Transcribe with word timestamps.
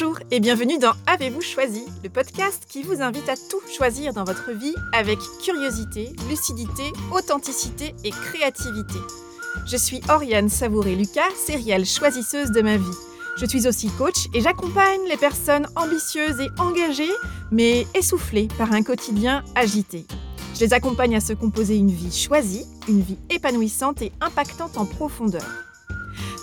Bonjour 0.00 0.18
et 0.30 0.40
bienvenue 0.40 0.78
dans 0.78 0.92
Avez-vous 1.06 1.42
choisi, 1.42 1.84
le 2.02 2.08
podcast 2.08 2.64
qui 2.66 2.82
vous 2.82 3.02
invite 3.02 3.28
à 3.28 3.34
tout 3.36 3.60
choisir 3.70 4.14
dans 4.14 4.24
votre 4.24 4.50
vie 4.52 4.74
avec 4.94 5.18
curiosité, 5.44 6.14
lucidité, 6.30 6.84
authenticité 7.12 7.94
et 8.02 8.08
créativité. 8.08 8.98
Je 9.66 9.76
suis 9.76 10.00
Oriane 10.08 10.48
Savouré-Lucas, 10.48 11.34
sérielle 11.36 11.84
choisisseuse 11.84 12.50
de 12.50 12.62
ma 12.62 12.78
vie. 12.78 12.96
Je 13.36 13.44
suis 13.44 13.68
aussi 13.68 13.90
coach 13.90 14.28
et 14.32 14.40
j'accompagne 14.40 15.02
les 15.06 15.18
personnes 15.18 15.66
ambitieuses 15.76 16.40
et 16.40 16.48
engagées, 16.58 17.12
mais 17.50 17.86
essoufflées 17.94 18.48
par 18.56 18.72
un 18.72 18.82
quotidien 18.82 19.44
agité. 19.54 20.06
Je 20.54 20.60
les 20.60 20.72
accompagne 20.72 21.16
à 21.16 21.20
se 21.20 21.34
composer 21.34 21.76
une 21.76 21.90
vie 21.90 22.16
choisie, 22.16 22.64
une 22.88 23.02
vie 23.02 23.18
épanouissante 23.28 24.00
et 24.00 24.12
impactante 24.22 24.78
en 24.78 24.86
profondeur. 24.86 25.69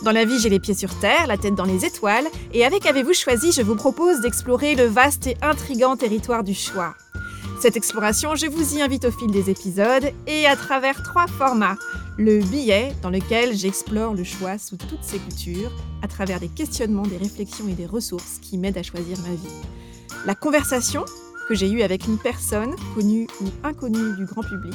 Dans 0.07 0.13
la 0.13 0.23
vie, 0.23 0.39
j'ai 0.39 0.47
les 0.47 0.61
pieds 0.61 0.73
sur 0.73 0.97
terre, 0.99 1.27
la 1.27 1.35
tête 1.35 1.55
dans 1.55 1.65
les 1.65 1.83
étoiles, 1.83 2.27
et 2.53 2.63
avec 2.63 2.85
Avez-vous 2.85 3.11
choisi, 3.11 3.51
je 3.51 3.61
vous 3.61 3.75
propose 3.75 4.21
d'explorer 4.21 4.73
le 4.73 4.85
vaste 4.85 5.27
et 5.27 5.35
intrigant 5.41 5.97
territoire 5.97 6.45
du 6.45 6.53
choix. 6.53 6.95
Cette 7.59 7.75
exploration, 7.75 8.33
je 8.33 8.45
vous 8.45 8.77
y 8.77 8.81
invite 8.81 9.03
au 9.03 9.11
fil 9.11 9.29
des 9.31 9.49
épisodes 9.49 10.09
et 10.25 10.45
à 10.45 10.55
travers 10.55 11.03
trois 11.03 11.27
formats. 11.27 11.75
Le 12.17 12.39
billet, 12.39 12.95
dans 13.01 13.09
lequel 13.09 13.53
j'explore 13.53 14.13
le 14.13 14.23
choix 14.23 14.57
sous 14.57 14.77
toutes 14.77 15.03
ses 15.03 15.19
coutures, 15.19 15.73
à 16.01 16.07
travers 16.07 16.39
des 16.39 16.47
questionnements, 16.47 17.03
des 17.03 17.17
réflexions 17.17 17.67
et 17.67 17.73
des 17.73 17.85
ressources 17.85 18.39
qui 18.41 18.57
m'aident 18.57 18.77
à 18.77 18.83
choisir 18.83 19.17
ma 19.27 19.35
vie. 19.35 19.55
La 20.25 20.35
conversation, 20.35 21.03
que 21.49 21.53
j'ai 21.53 21.69
eue 21.69 21.81
avec 21.81 22.07
une 22.07 22.17
personne, 22.17 22.73
connue 22.95 23.27
ou 23.41 23.47
inconnue 23.61 24.15
du 24.15 24.23
grand 24.23 24.43
public, 24.43 24.73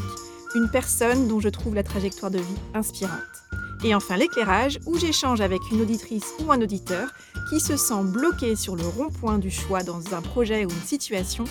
une 0.54 0.68
personne 0.68 1.26
dont 1.26 1.40
je 1.40 1.48
trouve 1.48 1.74
la 1.74 1.84
trajectoire 1.84 2.30
de 2.30 2.38
vie 2.38 2.60
inspirante. 2.74 3.31
Et 3.84 3.94
enfin 3.94 4.16
l'éclairage, 4.16 4.78
où 4.86 4.96
j'échange 4.96 5.40
avec 5.40 5.60
une 5.72 5.80
auditrice 5.80 6.34
ou 6.40 6.52
un 6.52 6.60
auditeur 6.60 7.08
qui 7.50 7.58
se 7.58 7.76
sent 7.76 8.04
bloqué 8.04 8.54
sur 8.54 8.76
le 8.76 8.86
rond-point 8.86 9.38
du 9.38 9.50
choix 9.50 9.82
dans 9.82 10.14
un 10.14 10.22
projet 10.22 10.64
ou 10.64 10.70
une 10.70 10.86
situation 10.86 11.44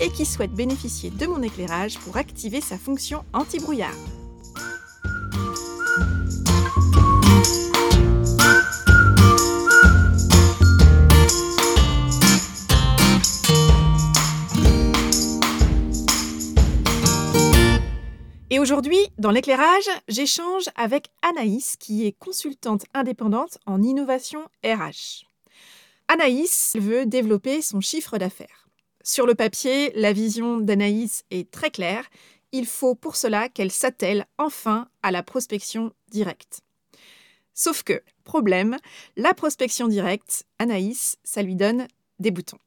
et 0.00 0.10
qui 0.10 0.26
souhaite 0.26 0.52
bénéficier 0.52 1.10
de 1.10 1.26
mon 1.26 1.42
éclairage 1.42 1.98
pour 1.98 2.16
activer 2.16 2.60
sa 2.60 2.76
fonction 2.76 3.24
anti-brouillard. 3.32 4.17
Et 18.50 18.58
aujourd'hui, 18.58 18.98
dans 19.18 19.30
l'éclairage, 19.30 19.88
j'échange 20.08 20.70
avec 20.74 21.10
Anaïs, 21.20 21.76
qui 21.76 22.06
est 22.06 22.12
consultante 22.12 22.86
indépendante 22.94 23.58
en 23.66 23.82
innovation 23.82 24.40
RH. 24.64 25.26
Anaïs 26.08 26.74
veut 26.80 27.04
développer 27.04 27.60
son 27.60 27.82
chiffre 27.82 28.16
d'affaires. 28.16 28.66
Sur 29.04 29.26
le 29.26 29.34
papier, 29.34 29.92
la 29.94 30.14
vision 30.14 30.58
d'Anaïs 30.58 31.24
est 31.30 31.50
très 31.50 31.70
claire. 31.70 32.08
Il 32.52 32.64
faut 32.64 32.94
pour 32.94 33.16
cela 33.16 33.50
qu'elle 33.50 33.70
s'attelle 33.70 34.24
enfin 34.38 34.88
à 35.02 35.10
la 35.10 35.22
prospection 35.22 35.92
directe. 36.10 36.62
Sauf 37.52 37.82
que, 37.82 38.02
problème, 38.24 38.78
la 39.16 39.34
prospection 39.34 39.88
directe, 39.88 40.46
Anaïs, 40.58 41.18
ça 41.22 41.42
lui 41.42 41.54
donne 41.54 41.86
des 42.18 42.30
boutons. 42.30 42.60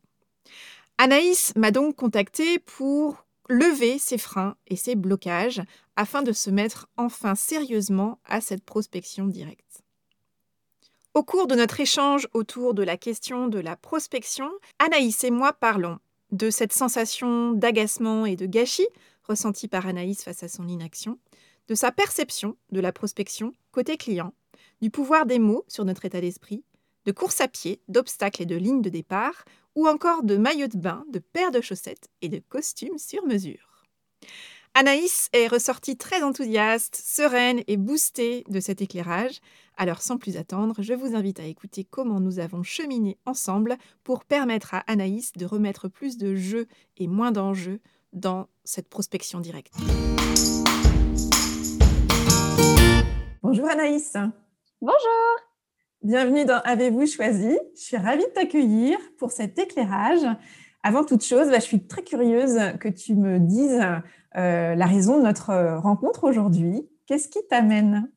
Anaïs 0.99 1.53
m'a 1.55 1.71
donc 1.71 1.95
contactée 1.95 2.59
pour 2.59 3.25
lever 3.51 3.99
ses 3.99 4.17
freins 4.17 4.55
et 4.67 4.77
ses 4.77 4.95
blocages 4.95 5.61
afin 5.95 6.23
de 6.23 6.31
se 6.31 6.49
mettre 6.49 6.87
enfin 6.97 7.35
sérieusement 7.35 8.19
à 8.25 8.39
cette 8.39 8.63
prospection 8.63 9.27
directe. 9.27 9.83
Au 11.13 11.23
cours 11.23 11.47
de 11.47 11.55
notre 11.55 11.81
échange 11.81 12.29
autour 12.33 12.73
de 12.73 12.83
la 12.83 12.95
question 12.95 13.47
de 13.47 13.59
la 13.59 13.75
prospection, 13.75 14.49
Anaïs 14.79 15.25
et 15.25 15.31
moi 15.31 15.51
parlons 15.51 15.99
de 16.31 16.49
cette 16.49 16.71
sensation 16.71 17.51
d'agacement 17.51 18.25
et 18.25 18.37
de 18.37 18.45
gâchis 18.45 18.87
ressentie 19.23 19.67
par 19.67 19.85
Anaïs 19.85 20.23
face 20.23 20.43
à 20.43 20.47
son 20.47 20.67
inaction, 20.69 21.19
de 21.67 21.75
sa 21.75 21.91
perception 21.91 22.55
de 22.71 22.79
la 22.79 22.93
prospection 22.93 23.51
côté 23.71 23.97
client, 23.97 24.33
du 24.81 24.89
pouvoir 24.89 25.25
des 25.25 25.39
mots 25.39 25.65
sur 25.67 25.83
notre 25.83 26.05
état 26.05 26.21
d'esprit, 26.21 26.63
de 27.05 27.11
course 27.11 27.41
à 27.41 27.49
pied, 27.49 27.81
d'obstacles 27.89 28.43
et 28.43 28.45
de 28.45 28.55
lignes 28.55 28.81
de 28.81 28.89
départ, 28.89 29.43
ou 29.75 29.87
encore 29.87 30.23
de 30.23 30.37
maillots 30.37 30.67
de 30.67 30.77
bain, 30.77 31.03
de 31.09 31.19
paires 31.19 31.51
de 31.51 31.61
chaussettes 31.61 32.09
et 32.21 32.29
de 32.29 32.39
costumes 32.39 32.97
sur 32.97 33.25
mesure. 33.25 33.85
Anaïs 34.73 35.29
est 35.33 35.47
ressortie 35.47 35.97
très 35.97 36.23
enthousiaste, 36.23 36.95
sereine 36.95 37.61
et 37.67 37.75
boostée 37.75 38.45
de 38.47 38.61
cet 38.61 38.81
éclairage. 38.81 39.41
Alors 39.75 40.01
sans 40.01 40.17
plus 40.17 40.37
attendre, 40.37 40.75
je 40.79 40.93
vous 40.93 41.13
invite 41.13 41.41
à 41.41 41.45
écouter 41.45 41.83
comment 41.83 42.21
nous 42.21 42.39
avons 42.39 42.63
cheminé 42.63 43.17
ensemble 43.25 43.77
pour 44.03 44.23
permettre 44.23 44.73
à 44.73 44.79
Anaïs 44.87 45.33
de 45.33 45.45
remettre 45.45 45.89
plus 45.89 46.17
de 46.17 46.35
jeu 46.35 46.67
et 46.95 47.07
moins 47.07 47.33
d'enjeux 47.33 47.81
dans 48.13 48.47
cette 48.63 48.87
prospection 48.87 49.41
directe. 49.41 49.73
Bonjour 53.43 53.67
Anaïs. 53.69 54.13
Bonjour. 54.81 55.50
Bienvenue 56.03 56.45
dans 56.45 56.59
Avez-vous 56.63 57.05
choisi? 57.05 57.59
Je 57.75 57.79
suis 57.79 57.97
ravie 57.97 58.23
de 58.23 58.31
t'accueillir 58.31 58.97
pour 59.19 59.29
cet 59.29 59.59
éclairage. 59.59 60.25
Avant 60.81 61.05
toute 61.05 61.23
chose, 61.23 61.49
bah, 61.49 61.59
je 61.59 61.65
suis 61.65 61.85
très 61.85 62.01
curieuse 62.01 62.57
que 62.79 62.89
tu 62.89 63.13
me 63.13 63.37
dises 63.37 63.79
euh, 64.35 64.73
la 64.73 64.85
raison 64.87 65.19
de 65.19 65.21
notre 65.21 65.77
rencontre 65.77 66.23
aujourd'hui. 66.23 66.89
Qu'est-ce 67.05 67.27
qui 67.27 67.37
t'amène? 67.47 68.09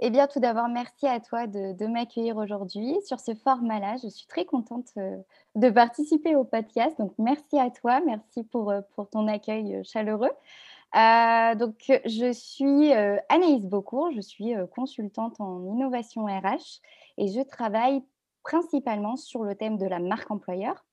Eh 0.00 0.10
bien, 0.10 0.26
tout 0.26 0.38
d'abord, 0.38 0.68
merci 0.68 1.06
à 1.06 1.18
toi 1.18 1.46
de, 1.46 1.86
m'accueillir 1.86 2.36
aujourd'hui 2.36 2.94
sur 3.06 3.18
ce 3.20 3.34
format-là. 3.34 3.96
Je 4.02 4.08
suis 4.08 4.26
très 4.26 4.44
contente 4.44 4.88
euh, 4.98 5.16
de 5.54 5.70
participer 5.70 6.36
au 6.36 6.44
podcast. 6.44 6.94
Donc, 6.98 7.14
merci 7.16 7.58
à 7.58 7.70
toi. 7.70 8.02
Merci 8.04 8.46
euh, 8.54 8.82
pour 8.94 9.08
ton 9.08 9.28
accueil 9.28 9.82
chaleureux. 9.82 10.32
Donc, 10.94 11.76
je 12.04 12.32
suis 12.32 12.92
Anaïs 13.28 13.64
Beaucourt. 13.64 14.12
Je 14.12 14.20
suis 14.20 14.52
consultante 14.74 15.40
en 15.40 15.64
innovation 15.64 16.26
RH 16.26 16.80
et 17.18 17.28
je 17.28 17.40
travaille 17.40 18.02
principalement 18.42 19.16
sur 19.16 19.42
le 19.42 19.54
thème 19.54 19.76
de 19.76 19.86
la 19.86 19.98
marque 19.98 20.30
employeur. 20.30 20.84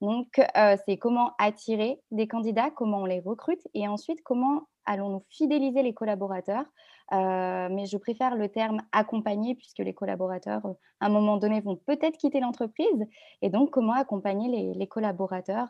Donc, 0.00 0.40
c'est 0.86 0.96
comment 0.96 1.32
attirer 1.38 2.00
des 2.10 2.26
candidats, 2.26 2.70
comment 2.70 3.02
on 3.02 3.06
les 3.06 3.20
recrute 3.20 3.60
et 3.74 3.86
ensuite 3.86 4.22
comment 4.22 4.68
allons-nous 4.90 5.24
fidéliser 5.28 5.82
les 5.82 5.94
collaborateurs 5.94 6.64
mais 7.12 7.86
je 7.86 7.96
préfère 7.96 8.36
le 8.36 8.48
terme 8.48 8.82
accompagner 8.92 9.54
puisque 9.54 9.78
les 9.78 9.94
collaborateurs, 9.94 10.64
à 11.00 11.06
un 11.06 11.08
moment 11.08 11.36
donné, 11.36 11.60
vont 11.60 11.76
peut-être 11.76 12.16
quitter 12.16 12.40
l'entreprise. 12.40 13.06
Et 13.42 13.50
donc, 13.50 13.70
comment 13.70 13.94
accompagner 13.94 14.74
les, 14.74 14.86
collaborateurs 14.86 15.68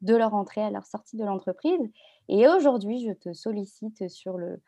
de 0.00 0.14
leur 0.14 0.34
entrée 0.34 0.62
à 0.62 0.70
leur 0.70 0.84
sortie 0.86 1.16
de 1.16 1.24
l'entreprise. 1.24 1.80
Et 2.28 2.46
aujourd'hui, 2.48 3.04
je 3.06 3.12
te 3.12 3.32
sollicite 3.32 4.08
sur 4.08 4.36
le, 4.38 4.60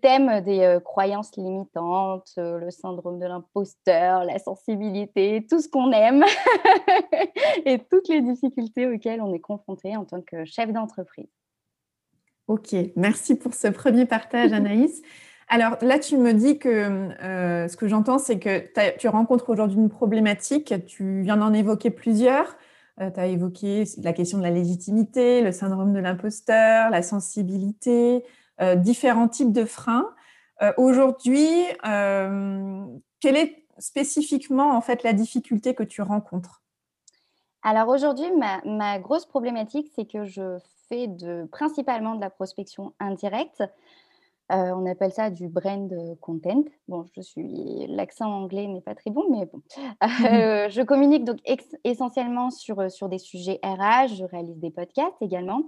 thème 0.00 0.40
des 0.42 0.78
croyances 0.84 1.36
limitantes, 1.36 2.32
le 2.36 2.70
syndrome 2.70 3.18
de 3.18 3.26
l'imposteur, 3.26 4.24
la 4.24 4.38
sensibilité, 4.38 5.46
tout 5.48 5.60
ce 5.60 5.68
qu'on 5.68 5.92
aime 5.92 6.24
et 7.64 7.78
toutes 7.78 8.08
les 8.08 8.22
difficultés 8.22 8.86
auxquelles 8.86 9.20
on 9.20 9.34
est 9.34 9.40
confronté 9.40 9.96
en 9.96 10.04
tant 10.04 10.22
que 10.22 10.44
chef 10.44 10.72
d'entreprise. 10.72 11.28
Ok, 12.48 12.74
merci 12.96 13.36
pour 13.36 13.52
ce 13.52 13.68
premier 13.68 14.06
partage, 14.06 14.52
Anaïs. 14.54 15.02
Alors 15.48 15.76
là, 15.82 15.98
tu 15.98 16.16
me 16.16 16.32
dis 16.32 16.58
que 16.58 16.68
euh, 16.68 17.68
ce 17.68 17.76
que 17.76 17.88
j'entends, 17.88 18.18
c'est 18.18 18.38
que 18.38 18.96
tu 18.96 19.08
rencontres 19.08 19.50
aujourd'hui 19.50 19.78
une 19.78 19.90
problématique, 19.90 20.74
tu 20.86 21.20
viens 21.22 21.36
d'en 21.36 21.52
évoquer 21.52 21.90
plusieurs. 21.90 22.56
Euh, 23.00 23.10
tu 23.10 23.20
as 23.20 23.26
évoqué 23.26 23.84
la 24.02 24.14
question 24.14 24.38
de 24.38 24.42
la 24.42 24.50
légitimité, 24.50 25.42
le 25.42 25.52
syndrome 25.52 25.92
de 25.92 26.00
l'imposteur, 26.00 26.90
la 26.90 27.02
sensibilité, 27.02 28.24
euh, 28.62 28.76
différents 28.76 29.28
types 29.28 29.52
de 29.52 29.64
freins. 29.64 30.10
aujourd'hui, 30.76 31.48
quelle 33.20 33.36
est 33.36 33.64
spécifiquement 33.78 34.76
en 34.76 34.80
fait 34.80 35.02
la 35.04 35.12
difficulté 35.12 35.74
que 35.74 35.84
tu 35.84 36.02
rencontres? 36.02 36.62
Alors 37.62 37.88
aujourd'hui, 37.88 38.26
ma, 38.64 38.98
grosse 38.98 39.26
problématique, 39.26 39.88
c'est 39.94 40.06
que 40.06 40.24
je 40.24 40.58
fais 40.88 41.06
de, 41.06 41.46
principalement 41.50 42.14
de 42.14 42.20
la 42.20 42.30
prospection 42.30 42.92
indirecte. 43.00 43.62
Euh, 44.50 44.72
on 44.74 44.86
appelle 44.86 45.12
ça 45.12 45.28
du 45.28 45.48
brand 45.48 45.92
content. 46.20 46.64
Bon, 46.86 47.04
je 47.14 47.20
suis 47.20 47.86
l'accent 47.88 48.30
anglais 48.32 48.66
n'est 48.66 48.80
pas 48.80 48.94
très 48.94 49.10
bon, 49.10 49.24
mais 49.30 49.46
bon. 49.46 49.60
Euh, 50.38 50.68
je 50.70 50.82
communique 50.82 51.24
donc 51.24 51.38
essentiellement 51.84 52.50
sur, 52.50 52.80
euh, 52.80 52.88
sur 52.88 53.08
des 53.08 53.18
sujets 53.18 53.60
RH. 53.62 54.14
Je 54.14 54.24
réalise 54.24 54.58
des 54.58 54.70
podcasts 54.70 55.20
également. 55.20 55.62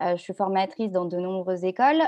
je 0.00 0.16
suis 0.16 0.34
formatrice 0.34 0.90
dans 0.90 1.06
de 1.06 1.16
nombreuses 1.16 1.64
écoles. 1.64 2.02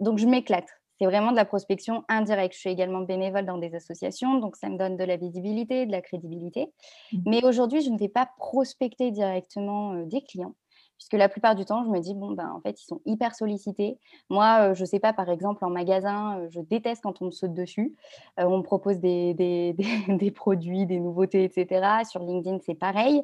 donc, 0.00 0.18
je 0.18 0.26
m'éclate. 0.26 0.68
C'est 0.98 1.06
vraiment 1.06 1.30
de 1.30 1.36
la 1.36 1.44
prospection 1.44 2.04
indirecte. 2.08 2.54
Je 2.54 2.60
suis 2.60 2.70
également 2.70 3.00
bénévole 3.00 3.46
dans 3.46 3.58
des 3.58 3.74
associations, 3.74 4.38
donc 4.38 4.56
ça 4.56 4.68
me 4.68 4.76
donne 4.76 4.96
de 4.96 5.04
la 5.04 5.16
visibilité, 5.16 5.86
de 5.86 5.92
la 5.92 6.02
crédibilité. 6.02 6.72
Mmh. 7.12 7.18
Mais 7.26 7.44
aujourd'hui, 7.44 7.80
je 7.82 7.90
ne 7.90 7.98
vais 7.98 8.08
pas 8.08 8.28
prospecter 8.38 9.10
directement 9.10 9.94
des 10.04 10.22
clients 10.22 10.54
puisque 10.98 11.14
la 11.14 11.28
plupart 11.28 11.54
du 11.54 11.64
temps, 11.64 11.84
je 11.84 11.90
me 11.90 12.00
dis, 12.00 12.12
bon, 12.12 12.32
ben, 12.32 12.50
en 12.50 12.60
fait, 12.60 12.80
ils 12.82 12.84
sont 12.84 13.00
hyper 13.06 13.34
sollicités. 13.34 13.98
Moi, 14.30 14.74
je 14.74 14.80
ne 14.80 14.86
sais 14.86 14.98
pas, 14.98 15.12
par 15.12 15.30
exemple, 15.30 15.64
en 15.64 15.70
magasin, 15.70 16.42
je 16.50 16.60
déteste 16.60 17.02
quand 17.02 17.22
on 17.22 17.26
me 17.26 17.30
saute 17.30 17.54
dessus. 17.54 17.94
on 18.36 18.58
me 18.58 18.62
propose 18.62 18.98
des, 18.98 19.32
des, 19.34 19.76
des, 20.08 20.30
produits, 20.32 20.86
des 20.86 20.98
nouveautés, 20.98 21.44
etc. 21.44 22.02
Sur 22.04 22.24
LinkedIn, 22.24 22.58
c'est 22.66 22.74
pareil. 22.74 23.22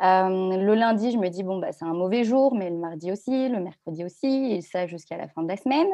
Le 0.00 0.74
lundi, 0.74 1.10
je 1.10 1.18
me 1.18 1.28
dis, 1.28 1.42
bon, 1.42 1.58
bah, 1.58 1.72
c'est 1.72 1.84
un 1.84 1.94
mauvais 1.94 2.24
jour, 2.24 2.54
mais 2.54 2.70
le 2.70 2.76
mardi 2.76 3.12
aussi, 3.12 3.48
le 3.48 3.60
mercredi 3.60 4.04
aussi, 4.04 4.52
et 4.52 4.60
ça 4.60 4.86
jusqu'à 4.86 5.16
la 5.16 5.28
fin 5.28 5.42
de 5.42 5.48
la 5.48 5.56
semaine. 5.56 5.88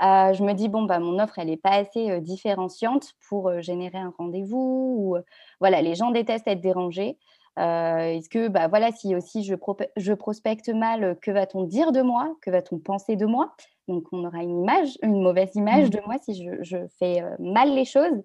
je 0.00 0.42
me 0.42 0.52
dis, 0.52 0.68
bon, 0.68 0.82
bah, 0.82 0.98
mon 0.98 1.18
offre, 1.18 1.38
elle 1.38 1.48
n'est 1.48 1.56
pas 1.56 1.74
assez 1.74 2.20
différenciante 2.20 3.14
pour 3.28 3.60
générer 3.60 3.98
un 3.98 4.12
rendez-vous. 4.18 4.96
Ou, 4.98 5.16
voilà, 5.60 5.82
les 5.82 5.94
gens 5.94 6.10
détestent 6.10 6.48
être 6.48 6.60
dérangés. 6.60 7.18
Est-ce 7.58 8.28
que, 8.28 8.48
bah, 8.48 8.68
voilà, 8.68 8.92
si 8.92 9.14
aussi 9.14 9.44
je, 9.44 9.54
je 9.96 10.12
prospecte 10.14 10.68
mal, 10.68 11.18
que 11.20 11.30
va-t-on 11.30 11.64
dire 11.64 11.92
de 11.92 12.02
moi? 12.02 12.34
Que 12.40 12.50
va-t-on 12.50 12.78
penser 12.78 13.16
de 13.16 13.26
moi? 13.26 13.52
Donc, 13.88 14.04
on 14.12 14.24
aura 14.24 14.42
une 14.42 14.62
image, 14.62 14.96
une 15.02 15.20
mauvaise 15.20 15.54
image 15.54 15.86
mmh. 15.86 15.90
de 15.90 16.00
moi 16.06 16.16
si 16.22 16.34
je, 16.62 16.86
fais 16.98 17.22
mal 17.38 17.74
les 17.74 17.84
choses. 17.84 18.22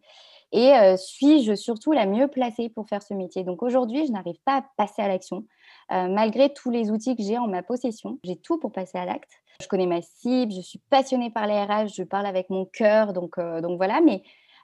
Et 0.52 0.74
suis-je 0.98 1.56
surtout 1.56 1.92
la 1.92 2.06
mieux 2.06 2.28
placée 2.28 2.70
pour 2.70 2.88
faire 2.88 3.04
ce 3.04 3.14
métier? 3.14 3.44
Donc, 3.44 3.64
aujourd'hui, 3.64 4.08
je 4.08 4.12
n'arrive 4.12 4.42
pas 4.46 4.58
à 4.58 4.66
passer 4.78 5.02
à 5.02 5.08
l'action, 5.08 5.46
malgré 5.90 6.54
tous 6.54 6.70
les 6.70 6.90
outils 6.90 7.16
que 7.16 7.24
j'ai 7.24 7.38
en 7.38 7.48
ma 7.48 7.64
possession. 7.64 8.20
J'ai 8.24 8.38
tout 8.38 8.58
pour 8.58 8.72
passer 8.72 8.98
à 8.98 9.06
l'acte. 9.06 9.32
Je 9.62 9.68
connais 9.68 9.88
ma 9.88 10.02
cible, 10.02 10.52
je 10.52 10.62
suis 10.62 10.80
passionnée 10.90 11.32
par 11.32 11.48
les 11.48 11.60
RH, 11.60 11.88
je 11.96 12.04
parle 12.04 12.28
avec 12.28 12.50
mon 12.50 12.66
cœur, 12.66 13.12
donc, 13.14 13.40
donc 13.40 13.78
voilà, 13.78 14.02
mais 14.02 14.22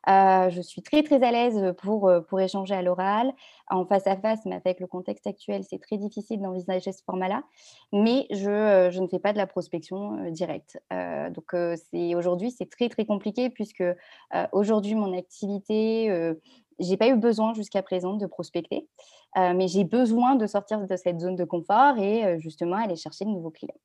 euh, 0.09 0.49
je 0.49 0.61
suis 0.61 0.81
très, 0.81 1.01
très 1.01 1.23
à 1.23 1.31
l'aise 1.31 1.73
pour, 1.77 2.09
euh, 2.09 2.19
pour 2.21 2.39
échanger 2.39 2.75
à 2.75 2.81
l'oral. 2.81 3.31
En 3.69 3.85
face 3.85 4.05
à 4.07 4.17
face, 4.17 4.39
mais 4.45 4.55
avec 4.55 4.79
le 4.79 4.87
contexte 4.87 5.25
actuel, 5.25 5.63
c'est 5.63 5.79
très 5.79 5.97
difficile 5.97 6.41
d'envisager 6.41 6.91
ce 6.91 7.01
format-là. 7.03 7.43
Mais 7.93 8.27
je, 8.29 8.49
euh, 8.49 8.91
je, 8.91 8.99
ne 8.99 9.07
fais 9.07 9.19
pas 9.19 9.31
de 9.31 9.37
la 9.37 9.47
prospection 9.47 10.29
directe. 10.29 10.77
donc, 11.31 11.55
c'est, 11.91 12.15
aujourd'hui, 12.15 12.51
c'est 12.51 12.69
très, 12.69 12.89
très 12.89 13.05
compliqué 13.05 13.49
puisque 13.49 13.83
aujourd'hui, 14.51 14.95
mon 14.95 15.17
activité, 15.17 16.33
j'ai 16.79 16.97
pas 16.97 17.07
eu 17.07 17.15
besoin 17.15 17.53
jusqu'à 17.53 17.81
présent 17.81 18.15
de 18.15 18.25
prospecter, 18.25 18.87
mais 19.35 19.67
j'ai 19.67 19.83
besoin 19.83 20.35
de 20.35 20.45
sortir 20.45 20.85
de 20.85 20.95
cette 20.95 21.19
zone 21.19 21.35
de 21.35 21.45
confort 21.45 21.97
et 21.97 22.39
justement 22.39 22.77
aller 22.77 22.95
chercher 22.95 23.25
de 23.25 23.29
nouveaux 23.29 23.51
clients. 23.51 23.79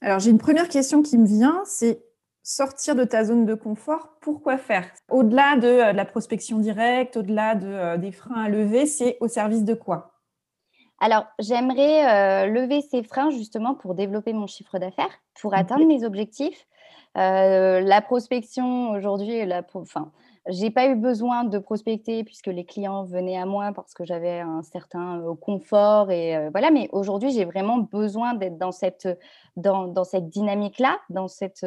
Alors, 0.00 0.18
j'ai 0.20 0.30
une 0.30 0.38
première 0.38 0.68
question 0.68 1.02
qui 1.02 1.18
me 1.18 1.26
vient, 1.26 1.62
c'est 1.64 2.02
sortir 2.48 2.94
de 2.94 3.04
ta 3.04 3.24
zone 3.24 3.44
de 3.44 3.52
confort, 3.52 4.16
pourquoi 4.22 4.56
faire? 4.56 4.90
Au-delà 5.10 5.56
de, 5.56 5.68
euh, 5.68 5.92
la 5.92 6.06
prospection 6.06 6.58
directe, 6.58 7.18
au-delà 7.18 7.54
de, 7.54 7.66
euh, 7.66 7.96
des 7.98 8.10
freins 8.10 8.44
à 8.44 8.48
lever, 8.48 8.86
c'est 8.86 9.18
au 9.20 9.28
service 9.28 9.64
de 9.64 9.74
quoi? 9.74 10.14
Alors, 10.98 11.26
j'aimerais 11.38 12.46
euh, 12.46 12.46
lever 12.46 12.80
ces 12.80 13.02
freins 13.02 13.30
justement 13.30 13.74
pour 13.74 13.94
développer 13.94 14.32
mon 14.32 14.46
chiffre 14.46 14.78
d'affaires, 14.78 15.10
pour 15.40 15.54
atteindre 15.54 15.86
mes 15.86 16.04
objectifs. 16.04 16.66
la 17.14 18.00
prospection 18.00 18.90
aujourd'hui, 18.92 19.42
enfin, 19.74 20.10
j'ai 20.48 20.70
pas 20.70 20.88
eu 20.88 20.94
besoin 20.94 21.44
de 21.44 21.58
prospecter 21.58 22.24
puisque 22.24 22.46
les 22.46 22.64
clients 22.64 23.04
venaient 23.04 23.36
à 23.36 23.46
moi 23.46 23.72
parce 23.72 23.94
que 23.94 24.04
j'avais 24.04 24.40
un 24.40 24.62
certain 24.62 25.22
confort 25.40 26.10
et 26.10 26.48
voilà. 26.50 26.70
Mais 26.70 26.88
aujourd'hui, 26.92 27.30
j'ai 27.30 27.44
vraiment 27.44 27.78
besoin 27.78 28.34
d'être 28.34 28.58
dans 28.58 28.72
cette, 28.72 29.08
dans, 29.56 29.86
dans 29.86 30.04
cette 30.04 30.28
dynamique-là, 30.28 30.98
dans, 31.10 31.28
cette, 31.28 31.66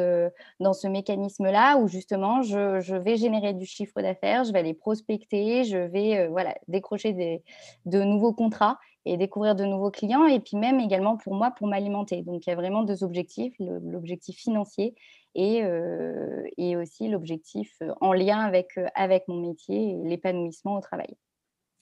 dans 0.60 0.72
ce 0.72 0.86
mécanisme-là 0.88 1.78
où 1.78 1.88
justement, 1.88 2.42
je, 2.42 2.80
je, 2.80 2.96
vais 2.96 3.16
générer 3.16 3.52
du 3.52 3.66
chiffre 3.66 4.02
d'affaires, 4.02 4.44
je 4.44 4.52
vais 4.52 4.58
aller 4.58 4.74
prospecter, 4.74 5.64
je 5.64 5.78
vais 5.78 6.28
voilà, 6.28 6.54
décrocher 6.68 7.12
des, 7.12 7.42
de 7.86 8.02
nouveaux 8.02 8.32
contrats 8.32 8.78
et 9.04 9.16
découvrir 9.16 9.54
de 9.54 9.64
nouveaux 9.64 9.90
clients 9.90 10.26
et 10.26 10.40
puis 10.40 10.56
même 10.56 10.80
également 10.80 11.16
pour 11.16 11.34
moi 11.34 11.50
pour 11.50 11.66
m'alimenter. 11.66 12.22
Donc 12.22 12.46
il 12.46 12.50
y 12.50 12.52
a 12.52 12.56
vraiment 12.56 12.82
deux 12.82 13.04
objectifs, 13.04 13.54
l'objectif 13.58 14.36
financier 14.36 14.94
et, 15.34 15.62
euh, 15.64 16.42
et 16.58 16.76
aussi 16.76 17.08
l'objectif 17.08 17.74
euh, 17.82 17.92
en 18.00 18.12
lien 18.12 18.38
avec, 18.38 18.76
euh, 18.78 18.86
avec 18.94 19.26
mon 19.28 19.40
métier 19.40 19.96
l'épanouissement 20.04 20.76
au 20.76 20.80
travail. 20.80 21.14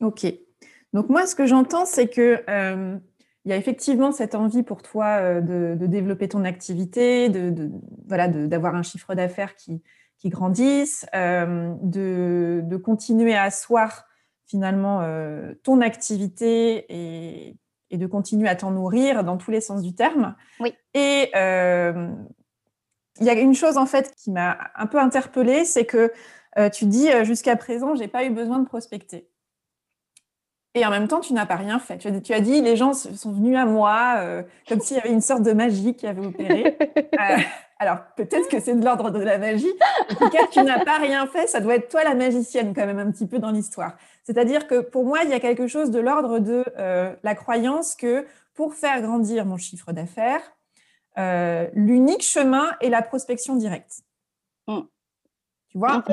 Ok. 0.00 0.26
Donc 0.93 1.08
moi, 1.08 1.26
ce 1.26 1.34
que 1.34 1.46
j'entends, 1.46 1.84
c'est 1.84 2.08
que 2.08 2.43
il 3.46 3.50
y 3.50 3.55
a 3.55 3.56
effectivement 3.56 4.12
cette 4.12 4.34
envie 4.34 4.62
pour 4.62 4.82
toi 4.82 5.40
de, 5.40 5.75
développer 5.87 6.28
ton 6.28 6.44
activité, 6.44 7.31
de, 7.31 7.70
voilà, 8.06 8.28
d'avoir 8.28 8.75
un 8.75 8.82
chiffre 8.82 9.14
d'affaires 9.14 9.55
qui, 9.55 9.82
qui 10.19 10.28
grandisse, 10.28 11.06
de, 11.14 12.61
de, 12.62 12.76
continuer 12.76 13.34
à 13.34 13.44
asseoir 13.44 14.05
finalement 14.50 15.02
ton 15.62 15.81
activité 15.81 16.87
et, 16.88 17.56
et, 17.91 17.97
de 17.97 18.06
continuer 18.06 18.49
à 18.49 18.56
t'en 18.56 18.73
nourrir 18.73 19.25
dans 19.25 19.37
tous 19.37 19.50
les 19.50 19.61
sens 19.61 19.82
du 19.82 19.94
terme. 19.94 20.35
Oui. 20.58 20.75
Et 20.94 21.31
il 23.20 23.26
y 23.26 23.31
a 23.31 23.35
une 23.35 23.55
chose 23.55 23.76
en 23.76 23.87
fait 23.87 24.14
qui 24.17 24.31
m'a 24.31 24.58
un 24.75 24.87
peu 24.87 24.99
interpellée, 24.99 25.64
c'est 25.64 25.85
que 25.85 26.12
euh, 26.58 26.69
tu 26.69 26.87
dis 26.87 27.11
euh, 27.11 27.25
jusqu'à 27.25 27.56
présent, 27.56 27.94
j'ai 27.94 28.08
pas 28.08 28.25
eu 28.25 28.31
besoin 28.31 28.58
de 28.58 28.67
prospecter. 28.67 29.29
Et 30.75 30.87
en 30.87 30.91
même 30.91 31.08
temps, 31.08 31.20
tu 31.20 31.32
n'as 31.32 31.47
pas 31.47 31.56
rien 31.56 31.81
fait. 31.81 31.99
Tu 31.99 32.32
as, 32.32 32.41
dit, 32.41 32.62
les 32.62 32.76
gens 32.76 32.93
sont 32.93 33.32
venus 33.32 33.56
à 33.56 33.64
moi 33.64 34.14
euh, 34.19 34.43
comme 34.69 34.81
s'il 34.81 34.97
y 34.97 35.00
avait 35.00 35.11
une 35.11 35.20
sorte 35.20 35.43
de 35.43 35.52
magie 35.52 35.97
qui 35.97 36.06
avait 36.06 36.25
opéré. 36.25 36.79
alors, 37.81 37.99
peut-être 38.17 38.49
que 38.49 38.61
c'est 38.61 38.76
de 38.76 38.85
l'ordre 38.85 39.11
de 39.11 39.19
la 39.19 39.38
magie. 39.38 39.73
En 40.11 40.14
tout 40.14 40.31
cas, 40.31 40.47
tu 40.49 40.62
n'as 40.62 40.85
pas 40.85 40.99
rien 40.99 41.26
fait. 41.26 41.49
Ça 41.49 41.58
doit 41.58 41.75
être 41.75 41.88
toi 41.88 42.05
la 42.05 42.14
magicienne 42.14 42.73
quand 42.73 42.87
même 42.87 43.00
un 43.00 43.11
petit 43.11 43.26
peu 43.26 43.41
dans 43.41 43.50
l'histoire. 43.50 43.97
C'est-à-dire 44.30 44.68
que 44.68 44.78
pour 44.80 45.04
moi, 45.04 45.24
il 45.24 45.30
y 45.30 45.32
a 45.32 45.40
quelque 45.40 45.66
chose 45.66 45.90
de 45.90 45.98
l'ordre 45.98 46.38
de 46.38 46.64
la 47.22 47.34
croyance 47.34 47.96
que 47.96 48.26
pour 48.54 48.74
faire 48.74 49.02
grandir 49.02 49.44
mon 49.44 49.56
chiffre 49.56 49.90
d'affaires, 49.90 50.42
euh, 51.18 51.68
l'unique 51.74 52.22
chemin 52.22 52.76
est 52.80 52.88
la 52.88 53.02
prospection 53.02 53.56
directe. 53.56 54.02
Mm. 54.68 54.80
Tu 55.68 55.78
vois? 55.78 56.04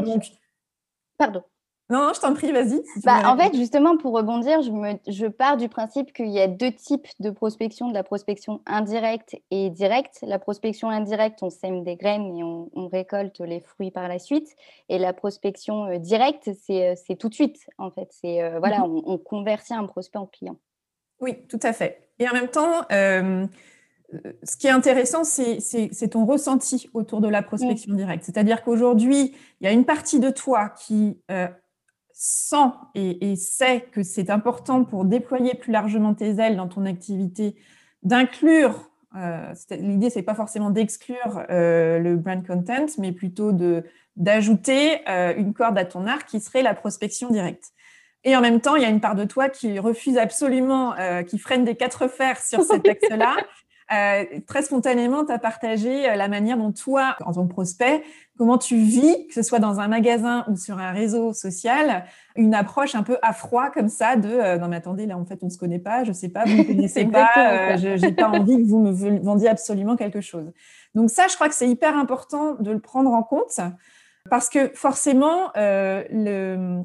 Pardon. 1.18 1.44
Non, 1.90 2.12
je 2.14 2.20
t'en 2.20 2.34
prie, 2.34 2.52
vas-y. 2.52 2.82
bah, 3.04 3.22
en 3.26 3.38
fait, 3.38 3.56
justement, 3.56 3.96
pour 3.96 4.14
rebondir, 4.14 4.62
je, 4.62 4.72
me, 4.72 4.96
je 5.08 5.26
pars 5.26 5.56
du 5.56 5.70
principe 5.70 6.12
qu'il 6.12 6.30
y 6.30 6.40
a 6.42 6.48
deux 6.48 6.72
types 6.72 7.08
de 7.20 7.30
prospection, 7.30 7.88
de 7.88 7.94
la 7.94 8.04
prospection 8.04 8.62
indirecte 8.66 9.38
et 9.52 9.70
directe. 9.70 10.20
La 10.22 10.38
prospection 10.38 10.90
indirecte, 10.90 11.42
on 11.44 11.50
sème 11.50 11.84
des 11.84 11.96
graines 11.96 12.36
et 12.38 12.44
on, 12.44 12.88
récolte 12.88 13.40
les 13.40 13.62
fruits 13.62 13.92
par 13.92 14.08
la 14.08 14.20
suite. 14.20 14.56
Et 14.90 14.98
la 14.98 15.14
prospection 15.14 15.86
euh, 15.86 15.98
directe, 15.98 16.50
euh, 16.70 16.94
c'est 16.96 17.16
tout 17.18 17.30
de 17.30 17.34
suite, 17.34 17.70
en 17.78 17.90
fait. 17.90 18.10
C'est 18.12 18.58
voilà, 18.60 18.80
mm-hmm. 18.80 19.04
on, 19.06 19.18
convertit 19.18 19.74
un 19.74 19.86
prospect 19.86 20.20
en 20.20 20.26
client. 20.26 20.58
Oui, 21.20 21.38
tout 21.48 21.60
à 21.64 21.74
fait. 21.74 22.10
Et 22.20 22.30
en 22.30 22.34
même 22.34 22.50
temps, 22.50 22.84
ce 24.44 24.58
qui 24.58 24.68
est 24.68 24.72
intéressant, 24.72 25.24
c'est 25.24 26.10
ton 26.10 26.26
ressenti 26.26 26.90
autour 26.94 27.22
de 27.22 27.28
la 27.28 27.42
prospection 27.42 27.94
directe. 27.94 28.24
C'est-à-dire 28.24 28.64
qu'aujourd'hui, 28.64 29.36
il 29.60 29.66
y 29.66 29.68
a 29.68 29.72
une 29.72 29.86
partie 29.86 30.20
de 30.20 30.30
toi 30.30 30.70
qui 30.70 31.20
euh, 31.32 31.48
sent 32.20 32.72
et, 32.96 33.36
sait 33.36 33.82
que 33.92 34.02
c'est 34.02 34.32
important 34.32 34.84
pour 34.84 35.06
déployer 35.06 35.54
plus 35.54 35.72
largement 35.72 36.16
tes 36.16 36.40
ailes 36.40 36.58
dans 36.58 36.68
ton 36.68 36.86
activité, 36.86 37.56
d'inclure, 38.02 38.90
euh, 39.16 39.54
l'idée, 39.70 40.10
c'est 40.10 40.24
pas 40.24 40.34
forcément 40.34 40.72
d'exclure 40.72 41.44
euh, 41.52 42.00
le 42.00 42.16
brand 42.16 42.46
content, 42.46 42.88
mais 42.98 43.12
plutôt 43.12 43.52
d'ajouter 44.16 45.00
une 45.38 45.54
corde 45.54 45.78
à 45.78 45.86
ton 45.86 46.08
arc 46.08 46.28
qui 46.28 46.40
serait 46.40 46.64
la 46.64 46.74
prospection 46.74 47.30
directe. 47.30 47.72
Et 48.24 48.36
en 48.36 48.42
même 48.42 48.62
temps, 48.62 48.76
il 48.76 48.82
y 48.82 48.86
a 48.86 48.90
une 48.90 49.00
part 49.00 49.16
de 49.16 49.24
toi 49.24 49.48
qui 49.48 49.78
refuse 49.78 50.18
absolument, 50.18 50.96
qui 51.28 51.38
freine 51.38 51.66
des 51.66 51.76
quatre 51.76 52.08
fers 52.08 52.42
sur 52.42 52.64
cet 52.64 52.88
axe-là 52.88 53.36
euh, 53.94 54.26
très 54.46 54.64
spontanément, 54.64 55.24
tu 55.24 55.32
as 55.32 55.40
partagé 55.40 56.10
euh, 56.10 56.16
la 56.16 56.28
manière 56.28 56.58
dont 56.58 56.74
toi, 56.74 57.16
en 57.26 57.32
tant 57.32 57.48
que 57.48 57.54
prospect, 57.54 58.04
comment 58.38 58.58
tu 58.58 58.76
vis, 58.76 59.28
que 59.28 59.34
ce 59.34 59.42
soit 59.42 59.60
dans 59.60 59.80
un 59.80 59.88
magasin 59.88 60.46
ou 60.50 60.58
sur 60.58 60.78
un 60.78 60.92
réseau 60.92 61.32
social, 61.32 62.04
une 62.36 62.54
approche 62.54 62.96
un 62.96 63.04
peu 63.04 63.18
à 63.22 63.32
froid 63.32 63.70
comme 63.70 63.88
ça 63.88 64.18
de 64.18 64.28
euh, 64.28 64.58
non 64.58 64.68
mais 64.68 64.76
attendez 64.76 65.06
là 65.06 65.18
en 65.18 65.26
fait 65.26 65.40
on 65.42 65.46
ne 65.46 65.52
se 65.52 65.58
connaît 65.58 65.80
pas, 65.80 66.04
je 66.04 66.12
sais 66.12 66.28
pas, 66.28 66.44
vous 66.44 66.58
ne 66.58 66.64
connaissez 66.68 67.06
pas, 67.06 67.78
je 67.78 68.06
n'ai 68.06 68.12
pas 68.12 68.28
envie 68.28 68.58
que 68.58 68.68
vous 68.68 68.80
me 68.80 68.92
vendiez 69.22 69.48
absolument 69.48 69.96
quelque 69.96 70.20
chose. 70.20 70.52
Donc 70.94 71.10
ça, 71.10 71.28
je 71.30 71.36
crois 71.36 71.48
que 71.48 71.56
c'est 71.56 71.70
hyper 71.70 71.98
important 71.98 72.56
de 72.56 72.72
le 72.72 72.80
prendre 72.80 73.12
en 73.12 73.24
compte 73.24 73.60
parce 74.30 74.50
que 74.50 74.70
forcément 74.74 75.52
le, 75.56 76.84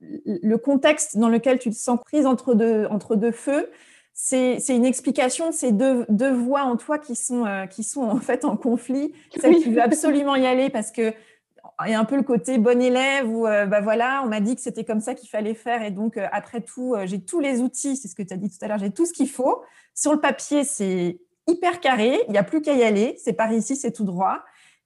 le 0.00 0.56
contexte 0.56 1.16
dans 1.16 1.28
lequel 1.28 1.60
tu 1.60 1.70
te 1.70 1.76
sens 1.76 2.00
prise 2.00 2.26
entre 2.26 2.54
deux, 2.54 2.86
entre 2.86 3.14
deux 3.14 3.32
feux, 3.32 3.70
c'est 4.22 4.76
une 4.76 4.84
explication 4.84 5.48
de 5.48 5.54
ces 5.54 5.72
deux, 5.72 6.04
deux, 6.10 6.30
voix 6.30 6.62
en 6.62 6.76
toi 6.76 6.98
qui 6.98 7.16
sont, 7.16 7.46
euh, 7.46 7.66
qui 7.66 7.82
sont 7.82 8.02
en 8.02 8.18
fait 8.18 8.44
en 8.44 8.56
conflit. 8.56 9.14
Celle 9.40 9.56
qui 9.56 9.70
veut 9.70 9.80
absolument 9.80 10.36
y 10.36 10.46
aller 10.46 10.68
parce 10.68 10.92
que 10.92 11.14
a 11.78 11.98
un 11.98 12.04
peu 12.04 12.16
le 12.16 12.22
côté 12.22 12.58
bon 12.58 12.82
élève 12.82 13.26
où 13.26 13.46
euh, 13.46 13.64
bah 13.64 13.80
voilà, 13.80 14.20
on 14.22 14.28
m'a 14.28 14.40
dit 14.40 14.54
que 14.54 14.60
c'était 14.60 14.84
comme 14.84 15.00
ça 15.00 15.14
qu'il 15.14 15.30
fallait 15.30 15.54
faire 15.54 15.82
et 15.82 15.90
donc 15.90 16.18
euh, 16.18 16.26
après 16.32 16.60
tout, 16.60 16.94
j'ai 17.04 17.22
tous 17.22 17.40
les 17.40 17.62
outils, 17.62 17.96
c'est 17.96 18.08
ce 18.08 18.14
que 18.14 18.22
tu 18.22 18.34
as 18.34 18.36
dit 18.36 18.50
tout 18.50 18.62
à 18.62 18.68
l'heure, 18.68 18.78
j'ai 18.78 18.90
tout 18.90 19.06
ce 19.06 19.14
qu'il 19.14 19.28
faut. 19.28 19.62
Sur 19.94 20.12
le 20.12 20.20
papier, 20.20 20.64
c'est 20.64 21.18
hyper 21.46 21.80
carré, 21.80 22.20
il 22.28 22.32
n'y 22.32 22.38
a 22.38 22.44
plus 22.44 22.60
qu'à 22.60 22.74
y 22.74 22.82
aller, 22.82 23.16
c'est 23.16 23.32
par 23.32 23.50
ici, 23.50 23.74
c'est 23.74 23.92
tout 23.92 24.04
droit. 24.04 24.40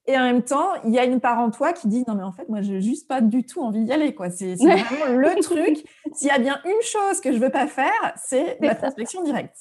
Et 0.06 0.18
en 0.18 0.22
même 0.22 0.42
temps, 0.42 0.68
il 0.84 0.90
y 0.90 0.98
a 0.98 1.04
une 1.04 1.20
part 1.20 1.38
en 1.38 1.50
toi 1.50 1.72
qui 1.72 1.88
dit 1.88 2.04
non 2.06 2.14
mais 2.14 2.22
en 2.22 2.32
fait 2.32 2.48
moi 2.48 2.60
je 2.60 2.74
n'ai 2.74 2.80
juste 2.82 3.08
pas 3.08 3.22
du 3.22 3.44
tout 3.44 3.62
envie 3.62 3.84
d'y 3.84 3.92
aller 3.92 4.14
quoi. 4.14 4.30
C'est 4.30 4.54
vraiment 4.56 5.16
le 5.16 5.42
truc. 5.42 5.84
S'il 6.12 6.28
y 6.28 6.30
a 6.30 6.38
bien 6.38 6.60
une 6.64 6.82
chose 6.82 7.20
que 7.20 7.32
je 7.32 7.38
veux 7.38 7.50
pas 7.50 7.66
faire, 7.66 8.14
c'est 8.16 8.58
la 8.60 8.74
prospection 8.74 9.22
directe. 9.22 9.56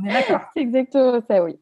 On 0.00 0.08
est 0.08 0.12
d'accord. 0.12 0.40
C'est 0.54 0.62
exactement 0.62 1.20
ça, 1.28 1.42
oui. 1.42 1.58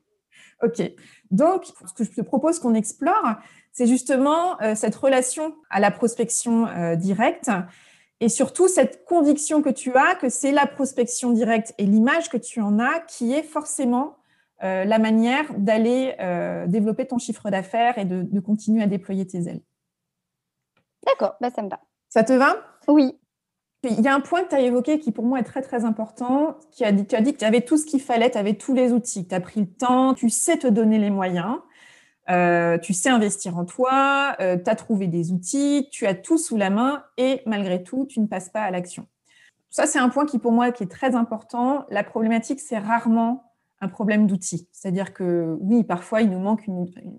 Ok. 0.63 0.83
Donc 1.31 1.65
ce 1.65 1.93
que 1.95 2.05
je 2.05 2.11
te 2.11 2.21
propose 2.21 2.59
qu'on 2.59 2.75
explore, 2.75 3.37
c'est 3.73 3.87
justement 3.87 4.61
euh, 4.63 4.75
cette 4.75 4.95
relation 4.95 5.55
à 5.71 5.81
la 5.81 5.91
prospection 5.91 6.67
euh, 6.67 6.97
directe 6.97 7.51
et 8.21 8.29
surtout 8.29 8.69
cette 8.69 9.05
conviction 9.05 9.61
que 9.61 9.69
tu 9.69 9.95
as 9.95 10.15
que 10.15 10.29
c'est 10.29 10.53
la 10.53 10.67
prospection 10.67 11.33
directe 11.33 11.75
et 11.79 11.85
l'image 11.85 12.31
que 12.31 12.39
tu 12.39 12.61
en 12.61 12.79
as 12.79 13.01
qui 13.01 13.35
est 13.35 13.43
forcément 13.43 14.16
euh, 14.63 14.85
la 14.85 14.99
manière 14.99 15.53
d'aller 15.59 16.15
euh, 16.19 16.67
développer 16.67 17.07
ton 17.07 17.19
chiffre 17.19 17.51
d'affaires 17.51 17.99
et 17.99 18.07
de, 18.07 18.41
continuer 18.41 18.83
à 18.83 18.87
déployer 18.87 19.27
tes 19.27 19.49
ailes. 19.49 19.61
D'accord, 21.05 21.37
bah 21.41 21.51
ça 21.55 21.63
me 21.63 21.69
va. 21.69 21.81
Ça 22.09 22.25
te 22.25 22.33
va? 22.33 22.57
Oui. 22.89 23.19
Il 23.83 24.01
y 24.01 24.09
a 24.09 24.15
un 24.15 24.21
point 24.21 24.43
que 24.43 24.49
tu 24.49 24.55
as 24.55 24.61
évoqué 24.61 24.99
qui 24.99 25.13
pour 25.13 25.25
moi 25.25 25.39
est 25.41 25.45
très 25.45 25.61
très 25.61 25.85
important, 25.85 26.57
qui 26.73 26.85
a 26.85 26.91
dit, 26.91 27.07
tu 27.07 27.15
as 27.15 27.21
dit 27.21 27.35
que 27.35 27.39
tu 27.39 27.45
avais 27.45 27.61
tout 27.61 27.77
ce 27.77 27.85
qu'il 27.85 28.01
fallait, 28.01 28.31
tu 28.31 28.39
avais 28.39 28.55
tous 28.55 28.75
les 28.75 28.93
outils, 28.93 29.29
tu 29.29 29.35
as 29.35 29.41
pris 29.41 29.61
le 29.61 29.67
temps, 29.67 30.15
tu 30.15 30.31
sais 30.31 30.57
te 30.57 30.67
donner 30.67 30.99
les 30.99 31.11
moyens, 31.11 31.59
euh, 32.31 32.79
tu 32.79 32.95
sais 32.95 33.11
investir 33.11 33.59
en 33.59 33.67
toi, 33.67 34.35
tu 34.39 34.45
as 34.45 34.75
trouvé 34.75 35.07
des 35.07 35.31
outils, 35.31 35.89
tu 35.93 36.07
as 36.07 36.15
tout 36.15 36.39
sous 36.39 36.57
la 36.57 36.71
main 36.71 37.05
et 37.19 37.43
malgré 37.45 37.83
tout, 37.83 38.07
tu 38.07 38.21
ne 38.21 38.27
passes 38.27 38.49
pas 38.49 38.63
à 38.63 38.71
l'action. 38.71 39.07
Ça, 39.69 39.87
c'est 39.87 39.99
un 39.99 40.09
point 40.09 40.25
qui 40.25 40.39
pour 40.39 40.53
moi 40.53 40.73
qui 40.73 40.83
est 40.85 40.91
très 40.91 41.15
important. 41.15 41.85
La 41.91 42.03
problématique, 42.03 42.61
c'est 42.61 42.79
rarement 42.79 43.47
un 43.87 43.89
problème 43.89 44.27
d'outils. 44.27 44.69
C'est-à-dire 44.73 45.15
que 45.15 45.57
oui, 45.61 45.85
parfois 45.85 46.21
il 46.21 46.31
nous 46.31 46.41
manque 46.41 46.65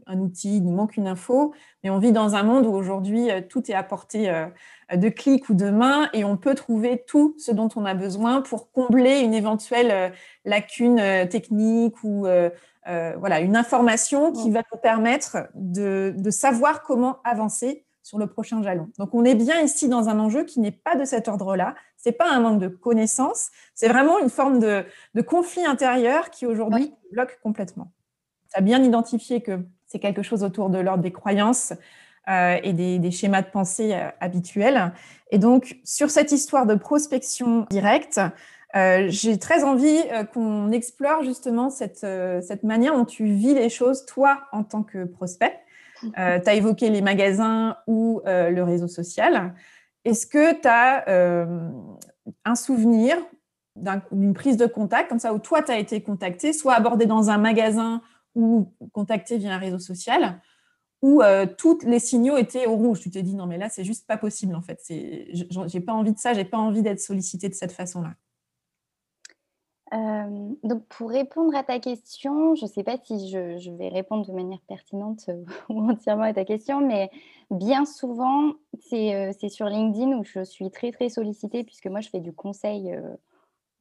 un 0.06 0.20
outil, 0.20 0.58
il 0.58 0.64
nous 0.66 0.76
manque 0.76 0.98
une 0.98 1.08
info, 1.08 1.54
mais 1.84 1.90
on 1.90 1.98
vit 1.98 2.12
dans 2.12 2.36
un 2.36 2.44
monde 2.44 2.66
où 2.66 2.74
aujourd'hui 2.74 3.32
euh, 3.32 3.42
tout 3.42 3.72
est 3.72 3.74
à 3.74 3.84
portée 3.84 4.30
euh, 4.30 4.48
de 4.94 5.08
clics 5.08 5.48
ou 5.50 5.54
de 5.54 5.70
main 5.70 6.10
et 6.14 6.26
on 6.26 6.36
peut 6.36 6.56
trouver 6.56 7.04
tout 7.08 7.36
ce 7.38 7.52
dont 7.52 7.70
on 7.78 7.86
a 7.86 7.94
besoin 7.94 8.42
pour 8.42 8.72
combler 8.72 9.20
une 9.20 9.34
éventuelle 9.34 9.92
euh, 9.92 10.10
lacune 10.44 11.02
technique 11.30 12.04
ou 12.04 12.28
voilà 13.20 13.42
une 13.42 13.58
information 13.58 14.32
qui 14.32 14.50
va 14.50 14.62
nous 14.72 14.80
permettre 14.80 15.50
de, 15.56 16.14
de 16.18 16.30
savoir 16.30 16.84
comment 16.84 17.18
avancer 17.26 17.87
sur 18.08 18.18
le 18.18 18.28
prochain 18.28 18.64
jalon. 18.64 18.88
Donc 18.98 19.14
on 19.14 19.26
est 19.26 19.36
bien 19.36 19.60
ici 19.60 19.90
dans 19.90 20.08
un 20.08 20.18
enjeu 20.18 20.46
qui 20.46 20.62
n'est 20.62 20.72
pas 20.72 20.96
de 20.96 21.04
cet 21.04 21.28
ordre-là. 21.28 21.76
C'est 21.98 22.14
pas 22.14 22.32
un 22.32 22.40
manque 22.40 22.62
de 22.62 22.70
connaissances, 22.70 23.50
c'est 23.76 23.90
vraiment 23.90 24.18
une 24.20 24.30
forme 24.30 24.60
de, 24.60 24.86
conflit 25.24 25.66
intérieur 25.66 26.30
qui 26.30 26.46
aujourd'hui 26.46 26.94
bloque 27.12 27.38
complètement. 27.44 27.92
Tu 28.50 28.58
as 28.58 28.62
bien 28.62 28.82
identifié 28.82 29.42
que 29.42 29.60
c'est 29.88 30.00
quelque 30.00 30.22
chose 30.22 30.46
autour 30.46 30.70
de 30.70 30.78
l'ordre 30.78 31.04
des 31.04 31.12
croyances 31.12 31.74
euh, 32.30 32.58
et 32.64 32.72
des, 32.72 33.12
schémas 33.12 33.42
de 33.42 33.50
pensée 33.50 33.94
euh, 33.94 34.08
habituels. 34.22 34.94
Et 35.32 35.38
donc 35.38 35.78
sur 35.84 36.10
cette 36.10 36.32
histoire 36.32 36.66
de 36.66 36.76
prospection 36.76 37.66
directe, 37.70 38.22
euh, 38.78 39.08
j'ai 39.10 39.38
très 39.38 39.66
envie 39.66 40.02
qu'on 40.34 40.72
explore 40.72 41.24
justement 41.24 41.70
cette, 41.70 42.06
cette 42.42 42.64
manière 42.64 42.96
dont 42.96 43.06
tu 43.06 43.26
vis 43.26 43.54
les 43.54 43.68
choses, 43.68 44.06
toi, 44.06 44.44
en 44.54 44.64
tant 44.64 44.84
que 44.84 45.04
prospect. 45.04 45.60
Euh, 46.18 46.40
tu 46.40 46.50
as 46.50 46.54
évoqué 46.54 46.90
les 46.90 47.02
magasins 47.02 47.78
ou 47.88 48.22
euh, 48.26 48.50
le 48.50 48.64
réseau 48.64 48.88
social. 48.88 49.54
Est-ce 50.06 50.26
que 50.26 50.54
tu 50.60 50.68
as 50.68 51.08
euh, 51.10 51.70
un 52.46 52.56
souvenir 52.56 53.18
d'une 53.76 54.34
prise 54.34 54.58
de 54.58 54.66
contact, 54.66 55.10
comme 55.10 55.20
ça, 55.20 55.34
où 55.34 55.40
toi, 55.40 55.62
tu 55.62 55.72
as 55.72 55.78
été 55.78 56.02
contacté, 56.02 56.54
soit 56.54 56.74
abordé 56.74 57.06
dans 57.06 57.30
un 57.30 57.38
magasin 57.38 58.02
ou 58.34 58.74
contacté 58.92 59.38
via 59.38 59.54
un 59.54 59.58
réseau 59.60 59.80
social, 59.80 60.42
où 61.04 61.22
tous 61.60 61.80
les 61.84 62.00
signaux 62.00 62.38
étaient 62.38 62.66
au 62.66 62.76
rouge? 62.76 63.02
Tu 63.02 63.12
t'es 63.12 63.22
dit, 63.22 63.36
non, 63.36 63.46
mais 63.46 63.60
là, 63.60 63.70
c'est 63.70 63.84
juste 63.84 64.08
pas 64.08 64.18
possible, 64.18 64.56
en 64.56 64.64
fait. 64.64 64.82
J'ai 64.90 65.80
pas 65.80 65.94
envie 65.94 66.14
de 66.14 66.18
ça, 66.18 66.34
j'ai 66.34 66.46
pas 66.46 66.58
envie 66.58 66.82
d'être 66.82 67.00
sollicité 67.00 67.50
de 67.50 67.54
cette 67.54 67.72
façon-là 67.72 68.16
donc 69.92 70.86
pour 70.90 71.10
répondre 71.10 71.56
à 71.56 71.64
ta 71.64 71.80
question, 71.80 72.56
je 72.56 72.66
ne 72.66 72.70
sais 72.70 72.84
pas 72.84 72.98
si 73.04 73.30
je 73.30 73.72
vais 73.72 73.90
répondre 73.90 74.26
de 74.26 74.34
manière 74.34 74.60
pertinente, 74.68 75.30
ou 75.70 75.90
entièrement 75.90 76.24
à 76.24 76.34
ta 76.34 76.46
question, 76.46 76.82
mais 76.82 77.10
bien 77.52 77.86
souvent, 77.86 78.54
c'est, 78.80 79.34
sur 79.50 79.68
LinkedIn 79.68 80.18
où 80.18 80.24
je 80.24 80.44
suis 80.44 80.70
très, 80.72 80.92
très 80.92 81.10
sollicitée 81.10 81.64
puisque 81.64 81.88
moi 81.88 82.02
je 82.02 82.10
fais 82.10 82.20
du 82.20 82.34
conseil, 82.34 82.94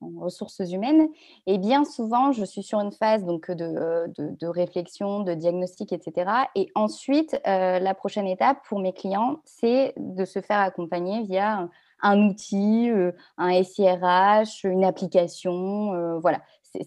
en 0.03 0.21
ressources 0.21 0.61
humaines 0.61 1.09
et 1.47 1.57
bien 1.57 1.85
souvent, 1.85 2.31
je 2.31 2.45
suis 2.45 2.63
sur 2.63 2.79
une 2.81 2.93
phase 2.93 3.25
donc 3.25 3.51
de, 3.51 4.07
de 4.19 4.47
réflexion, 4.47 5.21
de 5.21 5.33
diagnostic 5.33 5.93
etc. 5.93 6.31
et 6.55 6.71
ensuite, 6.75 7.41
la 7.45 7.95
prochaine 7.95 8.27
étape 8.27 8.59
pour 8.69 8.79
mes 8.79 8.93
clients, 8.93 9.41
c'est 9.45 9.95
de 9.97 10.25
se 10.25 10.41
faire 10.41 10.61
accompagner 10.61 11.23
via 11.25 11.69
un 12.03 12.21
outil, 12.29 12.91
un 13.39 13.63
SIRH, 13.63 14.65
une 14.65 14.85
application, 14.85 16.19
voilà. 16.21 16.41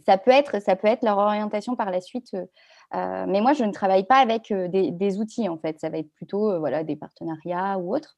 Ça 0.06 0.20
peut, 0.20 0.30
être, 0.30 0.62
ça 0.62 0.76
peut 0.76 0.88
être 0.88 1.04
leur 1.04 1.18
orientation 1.18 1.76
par 1.76 1.90
la 1.90 2.00
suite. 2.00 2.36
Mais 2.94 3.42
moi, 3.42 3.54
je 3.54 3.64
ne 3.64 3.72
travaille 3.72 4.06
pas 4.06 4.18
avec 4.18 4.54
des, 4.54 5.18
outils, 5.20 5.50
en 5.50 5.58
fait. 5.58 5.80
Ça 5.80 5.90
va 5.90 5.98
être 5.98 6.14
plutôt 6.14 6.60
voilà, 6.60 6.84
des 6.84 6.96
partenariats 6.96 7.80
ou 7.80 7.96
autres. 7.96 8.18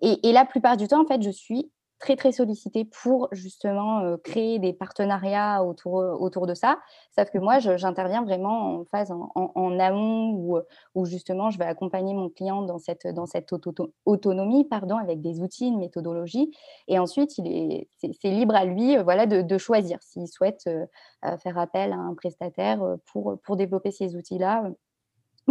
Et, 0.00 0.28
et, 0.28 0.32
la 0.32 0.44
plupart 0.44 0.76
du 0.76 0.86
temps, 0.86 1.02
en 1.02 1.06
fait, 1.06 1.22
je 1.22 1.30
suis 1.30 1.72
très 1.98 2.16
très 2.16 2.32
sollicité 2.32 2.84
pour 2.84 3.28
justement 3.32 4.00
euh, 4.00 4.16
créer 4.16 4.58
des 4.58 4.72
partenariats 4.72 5.64
autour, 5.64 6.00
euh, 6.00 6.12
autour 6.12 6.46
de 6.46 6.54
ça. 6.54 6.78
Sauf 7.16 7.30
que 7.30 7.38
moi, 7.38 7.58
j'interviens 7.58 8.22
vraiment 8.22 8.80
en 8.80 8.84
phase 8.84 9.10
en, 9.12 9.78
amont 9.78 10.32
où, 10.32 10.58
où, 10.94 11.06
justement 11.06 11.50
je 11.50 11.58
vais 11.58 11.64
accompagner 11.64 12.14
mon 12.14 12.28
client 12.28 12.62
dans 12.62 12.78
cette, 12.78 13.06
dans 13.06 13.26
cette 13.26 13.52
autonomie 14.04 14.64
pardon, 14.64 14.96
avec 14.96 15.20
des 15.20 15.40
outils, 15.40 15.68
une 15.68 15.78
méthodologie. 15.78 16.50
Et 16.86 16.98
ensuite, 16.98 17.30
c'est 17.30 18.30
libre 18.30 18.54
à 18.54 18.64
lui 18.64 18.96
euh, 18.96 19.02
voilà, 19.02 19.26
de, 19.26 19.58
choisir 19.58 20.00
s'il 20.02 20.28
souhaite 20.28 20.70
faire 21.42 21.58
appel 21.58 21.92
à 21.92 21.96
un 21.96 22.14
prestataire 22.14 22.80
pour, 23.06 23.38
pour 23.42 23.56
développer 23.56 23.90
ces 23.90 24.14
outils-là 24.14 24.70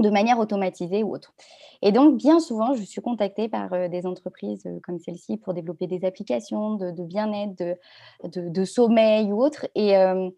de 0.01 0.09
manière 0.09 0.39
automatisée 0.39 1.03
ou 1.03 1.13
autre. 1.13 1.33
Et 1.81 1.91
donc, 1.91 2.17
bien 2.17 2.39
souvent, 2.39 2.73
je 2.73 2.83
suis 2.83 3.01
contactée 3.01 3.49
par 3.49 3.71
euh, 3.73 3.87
des 3.87 4.05
entreprises 4.05 4.65
euh, 4.65 4.79
comme 4.83 4.99
celle-ci 4.99 5.37
pour 5.37 5.53
développer 5.53 5.87
des 5.87 6.05
applications 6.05 6.75
de, 6.75 7.03
bien-être, 7.03 7.77
de, 8.23 8.65
sommeil 8.65 9.31
ou 9.31 9.43
autre. 9.43 9.67
Et, 9.75 9.97
euh, 9.97 10.29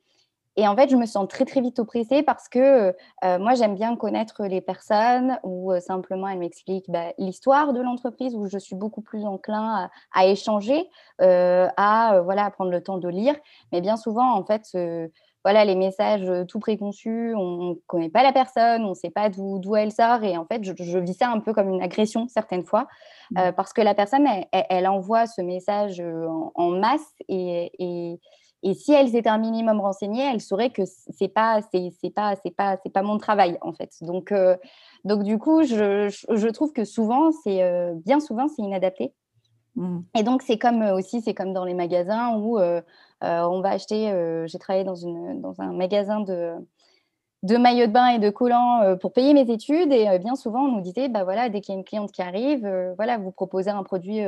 et, 0.58 0.68
en 0.68 0.76
fait, 0.76 0.90
je 0.90 0.98
me 0.98 1.06
sens 1.06 1.28
très, 1.30 1.46
très 1.46 1.62
vite 1.62 1.80
oppressée 1.80 2.22
parce 2.22 2.50
que 2.50 2.94
moi, 3.24 3.54
j'aime 3.54 3.76
bien 3.76 3.96
connaître 3.96 4.44
les 4.46 4.60
personnes 4.60 5.40
ou 5.44 5.72
simplement 5.80 6.28
elles 6.28 6.40
m'expliquent 6.40 6.90
bah, 6.90 7.14
l'histoire 7.18 7.72
de 7.72 7.80
l'entreprise 7.80 8.36
où 8.36 8.48
je 8.48 8.58
suis 8.58 8.76
beaucoup 8.76 9.02
plus 9.02 9.24
enclin 9.26 9.90
à, 10.12 10.26
échanger, 10.26 10.90
à, 11.20 12.22
voilà, 12.26 12.44
à 12.44 12.52
prendre 12.52 12.72
le 12.72 12.84
temps 12.84 12.98
de 12.98 13.08
lire. 13.08 13.36
Mais 13.72 13.80
bien 13.80 13.96
souvent, 13.96 14.34
en 14.34 14.44
fait, 14.44 14.76
voilà, 15.44 15.64
les 15.64 15.76
messages 15.76 16.30
tout 16.48 16.60
préconçus, 16.60 17.34
on 17.36 17.70
ne 17.70 17.74
connaît 17.88 18.10
pas 18.10 18.24
la 18.24 18.34
personne, 18.34 18.84
on 18.84 18.90
ne 18.90 18.94
sait 18.94 19.10
pas 19.10 19.30
d'où 19.30 19.76
elle 19.76 19.92
sort. 19.92 20.24
Et 20.24 20.38
en 20.38 20.46
fait, 20.46 20.64
je, 20.64 21.00
vis 21.00 21.14
ça 21.14 21.30
un 21.30 21.40
peu 21.40 21.54
comme 21.54 21.70
une 21.70 21.82
agression 21.82 22.28
certaines 22.28 22.66
fois, 22.66 22.88
mmh. 23.32 23.52
parce 23.56 23.72
que 23.72 23.82
la 23.82 23.96
personne, 23.96 24.28
elle, 24.52 24.88
envoie 24.88 25.28
ce 25.28 25.42
message 25.42 26.04
en, 26.56 26.70
masse 26.72 27.14
et, 27.30 27.72
et, 27.80 28.74
si 28.74 28.92
elle 28.92 29.08
s'était 29.08 29.30
un 29.30 29.38
minimum 29.38 29.80
renseignée, 29.80 30.30
elle 30.30 30.42
saurait 30.42 30.72
que 30.72 30.82
c'est 30.86 31.30
pas 31.30 31.62
c'est 31.72 32.14
pas 32.14 32.36
c'est 32.44 32.52
pas 32.52 32.78
c'est 32.84 32.92
pas 32.92 33.02
mon 33.02 33.18
travail 33.18 33.58
en 33.62 33.72
fait. 33.72 33.92
Donc 34.02 34.34
donc 35.06 35.24
du 35.24 35.38
coup, 35.38 35.64
je, 35.64 36.10
je 36.30 36.48
trouve 36.50 36.74
que 36.74 36.84
souvent 36.84 37.32
c'est 37.32 37.64
bien 38.06 38.20
souvent 38.20 38.50
c'est 38.50 38.62
inadapté. 38.62 39.14
Mmh. 39.76 40.00
Et 40.18 40.24
donc 40.24 40.42
c'est 40.42 40.58
comme 40.58 40.82
aussi 40.82 41.22
c'est 41.22 41.34
comme 41.34 41.54
dans 41.54 41.64
les 41.64 41.74
magasins 41.74 42.36
où 42.38 42.60
on 43.22 43.62
va 43.62 43.72
acheter, 43.72 44.12
euh, 44.12 44.48
j'ai 44.48 44.60
travaillé 44.60 44.86
dans, 44.86 45.06
un 45.06 45.74
magasin 45.74 46.22
de, 46.22 46.54
maillots 47.58 47.88
de 47.88 47.92
bain 47.92 48.08
et 48.10 48.20
de 48.20 48.30
collants 48.30 48.82
euh, 48.82 48.96
pour 48.96 49.14
payer 49.14 49.34
mes 49.34 49.52
études. 49.52 49.92
Et 49.92 50.20
bien 50.20 50.36
souvent, 50.36 50.66
on 50.66 50.72
nous 50.78 50.82
disait, 50.82 51.10
bah 51.10 51.24
voilà, 51.24 51.50
dès 51.50 51.62
qu'il 51.62 51.74
y 51.74 51.76
a 51.76 51.80
une 51.80 51.86
cliente 51.86 52.12
qui 52.12 52.22
arrive, 52.22 52.68
voilà, 52.96 53.18
vous 53.18 53.32
proposez 53.32 53.70
un 53.70 53.84
produit 53.84 54.22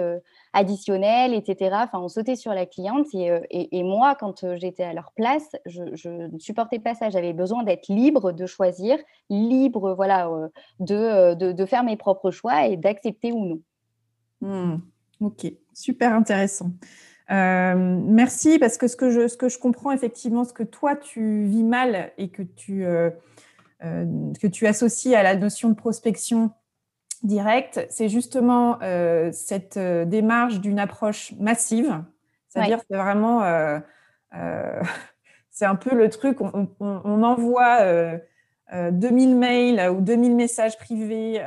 additionnel, 0.53 1.33
etc. 1.33 1.75
Enfin, 1.83 1.99
on 1.99 2.09
sautait 2.09 2.35
sur 2.35 2.53
la 2.53 2.65
cliente. 2.65 3.07
Et, 3.13 3.83
moi, 3.83 4.15
quand 4.15 4.55
j'étais 4.55 4.83
à 4.83 4.93
leur 4.93 5.11
place, 5.13 5.55
je, 5.65 6.09
ne 6.09 6.39
supportais 6.39 6.79
pas 6.79 6.95
ça. 6.95 7.09
J'avais 7.09 7.33
besoin 7.33 7.63
d'être 7.63 7.87
libre 7.87 8.31
de 8.31 8.45
choisir, 8.45 8.97
libre, 9.29 9.93
voilà, 9.93 10.29
de, 10.79 11.33
de, 11.33 11.65
faire 11.65 11.83
mes 11.83 11.95
propres 11.95 12.31
choix 12.31 12.67
et 12.67 12.77
d'accepter 12.77 13.31
ou 13.31 13.45
non. 13.45 13.59
Mmh. 14.41 14.81
Ok, 15.21 15.53
super 15.73 16.13
intéressant. 16.15 16.71
Euh, 17.31 17.75
merci 17.75 18.59
parce 18.59 18.77
que 18.77 18.87
ce 18.87 18.95
que, 18.95 19.09
je, 19.09 19.27
ce 19.27 19.37
que 19.37 19.47
je 19.47 19.57
comprends 19.57 19.91
effectivement, 19.91 20.43
ce 20.43 20.53
que 20.53 20.63
toi 20.63 20.95
tu 20.95 21.43
vis 21.45 21.63
mal 21.63 22.11
et 22.17 22.29
que 22.29 22.41
tu, 22.41 22.85
euh, 22.85 23.09
euh, 23.83 24.05
que 24.41 24.47
tu 24.47 24.67
associes 24.67 25.15
à 25.15 25.23
la 25.23 25.35
notion 25.35 25.69
de 25.69 25.75
prospection 25.75 26.51
directe, 27.23 27.85
c'est 27.89 28.09
justement 28.09 28.79
cette 29.31 29.77
démarche 29.77 30.59
d'une 30.59 30.79
approche 30.79 31.33
massive. 31.39 32.03
C'est-à-dire 32.49 32.81
c'est 32.89 32.97
vraiment, 32.97 33.43
c'est 35.51 35.65
un 35.65 35.75
peu 35.75 35.95
le 35.95 36.09
truc, 36.09 36.41
on, 36.41 36.67
on, 36.79 37.23
envoie 37.23 37.77
2000 38.71 39.35
mails 39.35 39.89
ou 39.89 40.01
2000 40.01 40.35
messages 40.35 40.77
privés 40.77 41.41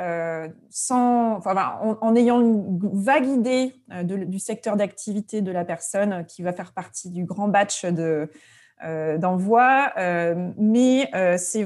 sans, 0.68 1.40
en, 1.44 2.16
ayant 2.16 2.40
une 2.40 2.78
vague 2.92 3.26
idée 3.26 3.74
du 4.02 4.38
secteur 4.38 4.76
d'activité 4.76 5.40
de 5.40 5.50
la 5.50 5.64
personne 5.64 6.26
qui 6.26 6.42
va 6.42 6.52
faire 6.52 6.72
partie 6.72 7.10
du 7.10 7.24
grand 7.24 7.48
batch 7.48 7.86
d'envoi. 9.18 9.92
mais 10.58 11.10
c'est 11.38 11.64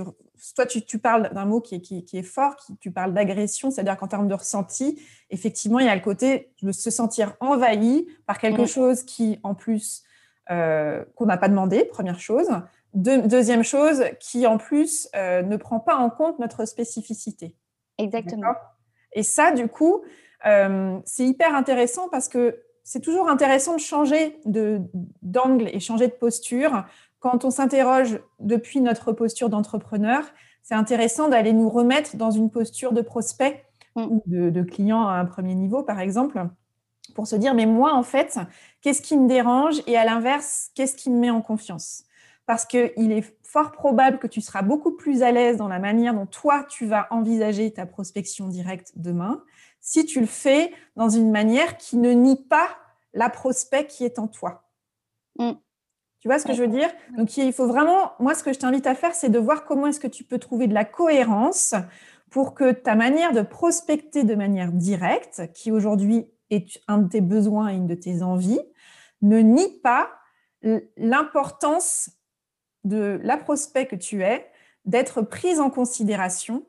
toi, 0.55 0.67
tu, 0.67 0.99
parles 0.99 1.31
d'un 1.33 1.45
mot 1.45 1.61
qui 1.61 1.75
est, 1.75 2.23
fort, 2.23 2.57
tu 2.81 2.91
parles 2.91 3.13
d'agression, 3.13 3.71
c'est-à-dire 3.71 3.97
qu'en 3.97 4.09
termes 4.09 4.29
de 4.29 4.35
ressenti, 4.35 5.01
effectivement, 5.31 5.79
il 5.79 5.87
y 5.87 5.89
a 5.89 5.95
le 5.95 6.01
côté 6.01 6.51
de 6.63 6.73
se 6.73 6.91
sentir 6.91 7.35
envahi 7.41 8.07
par 8.27 8.39
quelque 8.39 8.67
chose 8.67 9.03
qui, 9.03 9.39
en 9.43 9.55
plus, 9.55 10.03
euh, 10.51 11.05
qu'on 11.15 11.27
n'a 11.27 11.37
pas 11.37 11.49
demandé, 11.49 11.85
première 11.85 12.21
chose. 12.21 12.49
Deuxième 12.95 13.63
chose, 13.63 14.05
qui, 14.21 14.47
en 14.47 14.59
plus, 14.59 15.09
euh, 15.15 15.43
ne 15.43 15.57
prend 15.57 15.81
pas 15.81 15.97
en 15.97 16.11
compte 16.11 16.39
notre 16.39 16.65
spécificité. 16.65 17.55
Exactement. 17.99 18.55
Et 19.13 19.23
ça, 19.23 19.53
du 19.53 19.69
coup, 19.69 20.03
euh, 20.47 20.99
c'est 21.05 21.25
hyper 21.25 21.55
intéressant 21.55 22.09
parce 22.09 22.29
que 22.29 22.63
c'est 22.85 23.01
toujours 23.01 23.29
intéressant 23.29 23.75
de 23.75 23.81
changer 23.81 24.41
d'angle 25.23 25.69
et 25.73 25.81
changer 25.81 26.07
de 26.07 26.13
posture 26.13 26.85
quand 27.21 27.45
on 27.45 27.51
s'interroge 27.51 28.21
depuis 28.39 28.81
notre 28.81 29.13
posture 29.13 29.49
d'entrepreneur, 29.49 30.25
c'est 30.63 30.75
intéressant 30.75 31.29
d'aller 31.29 31.53
nous 31.53 31.69
remettre 31.69 32.17
dans 32.17 32.31
une 32.31 32.51
posture 32.51 32.93
de 32.93 33.01
prospect 33.01 33.65
mm. 33.97 34.03
ou 34.03 34.23
de, 34.27 34.63
client 34.63 35.07
à 35.07 35.15
un 35.15 35.25
premier 35.25 35.55
niveau, 35.55 35.83
par 35.83 36.01
exemple, 36.01 36.47
pour 37.15 37.27
se 37.27 37.37
dire, 37.37 37.55
mais 37.55 37.67
moi, 37.67 37.95
en 37.95 38.03
fait, 38.03 38.39
qu'est-ce 38.83 39.03
qui 39.03 39.17
me 39.17 39.27
dérange 39.29 39.77
Et 39.87 39.97
à 39.97 40.05
l'inverse, 40.05 40.71
qu'est-ce 40.75 40.95
qui 40.95 41.11
me 41.11 41.19
met 41.19 41.31
en 41.31 41.41
confiance? 41.41 42.05
Parce 42.49 42.65
qu'il 42.65 43.13
est 43.13 43.37
fort 43.43 43.73
probable 43.73 44.19
que 44.19 44.27
tu 44.27 44.41
seras 44.41 44.63
beaucoup 44.63 44.93
plus 44.93 45.23
à 45.23 45.33
l'aise 45.33 45.59
dans 45.59 45.69
la 45.69 45.79
manière 45.79 46.15
dont 46.15 46.25
toi, 46.25 46.65
tu 46.67 46.87
vas 46.87 47.07
envisager 47.11 47.71
ta 47.75 47.85
prospection 47.85 48.49
directe 48.49 48.93
demain, 48.97 49.45
si 49.83 50.07
tu 50.07 50.19
le 50.21 50.27
fais 50.27 50.73
dans 50.97 51.11
une 51.11 51.31
manière 51.31 51.77
qui 51.77 51.99
ne 51.99 52.11
nie 52.11 52.43
pas 52.43 52.71
la 53.13 53.29
prospect 53.29 53.87
qui 53.87 54.07
est 54.07 54.19
en 54.19 54.29
toi. 54.29 54.65
Mm. 55.39 55.51
Tu 56.21 56.29
vois 56.29 56.39
ce 56.39 56.47
que 56.47 56.55
je 56.55 56.63
veux 56.63 56.69
dire? 56.69 56.89
Donc, 57.19 57.37
il 57.37 57.53
faut 57.53 57.67
vraiment, 57.67 58.13
moi, 58.19 58.35
ce 58.35 58.43
que 58.43 58.55
je 58.55 58.59
t'invite 58.59 58.87
à 58.87 58.95
faire, 58.95 59.15
c'est 59.15 59.29
de 59.29 59.39
voir 59.39 59.67
comment 59.67 59.87
est-ce 59.89 60.01
que 60.01 60.09
tu 60.09 60.25
peux 60.25 60.39
trouver 60.39 60.69
de 60.69 60.75
la 60.75 60.87
cohérence 60.87 61.75
pour 62.31 62.55
que 62.55 62.73
ta 62.73 62.95
manière 62.95 63.33
de 63.33 63.43
prospecter 63.43 64.25
de 64.25 64.35
manière 64.35 64.73
directe, 64.73 65.53
qui 65.53 65.71
aujourd'hui 65.71 66.31
est 66.49 66.81
un 66.89 66.97
de 66.97 67.09
tes 67.11 67.21
besoins 67.21 67.69
et 67.69 67.77
une 67.77 67.87
de 67.87 67.95
tes 67.95 68.23
envies, 68.23 68.63
ne 69.21 69.39
nie 69.41 69.81
pas 69.83 70.09
l'importance 70.97 72.11
de 72.85 73.21
la 73.23 73.37
prospect 73.37 73.87
que 73.87 73.97
tu 73.97 74.23
es 74.23 74.51
d'être 74.85 75.23
prise 75.23 75.61
en 75.61 75.71
considération 75.71 76.67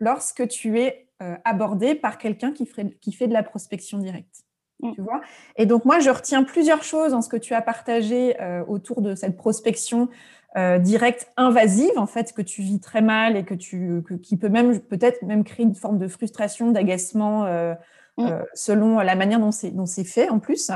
lorsque 0.00 0.48
tu 0.48 0.80
es 0.80 1.08
euh, 1.22 1.36
abordé 1.44 1.94
par 1.94 2.18
quelqu'un 2.18 2.52
qui, 2.52 2.68
qui 3.00 3.12
fait 3.12 3.28
de 3.28 3.32
la 3.32 3.42
prospection 3.42 3.98
directe. 3.98 4.44
Mm. 4.82 4.92
Tu 4.94 5.00
vois? 5.00 5.20
Et 5.56 5.66
donc, 5.66 5.84
moi, 5.84 5.98
je 5.98 6.10
retiens 6.10 6.44
plusieurs 6.44 6.82
choses 6.82 7.12
dans 7.12 7.22
ce 7.22 7.28
que 7.28 7.36
tu 7.36 7.54
as 7.54 7.62
partagé 7.62 8.40
euh, 8.40 8.64
autour 8.66 9.02
de 9.02 9.14
cette 9.14 9.36
prospection 9.36 10.08
euh, 10.56 10.78
directe 10.78 11.30
invasive, 11.36 11.96
en 11.96 12.06
fait, 12.06 12.32
que 12.32 12.42
tu 12.42 12.62
vis 12.62 12.80
très 12.80 13.02
mal 13.02 13.36
et 13.36 13.44
que 13.44 13.54
tu, 13.54 14.02
qui 14.22 14.36
peut 14.36 14.48
même 14.48 14.80
peut-être 14.80 15.22
même 15.22 15.44
créer 15.44 15.66
une 15.66 15.74
forme 15.74 15.98
de 15.98 16.08
frustration, 16.08 16.70
d'agacement 16.70 17.44
euh, 17.46 17.74
mm. 18.16 18.44
selon 18.54 18.98
la 19.00 19.14
manière 19.14 19.40
dont 19.40 19.52
c'est, 19.52 19.70
dont 19.70 19.86
c'est 19.86 20.04
fait 20.04 20.28
en 20.30 20.38
plus. 20.38 20.70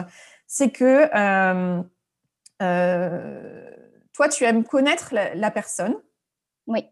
C'est 0.47 0.71
que 0.71 1.09
toi, 4.13 4.29
tu 4.29 4.45
aimes 4.45 4.65
connaître 4.65 5.15
la, 5.15 5.35
la 5.35 5.51
personne. 5.51 5.97
Oui. 6.67 6.85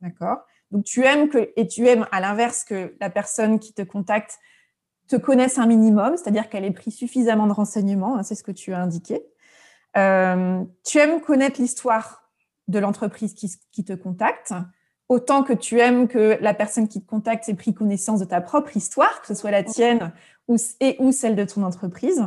D'accord. 0.00 0.38
Donc, 0.70 0.84
tu 0.84 1.04
aimes 1.04 1.28
que, 1.28 1.52
et 1.56 1.66
tu 1.66 1.86
aimes 1.86 2.06
à 2.12 2.20
l'inverse 2.20 2.64
que 2.64 2.96
la 3.00 3.10
personne 3.10 3.58
qui 3.58 3.72
te 3.72 3.82
contacte 3.82 4.38
te 5.08 5.16
connaissent 5.16 5.58
un 5.58 5.66
minimum, 5.66 6.16
c'est-à-dire 6.16 6.48
qu'elle 6.48 6.64
ait 6.64 6.70
pris 6.70 6.92
suffisamment 6.92 7.48
de 7.48 7.52
renseignements, 7.52 8.16
hein, 8.16 8.22
c'est 8.22 8.36
ce 8.36 8.44
que 8.44 8.52
tu 8.52 8.72
as 8.72 8.80
indiqué. 8.80 9.26
Euh, 9.96 10.62
tu 10.84 10.98
aimes 10.98 11.20
connaître 11.20 11.60
l'histoire 11.60 12.30
de 12.68 12.78
l'entreprise 12.78 13.34
qui, 13.34 13.84
te 13.84 13.92
contacte, 13.92 14.54
autant 15.08 15.42
que 15.42 15.52
tu 15.52 15.80
aimes 15.80 16.06
que 16.06 16.38
la 16.40 16.54
personne 16.54 16.86
qui 16.86 17.02
te 17.02 17.08
contacte 17.08 17.48
ait 17.48 17.54
pris 17.54 17.74
connaissance 17.74 18.20
de 18.20 18.24
ta 18.24 18.40
propre 18.40 18.76
histoire, 18.76 19.20
que 19.20 19.26
ce 19.26 19.34
soit 19.34 19.50
la 19.50 19.64
tienne 19.64 20.12
ou, 20.46 20.54
et 20.78 20.94
ou 21.00 21.10
celle 21.10 21.34
de 21.34 21.44
ton 21.44 21.64
entreprise. 21.64 22.24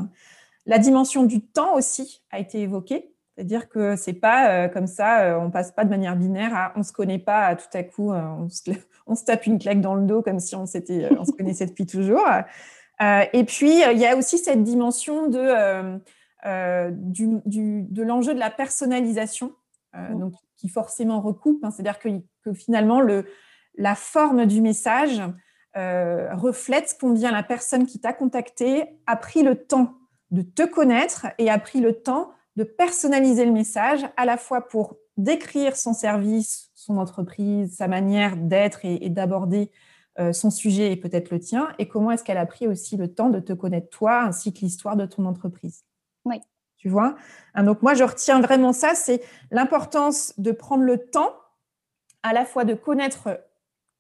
La 0.66 0.78
dimension 0.78 1.24
du 1.24 1.42
temps 1.42 1.76
aussi 1.76 2.22
a 2.32 2.40
été 2.40 2.60
évoquée, 2.60 3.13
c'est-à-dire 3.36 3.68
que 3.70 3.96
c'est 3.96 4.14
pas 4.14 4.50
euh, 4.50 4.68
comme 4.68 4.88
ça, 4.88 5.22
euh, 5.22 5.40
on 5.40 5.50
passe 5.52 5.72
pas 5.72 5.86
de 5.86 5.90
manière 5.90 6.16
binaire 6.16 6.56
à 6.56 6.74
on 6.76 6.84
se 6.84 6.94
connaît 6.94 7.20
pas, 7.20 7.46
à 7.46 7.56
tout 7.56 7.66
à 7.74 7.84
coup 7.84 8.12
on 8.12 8.48
se, 8.50 8.72
on, 9.08 9.16
se, 9.16 9.26
tape 9.26 9.48
une 9.48 9.60
claque 9.60 9.82
dans 9.82 9.96
le 9.96 10.06
dos 10.06 10.22
comme 10.22 10.40
si 10.40 10.56
on, 10.56 10.66
s'était, 10.66 11.10
on 11.18 11.26
se 11.26 11.32
connaissait 11.32 11.66
depuis 11.66 11.86
toujours. 11.86 12.28
Euh, 13.02 13.26
et 13.34 13.44
puis, 13.44 13.84
euh, 13.84 13.92
il 13.92 14.00
y 14.00 14.06
a 14.06 14.16
aussi 14.16 14.38
cette 14.38 14.64
dimension 14.64 15.28
de, 15.28 15.40
euh, 16.46 16.92
de 16.92 18.04
l'enjeu 18.04 18.34
de 18.34 18.40
la 18.40 18.50
personnalisation, 18.50 19.54
donc, 20.12 20.34
qui 20.58 20.70
forcément 20.70 21.22
recoupe. 21.22 21.64
Hein. 21.64 21.72
C'est-à-dire 21.72 22.00
que, 22.00 22.10
que, 22.44 22.54
finalement, 22.54 23.02
le, 23.02 23.26
la 23.76 23.96
forme 23.96 24.46
du 24.46 24.62
message 24.62 25.22
reflète 25.76 26.96
combien 27.00 27.32
la 27.32 27.42
personne 27.42 27.88
qui 27.88 28.00
t'a 28.00 28.14
contacté 28.14 29.00
a 29.08 29.16
pris 29.16 29.42
le 29.42 29.56
temps 29.56 29.96
de 30.30 30.44
te 30.44 30.64
connaître 30.64 31.28
et 31.40 31.50
a 31.50 31.58
pris 31.58 31.82
le 31.82 31.94
temps 31.94 32.32
de 32.56 32.64
personnaliser 32.64 33.46
le 33.46 33.52
message, 33.52 34.06
à 34.18 34.26
la 34.26 34.38
fois 34.38 34.68
pour 34.68 34.98
décrire 35.18 35.76
son 35.76 35.94
service, 35.94 36.72
son 36.74 36.98
entreprise, 36.98 37.76
sa 37.78 37.88
manière 37.88 38.38
d'être 38.38 38.80
et 38.84 39.10
d'aborder 39.10 39.72
euh, 40.20 40.32
son 40.32 40.52
sujet 40.52 40.92
et 40.92 40.96
peut-être 40.96 41.32
le 41.32 41.40
tien, 41.40 41.70
et 41.80 41.88
comment 41.88 42.12
est-ce 42.12 42.24
qu'elle 42.24 42.38
a 42.38 42.46
pris 42.46 42.68
aussi 42.68 42.98
le 42.98 43.12
temps 43.12 43.30
de 43.30 43.40
te 43.40 43.52
connaître 43.52 43.90
toi, 43.90 44.22
ainsi 44.22 44.54
que 44.54 44.60
l'histoire 44.60 44.96
de 44.96 45.08
ton 45.08 45.26
entreprise. 45.26 45.86
Oui. 46.26 46.40
Tu 46.78 46.88
vois? 46.88 47.16
Hein, 47.56 47.64
Donc 47.64 47.82
moi, 47.82 47.96
je 47.96 48.04
retiens 48.04 48.40
vraiment 48.40 48.74
ça, 48.74 48.94
c'est 48.94 49.24
l'importance 49.50 50.40
de 50.40 50.52
prendre 50.52 50.84
le 50.84 51.00
temps 51.00 51.34
à 52.22 52.32
la 52.32 52.46
fois 52.46 52.64
de 52.64 52.76
connaître 52.76 53.42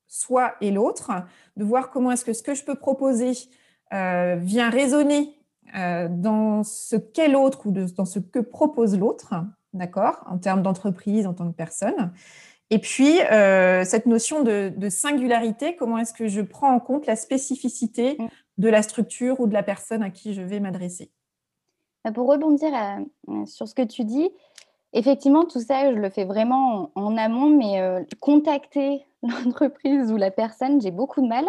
soi 0.06 0.54
et 0.62 0.70
l'autre, 0.70 1.12
de 1.58 1.64
voir 1.64 1.90
comment 1.90 2.12
est-ce 2.12 2.26
que 2.26 2.34
ce 2.34 2.44
que 2.44 2.54
je 2.54 2.64
peux 2.64 2.76
proposer 2.76 3.32
euh, 3.92 4.36
vient 4.36 4.70
résonner 4.70 5.36
dans 5.74 6.64
ce 6.64 6.96
qu'est 6.96 7.28
l'autre 7.28 7.66
ou 7.66 7.72
dans 7.72 8.06
ce 8.06 8.20
que 8.20 8.40
propose 8.40 8.98
l'autre, 8.98 9.34
d'accord, 9.74 10.24
en 10.28 10.38
termes 10.38 10.62
d'entreprise, 10.62 11.26
en 11.26 11.34
tant 11.34 11.50
que 11.50 11.56
personne. 11.56 12.12
Et 12.70 12.80
puis, 12.80 13.22
euh, 13.22 13.84
cette 13.86 14.06
notion 14.08 14.44
de, 14.44 14.90
singularité, 14.90 15.76
comment 15.76 16.00
est-ce 16.00 16.14
que 16.14 16.28
je 16.28 16.42
prends 16.42 16.74
en 16.74 16.80
compte 16.80 17.06
la 17.06 17.16
spécificité 17.16 18.16
mm. 18.18 18.28
de 18.58 18.68
la 18.68 18.82
structure 18.82 19.40
ou 19.40 19.48
de 19.48 19.54
la 19.54 19.62
personne 19.62 20.02
à 20.02 20.10
qui 20.10 20.34
je 20.34 20.42
vais 20.42 20.60
m'adresser? 20.60 21.12
Bah, 22.04 22.12
Pour 22.12 22.28
rebondir 22.28 22.72
euh, 22.74 23.46
sur 23.46 23.68
ce 23.68 23.76
que 23.76 23.84
tu 23.84 24.06
dis, 24.06 24.32
effectivement, 24.94 25.46
tout 25.46 25.60
ça, 25.60 25.94
je 25.94 26.00
le 26.00 26.10
fais 26.10 26.26
vraiment 26.26 26.90
en, 26.96 27.16
amont, 27.18 27.50
mais 27.50 27.80
euh, 27.80 28.02
contacter 28.20 29.06
l'entreprise 29.22 30.12
ou 30.12 30.18
la 30.18 30.32
personne, 30.32 30.82
j'ai 30.82 30.92
beaucoup 30.92 31.22
de 31.22 31.28
mal. 31.28 31.46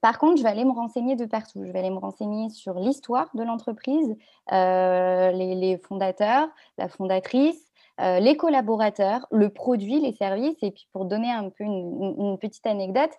Par 0.00 0.18
contre, 0.18 0.38
je 0.38 0.42
vais 0.42 0.48
aller 0.48 0.64
me 0.64 0.72
renseigner 0.72 1.16
de 1.16 1.24
partout. 1.24 1.64
Je 1.64 1.72
vais 1.72 1.78
aller 1.80 1.90
me 1.90 1.98
renseigner 1.98 2.50
sur 2.50 2.74
l'histoire 2.74 3.28
de 3.34 3.42
l'entreprise, 3.42 4.16
les, 4.50 5.80
fondateurs, 5.82 6.48
la 6.78 6.88
fondatrice, 6.88 7.68
euh, 8.00 8.20
les 8.20 8.36
collaborateurs, 8.36 9.26
le 9.32 9.48
produit, 9.48 10.00
les 10.00 10.12
services. 10.12 10.56
Et 10.62 10.70
puis 10.70 10.86
pour 10.92 11.04
donner 11.04 11.30
un 11.30 11.50
peu 11.50 11.64
une, 11.64 12.38
petite 12.38 12.66
anecdote, 12.66 13.10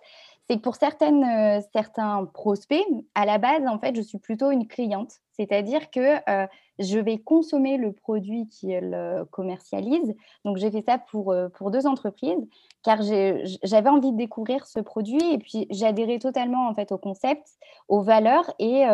c'est 0.50 0.56
que 0.56 0.62
pour 0.62 0.74
certaines, 0.74 1.22
euh, 1.22 1.60
certains 1.72 2.24
prospects, 2.24 2.84
à 3.14 3.24
la 3.24 3.38
base, 3.38 3.64
en 3.68 3.78
fait, 3.78 3.94
je 3.94 4.00
suis 4.00 4.18
plutôt 4.18 4.50
une 4.50 4.66
cliente. 4.66 5.12
C'est-à-dire 5.30 5.92
que 5.92 6.16
euh, 6.28 6.46
je 6.80 6.98
vais 6.98 7.18
consommer 7.18 7.76
le 7.76 7.92
produit 7.92 8.48
qu'elle 8.48 9.24
commercialise. 9.30 10.12
Donc, 10.44 10.56
j'ai 10.56 10.72
fait 10.72 10.82
ça 10.82 10.98
pour, 10.98 11.32
pour 11.54 11.70
deux 11.70 11.86
entreprises 11.86 12.48
car 12.82 13.00
j'avais 13.02 13.90
envie 13.90 14.10
de 14.10 14.16
découvrir 14.16 14.66
ce 14.66 14.80
produit 14.80 15.22
et 15.32 15.38
puis 15.38 15.66
j'adhérais 15.70 16.18
totalement 16.18 16.66
en 16.68 16.74
fait 16.74 16.90
au 16.92 16.98
concept, 16.98 17.46
aux 17.88 18.00
valeurs 18.00 18.50
et, 18.58 18.86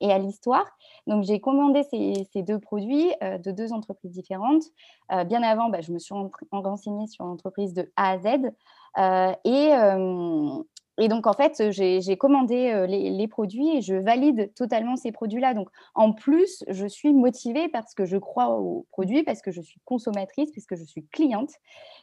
et 0.00 0.12
à 0.12 0.18
l'histoire. 0.18 0.66
Donc, 1.08 1.24
j'ai 1.24 1.40
commandé 1.40 1.82
ces, 1.82 2.26
ces, 2.32 2.42
deux 2.42 2.60
produits 2.60 3.10
de 3.20 3.50
deux 3.50 3.72
entreprises 3.72 4.12
différentes. 4.12 4.62
bien 5.26 5.42
avant, 5.42 5.68
bah, 5.68 5.80
je 5.80 5.92
me 5.92 5.98
suis 5.98 6.14
renseignée 6.52 7.08
sur 7.08 7.24
l'entreprise 7.24 7.74
de 7.74 7.90
A 7.96 8.12
à 8.12 8.18
Z. 8.18 8.52
et, 9.44 9.72
et 10.98 11.08
donc, 11.08 11.26
en 11.26 11.32
fait, 11.32 11.70
j'ai 11.70 12.16
commandé 12.16 12.70
euh, 12.70 12.86
les, 12.86 13.28
produits 13.28 13.76
et 13.76 13.80
je 13.80 13.94
valide 13.94 14.52
totalement 14.54 14.96
ces 14.96 15.10
produits-là. 15.10 15.54
Donc, 15.54 15.68
en 15.94 16.12
plus, 16.12 16.64
je 16.68 16.86
suis 16.86 17.12
motivée 17.12 17.68
parce 17.68 17.94
que 17.94 18.04
je 18.04 18.16
crois 18.16 18.50
aux 18.50 18.86
produits, 18.92 19.24
parce 19.24 19.42
que 19.42 19.50
je 19.50 19.60
suis 19.60 19.80
consommatrice, 19.84 20.52
parce 20.52 20.66
que 20.66 20.76
je 20.76 20.84
suis 20.84 21.04
cliente. 21.06 21.50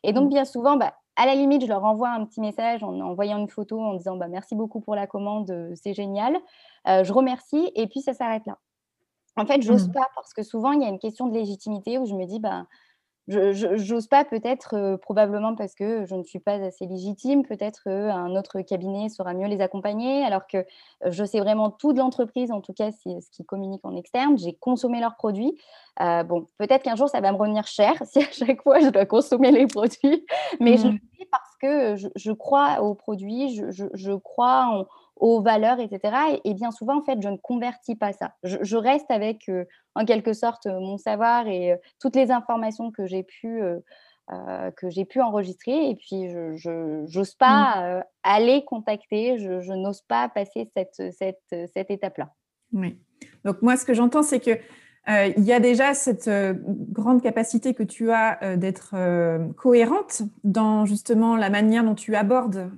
Et 0.03 0.11
donc, 0.11 0.25
mmh. 0.25 0.33
bien 0.33 0.45
souvent, 0.45 0.75
bah, 0.75 0.93
à 1.15 1.25
la 1.25 1.35
limite, 1.35 1.61
je 1.61 1.67
leur 1.67 1.83
envoie 1.85 2.09
un 2.09 2.25
petit 2.25 2.41
message 2.41 2.83
en 2.83 2.99
envoyant 2.99 3.37
une 3.37 3.49
photo 3.49 3.79
en 3.79 3.93
disant 3.93 4.17
bah, 4.17 4.27
merci 4.27 4.55
beaucoup 4.55 4.81
pour 4.81 4.95
la 4.95 5.07
commande, 5.07 5.49
euh, 5.51 5.71
c'est 5.75 5.93
génial. 5.93 6.37
Euh, 6.87 7.03
je 7.03 7.13
remercie 7.13 7.71
et 7.75 7.87
puis 7.87 8.01
ça 8.01 8.13
s'arrête 8.13 8.45
là. 8.45 8.57
En 9.37 9.45
fait, 9.45 9.61
j'ose 9.61 9.83
n'ose 9.83 9.89
mmh. 9.89 9.93
pas 9.93 10.09
parce 10.15 10.33
que 10.33 10.43
souvent, 10.43 10.73
il 10.73 10.81
y 10.81 10.85
a 10.85 10.89
une 10.89 10.99
question 10.99 11.27
de 11.27 11.33
légitimité 11.33 11.97
où 11.97 12.05
je 12.05 12.15
me 12.15 12.25
dis 12.25 12.39
bah, 12.39 12.65
je 13.27 13.93
n'ose 13.93 14.07
pas 14.07 14.25
peut-être, 14.25 14.75
euh, 14.75 14.97
probablement 14.97 15.55
parce 15.55 15.75
que 15.75 16.05
je 16.05 16.15
ne 16.15 16.23
suis 16.23 16.39
pas 16.39 16.53
assez 16.53 16.85
légitime, 16.85 17.45
peut-être 17.45 17.87
un 17.87 18.35
autre 18.35 18.61
cabinet 18.61 19.09
saura 19.09 19.33
mieux 19.33 19.47
les 19.47 19.61
accompagner, 19.61 20.23
alors 20.23 20.47
que 20.47 20.65
je 21.05 21.23
sais 21.23 21.39
vraiment 21.39 21.69
tout 21.69 21.93
de 21.93 21.99
l'entreprise, 21.99 22.51
en 22.51 22.61
tout 22.61 22.73
cas 22.73 22.91
c'est 22.91 23.21
ce 23.21 23.29
qui 23.31 23.45
communique 23.45 23.85
en 23.85 23.95
externe. 23.95 24.37
J'ai 24.37 24.53
consommé 24.53 24.99
leurs 24.99 25.15
produits. 25.15 25.57
Euh, 26.01 26.23
bon, 26.23 26.47
peut-être 26.57 26.83
qu'un 26.83 26.95
jour 26.95 27.09
ça 27.09 27.21
va 27.21 27.31
me 27.31 27.37
revenir 27.37 27.67
cher 27.67 27.93
si 28.05 28.19
à 28.19 28.31
chaque 28.31 28.61
fois 28.63 28.79
je 28.79 28.89
dois 28.89 29.05
consommer 29.05 29.51
les 29.51 29.67
produits, 29.67 30.25
mais 30.59 30.77
je 30.77 30.87
le 30.87 30.99
fais 31.17 31.27
parce 31.29 31.57
que 31.61 31.95
je, 32.15 32.31
crois 32.31 32.81
aux 32.81 32.95
produits, 32.95 33.55
je, 33.55 33.85
je 33.93 34.11
crois 34.13 34.65
en, 34.65 34.85
aux 35.21 35.39
valeurs, 35.39 35.79
etc. 35.79 36.39
Et, 36.43 36.53
bien 36.55 36.71
souvent, 36.71 36.97
en 36.97 37.03
fait, 37.03 37.21
je 37.21 37.29
ne 37.29 37.37
convertis 37.37 37.95
pas 37.95 38.11
ça. 38.11 38.33
Je, 38.43 38.75
reste 38.75 39.09
avec, 39.09 39.47
euh, 39.47 39.65
en 39.93 40.03
quelque 40.03 40.33
sorte, 40.33 40.65
euh, 40.65 40.79
mon 40.79 40.97
savoir 40.97 41.47
et 41.47 41.73
euh, 41.73 41.77
toutes 41.99 42.15
les 42.15 42.31
informations 42.31 42.91
que 42.91 43.05
j'ai 43.05 43.23
pu, 43.23 43.61
que 44.77 44.89
j'ai 44.89 45.05
pu 45.05 45.21
enregistrer. 45.21 45.89
Et 45.89 45.95
puis, 45.95 46.29
je 46.29 47.15
n'ose 47.15 47.35
pas 47.35 47.99
mmh. 47.99 48.03
aller 48.23 48.65
contacter, 48.65 49.37
je, 49.37 49.73
n'ose 49.73 50.01
pas 50.01 50.27
passer 50.29 50.71
cette, 50.75 51.13
cette, 51.13 51.69
cette 51.73 51.91
étape-là. 51.91 52.29
Oui. 52.73 52.97
Donc, 53.45 53.61
moi, 53.61 53.77
ce 53.77 53.85
que 53.85 53.93
j'entends, 53.93 54.23
c'est 54.23 54.39
que 54.39 54.57
il 55.07 55.43
y 55.43 55.51
a 55.51 55.59
déjà 55.59 55.93
cette 55.93 56.29
grande 56.29 57.21
capacité 57.21 57.73
que 57.73 57.83
tu 57.83 58.11
as 58.11 58.55
d'être 58.55 58.95
cohérente 59.55 60.21
dans 60.43 60.85
justement 60.85 61.35
la 61.35 61.49
manière 61.49 61.83
dont 61.83 61.95
tu 61.95 62.15
abordes 62.15 62.71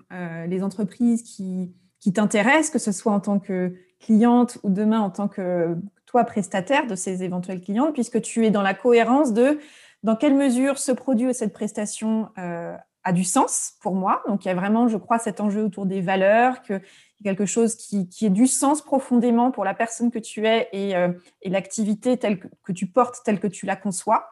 les 0.47 0.63
entreprises 0.63 1.21
qui, 1.21 1.73
qui 2.04 2.12
t'intéresse, 2.12 2.70
que 2.70 2.80
ce 2.80 2.92
soit 2.92 3.13
en 3.13 3.22
tant 3.22 3.39
que 3.39 3.74
cliente 4.02 4.58
ou 4.63 4.70
demain 4.70 5.00
en 5.00 5.10
tant 5.10 5.30
que 5.30 5.78
toi 6.06 6.26
prestataire 6.26 6.86
de 6.86 6.96
ces 6.96 7.24
éventuelles 7.24 7.62
clientes, 7.62 7.94
puisque 7.94 8.22
tu 8.22 8.46
es 8.46 8.52
dans 8.52 8.62
la 8.62 8.74
cohérence 8.74 9.32
de 9.32 9.58
dans 10.04 10.18
quelle 10.18 10.36
mesure 10.36 10.78
ce 10.80 10.92
produit 10.92 11.28
ou 11.28 11.34
cette 11.34 11.54
prestation 11.54 12.28
euh, 12.38 12.76
a 13.06 13.13
du 13.13 13.24
sens 13.24 13.76
pour 13.82 13.96
moi. 13.96 14.22
Donc 14.28 14.44
il 14.44 14.50
y 14.50 14.52
a 14.52 14.54
vraiment, 14.54 14.89
je 14.89 14.98
crois, 14.98 15.18
cet 15.18 15.39
enjeu 15.39 15.63
autour 15.63 15.86
des 15.86 16.02
valeurs, 16.02 16.62
que 16.62 16.82
quelque 17.24 17.46
chose 17.46 17.76
qui, 17.76 18.10
qui 18.10 18.26
ait 18.26 18.30
du 18.30 18.48
sens 18.48 18.82
profondément 18.82 19.52
pour 19.52 19.63
la 19.63 19.74
personne 19.74 20.12
que 20.12 20.20
tu 20.20 20.46
es 20.46 20.68
et, 20.74 20.98
euh, 20.98 21.08
l'activité 21.46 22.18
telle 22.18 22.38
que, 22.38 22.74
tu 22.74 22.86
portes, 22.86 23.22
telle 23.24 23.39
que 23.39 23.48
tu 23.48 23.66
la 23.66 23.78
conçois. 23.78 24.26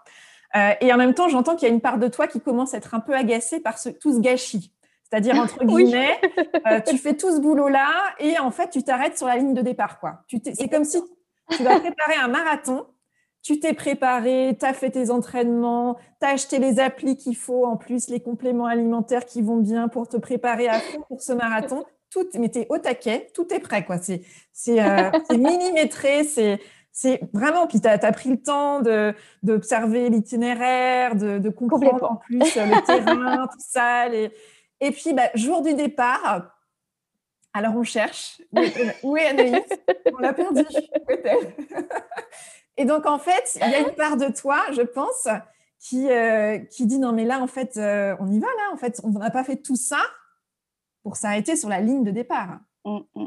Euh, 0.58 0.74
et 0.82 0.92
en 0.92 0.98
même 0.98 1.14
temps, 1.14 1.30
j'entends 1.30 1.56
qu'il 1.56 1.70
y 1.70 1.72
a 1.72 1.74
une 1.74 1.80
part 1.80 2.00
de 2.00 2.10
toi 2.10 2.28
qui 2.28 2.42
commence 2.42 2.74
à 2.74 2.78
être 2.80 2.94
un 2.94 3.00
peu 3.00 3.16
agacée 3.16 3.62
par 3.62 3.78
ce, 3.78 3.88
tout 3.88 4.14
ce 4.14 4.20
gâchis. 4.20 4.74
C'est-à-dire, 5.12 5.36
entre 5.36 5.64
guillemets, 5.66 6.20
euh, 6.68 6.80
tu 6.88 6.98
fais 6.98 7.16
tout 7.16 7.36
ce 7.36 7.42
boulot-là 7.42 7.90
et 8.20 8.40
en 8.40 8.52
fait, 8.52 8.70
tu 8.70 8.84
t'arrêtes 8.84 9.18
sur 9.18 9.28
la 9.28 9.38
ligne 9.38 9.54
de 9.54 9.62
départ. 9.62 10.00
quoi. 10.00 10.24
C'est 10.54 10.70
comme 10.70 10.86
si 10.86 11.00
tu 11.50 11.64
vas 11.64 11.80
préparer 11.80 12.16
un 12.22 12.28
marathon. 12.28 12.86
Tu 13.44 13.60
t'es 13.60 13.74
préparé, 13.74 14.56
tu 14.60 14.66
as 14.66 14.74
fait 14.74 14.92
tes 14.92 15.10
entraînements, 15.10 15.98
tu 16.22 16.28
as 16.28 16.30
acheté 16.30 16.60
les 16.60 16.80
applis 16.80 17.18
qu'il 17.18 17.36
faut, 17.36 17.66
en 17.66 17.76
plus 17.76 18.08
les 18.08 18.20
compléments 18.20 18.68
alimentaires 18.68 19.26
qui 19.26 19.42
vont 19.42 19.58
bien 19.58 19.88
pour 19.88 20.08
te 20.08 20.16
préparer 20.18 20.68
à 20.68 20.80
fond 20.80 21.02
pour 21.08 21.24
ce 21.24 21.34
marathon. 21.34 21.84
Tout, 22.12 22.28
mais 22.38 22.50
tu 22.50 22.60
es 22.60 22.68
au 22.70 22.78
taquet, 22.78 23.30
tout 23.34 23.52
est 23.52 23.60
prêt. 23.60 23.84
quoi. 23.84 23.98
C'est 23.98 24.22
euh, 24.80 25.10
millimétré, 25.32 26.24
c'est 26.24 26.60
vraiment, 27.34 27.66
puis 27.66 27.82
tu 27.82 27.88
as, 27.88 27.98
pris 28.12 28.30
le 28.30 28.38
temps 28.38 28.80
d'observer 29.42 30.10
l'itinéraire, 30.10 31.16
de, 31.16 31.40
de, 31.40 31.50
comprendre 31.50 32.12
en 32.12 32.16
plus 32.18 32.38
le 32.38 32.86
terrain, 32.86 33.48
tout 33.48 33.58
ça, 33.60 34.08
les, 34.08 34.32
et 34.82 34.92
puis, 34.92 35.14
bah, 35.14 35.30
jour 35.36 35.62
du 35.62 35.76
départ, 35.76 36.52
alors 37.54 37.76
on 37.76 37.84
cherche. 37.84 38.42
Où 39.04 39.16
est 39.16 39.28
Anaïs? 39.28 39.64
On 40.14 40.18
l'a 40.18 40.34
perdue. 40.34 40.66
Et 42.78 42.86
donc, 42.86 43.06
en 43.06 43.20
fait, 43.20 43.60
il 43.62 43.70
y 43.70 43.76
a 43.76 43.80
une 43.80 43.96
part 43.96 44.18
de 44.18 44.30
toi, 44.30 44.64
je 44.72 44.82
pense, 44.82 45.28
qui, 45.80 46.10
euh, 46.10 46.58
qui 46.58 46.88
dit 46.88 46.98
non, 46.98 47.12
mais 47.12 47.26
là, 47.26 47.40
en 47.40 47.48
fait, 47.48 47.78
euh, 47.78 48.16
on 48.20 48.32
y 48.32 48.40
va, 48.40 48.48
là. 48.48 48.74
En 48.74 48.78
fait, 48.78 49.00
on 49.04 49.12
n'a 49.12 49.30
pas 49.30 49.44
fait 49.44 49.58
tout 49.58 49.76
ça 49.76 50.02
pour 51.04 51.16
s'arrêter 51.16 51.56
sur 51.56 51.70
la 51.70 51.80
ligne 51.80 52.04
de 52.04 52.12
départ. 52.12 52.60
Mm, 52.86 53.00
mm. 53.16 53.26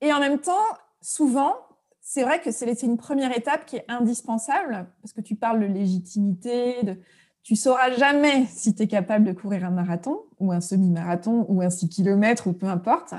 Et 0.00 0.12
en 0.12 0.18
même 0.18 0.40
temps, 0.40 0.64
souvent, 1.00 1.54
c'est 2.00 2.22
vrai 2.22 2.40
que 2.40 2.50
c'est 2.50 2.82
une 2.82 2.96
première 2.96 3.36
étape 3.36 3.66
qui 3.66 3.76
est 3.76 3.84
indispensable 3.88 4.88
parce 5.02 5.12
que 5.12 5.20
tu 5.20 5.36
parles 5.36 5.60
de 5.60 5.66
légitimité, 5.66 6.82
de, 6.82 6.96
tu 7.42 7.56
sauras 7.56 7.92
jamais 7.92 8.46
si 8.46 8.74
tu 8.74 8.82
es 8.82 8.86
capable 8.86 9.24
de 9.24 9.32
courir 9.32 9.64
un 9.64 9.70
marathon 9.70 10.24
ou 10.38 10.52
un 10.52 10.60
semi-marathon 10.60 11.46
ou 11.48 11.62
un 11.62 11.70
6 11.70 11.88
km 11.88 12.48
ou 12.48 12.52
peu 12.52 12.66
importe, 12.66 13.14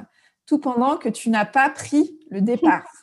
tout 0.45 0.59
pendant 0.59 0.97
que 0.97 1.09
tu 1.09 1.29
n'as 1.29 1.45
pas 1.45 1.69
pris 1.69 2.19
le 2.29 2.41
départ. 2.41 2.85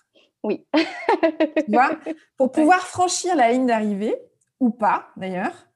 Oui. 0.44 0.64
tu 0.72 1.72
vois? 1.72 1.98
Pour 2.36 2.52
pouvoir 2.52 2.78
franchir 2.86 3.34
la 3.34 3.50
ligne 3.50 3.66
d'arrivée, 3.66 4.14
ou 4.60 4.70
pas 4.70 5.08
d'ailleurs, 5.16 5.66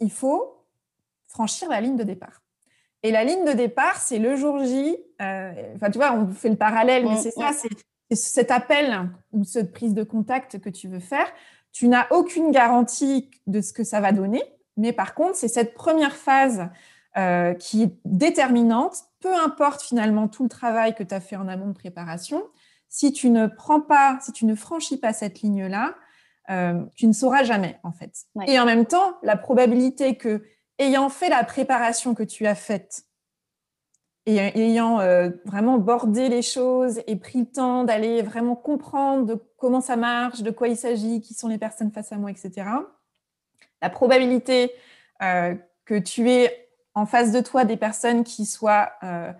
il 0.00 0.10
faut 0.10 0.64
franchir 1.26 1.68
la 1.68 1.82
ligne 1.82 1.96
de 1.96 2.04
départ. 2.04 2.40
Et 3.02 3.10
la 3.10 3.22
ligne 3.22 3.44
de 3.44 3.52
départ, 3.52 3.98
c'est 3.98 4.18
le 4.18 4.34
jour 4.36 4.64
J. 4.64 4.96
Euh, 5.20 5.74
enfin, 5.76 5.90
tu 5.90 5.98
vois, 5.98 6.14
on 6.14 6.30
fait 6.30 6.48
le 6.48 6.56
parallèle, 6.56 7.06
mais 7.06 7.18
c'est 7.18 7.32
ça, 7.32 7.50
c'est 7.52 8.16
cet 8.16 8.50
appel 8.50 9.10
ou 9.32 9.44
cette 9.44 9.72
prise 9.72 9.92
de 9.92 10.04
contact 10.04 10.58
que 10.58 10.70
tu 10.70 10.88
veux 10.88 11.00
faire. 11.00 11.26
Tu 11.72 11.88
n'as 11.88 12.06
aucune 12.10 12.50
garantie 12.50 13.30
de 13.46 13.60
ce 13.60 13.74
que 13.74 13.84
ça 13.84 14.00
va 14.00 14.12
donner. 14.12 14.42
Mais 14.76 14.92
par 14.92 15.14
contre, 15.14 15.36
c'est 15.36 15.48
cette 15.48 15.74
première 15.74 16.16
phase 16.16 16.68
euh, 17.16 17.54
qui 17.54 17.84
est 17.84 17.96
déterminante, 18.04 18.96
peu 19.20 19.34
importe 19.34 19.82
finalement 19.82 20.28
tout 20.28 20.42
le 20.42 20.48
travail 20.48 20.94
que 20.94 21.02
tu 21.02 21.14
as 21.14 21.20
fait 21.20 21.36
en 21.36 21.48
amont 21.48 21.68
de 21.68 21.74
préparation. 21.74 22.42
Si 22.88 23.12
tu 23.12 23.30
ne 23.30 23.46
prends 23.46 23.80
pas, 23.80 24.18
si 24.20 24.32
tu 24.32 24.46
ne 24.46 24.54
franchis 24.54 24.96
pas 24.96 25.12
cette 25.12 25.42
ligne-là, 25.42 25.94
euh, 26.50 26.84
tu 26.94 27.06
ne 27.06 27.12
sauras 27.12 27.44
jamais 27.44 27.78
en 27.84 27.92
fait. 27.92 28.24
Et 28.46 28.58
en 28.58 28.66
même 28.66 28.86
temps, 28.86 29.16
la 29.22 29.36
probabilité 29.36 30.16
que, 30.16 30.42
ayant 30.78 31.08
fait 31.08 31.28
la 31.28 31.44
préparation 31.44 32.14
que 32.14 32.24
tu 32.24 32.46
as 32.46 32.54
faite, 32.54 33.04
et 34.26 34.38
ayant 34.38 35.00
euh, 35.00 35.28
vraiment 35.44 35.76
bordé 35.76 36.30
les 36.30 36.40
choses 36.40 37.00
et 37.06 37.16
pris 37.16 37.40
le 37.40 37.46
temps 37.46 37.84
d'aller 37.84 38.22
vraiment 38.22 38.56
comprendre 38.56 39.26
de 39.26 39.34
comment 39.58 39.82
ça 39.82 39.96
marche, 39.96 40.42
de 40.42 40.50
quoi 40.50 40.68
il 40.68 40.78
s'agit, 40.78 41.20
qui 41.20 41.34
sont 41.34 41.46
les 41.46 41.58
personnes 41.58 41.92
face 41.92 42.10
à 42.10 42.16
moi, 42.16 42.30
etc 42.30 42.64
la 43.84 43.90
probabilité 43.90 44.72
euh, 45.22 45.54
que 45.84 45.98
tu 45.98 46.30
aies 46.30 46.70
en 46.94 47.04
face 47.04 47.32
de 47.32 47.40
toi 47.40 47.66
des 47.66 47.76
personnes 47.76 48.24
qui 48.24 48.46
soient... 48.46 48.92
Euh, 49.02 49.30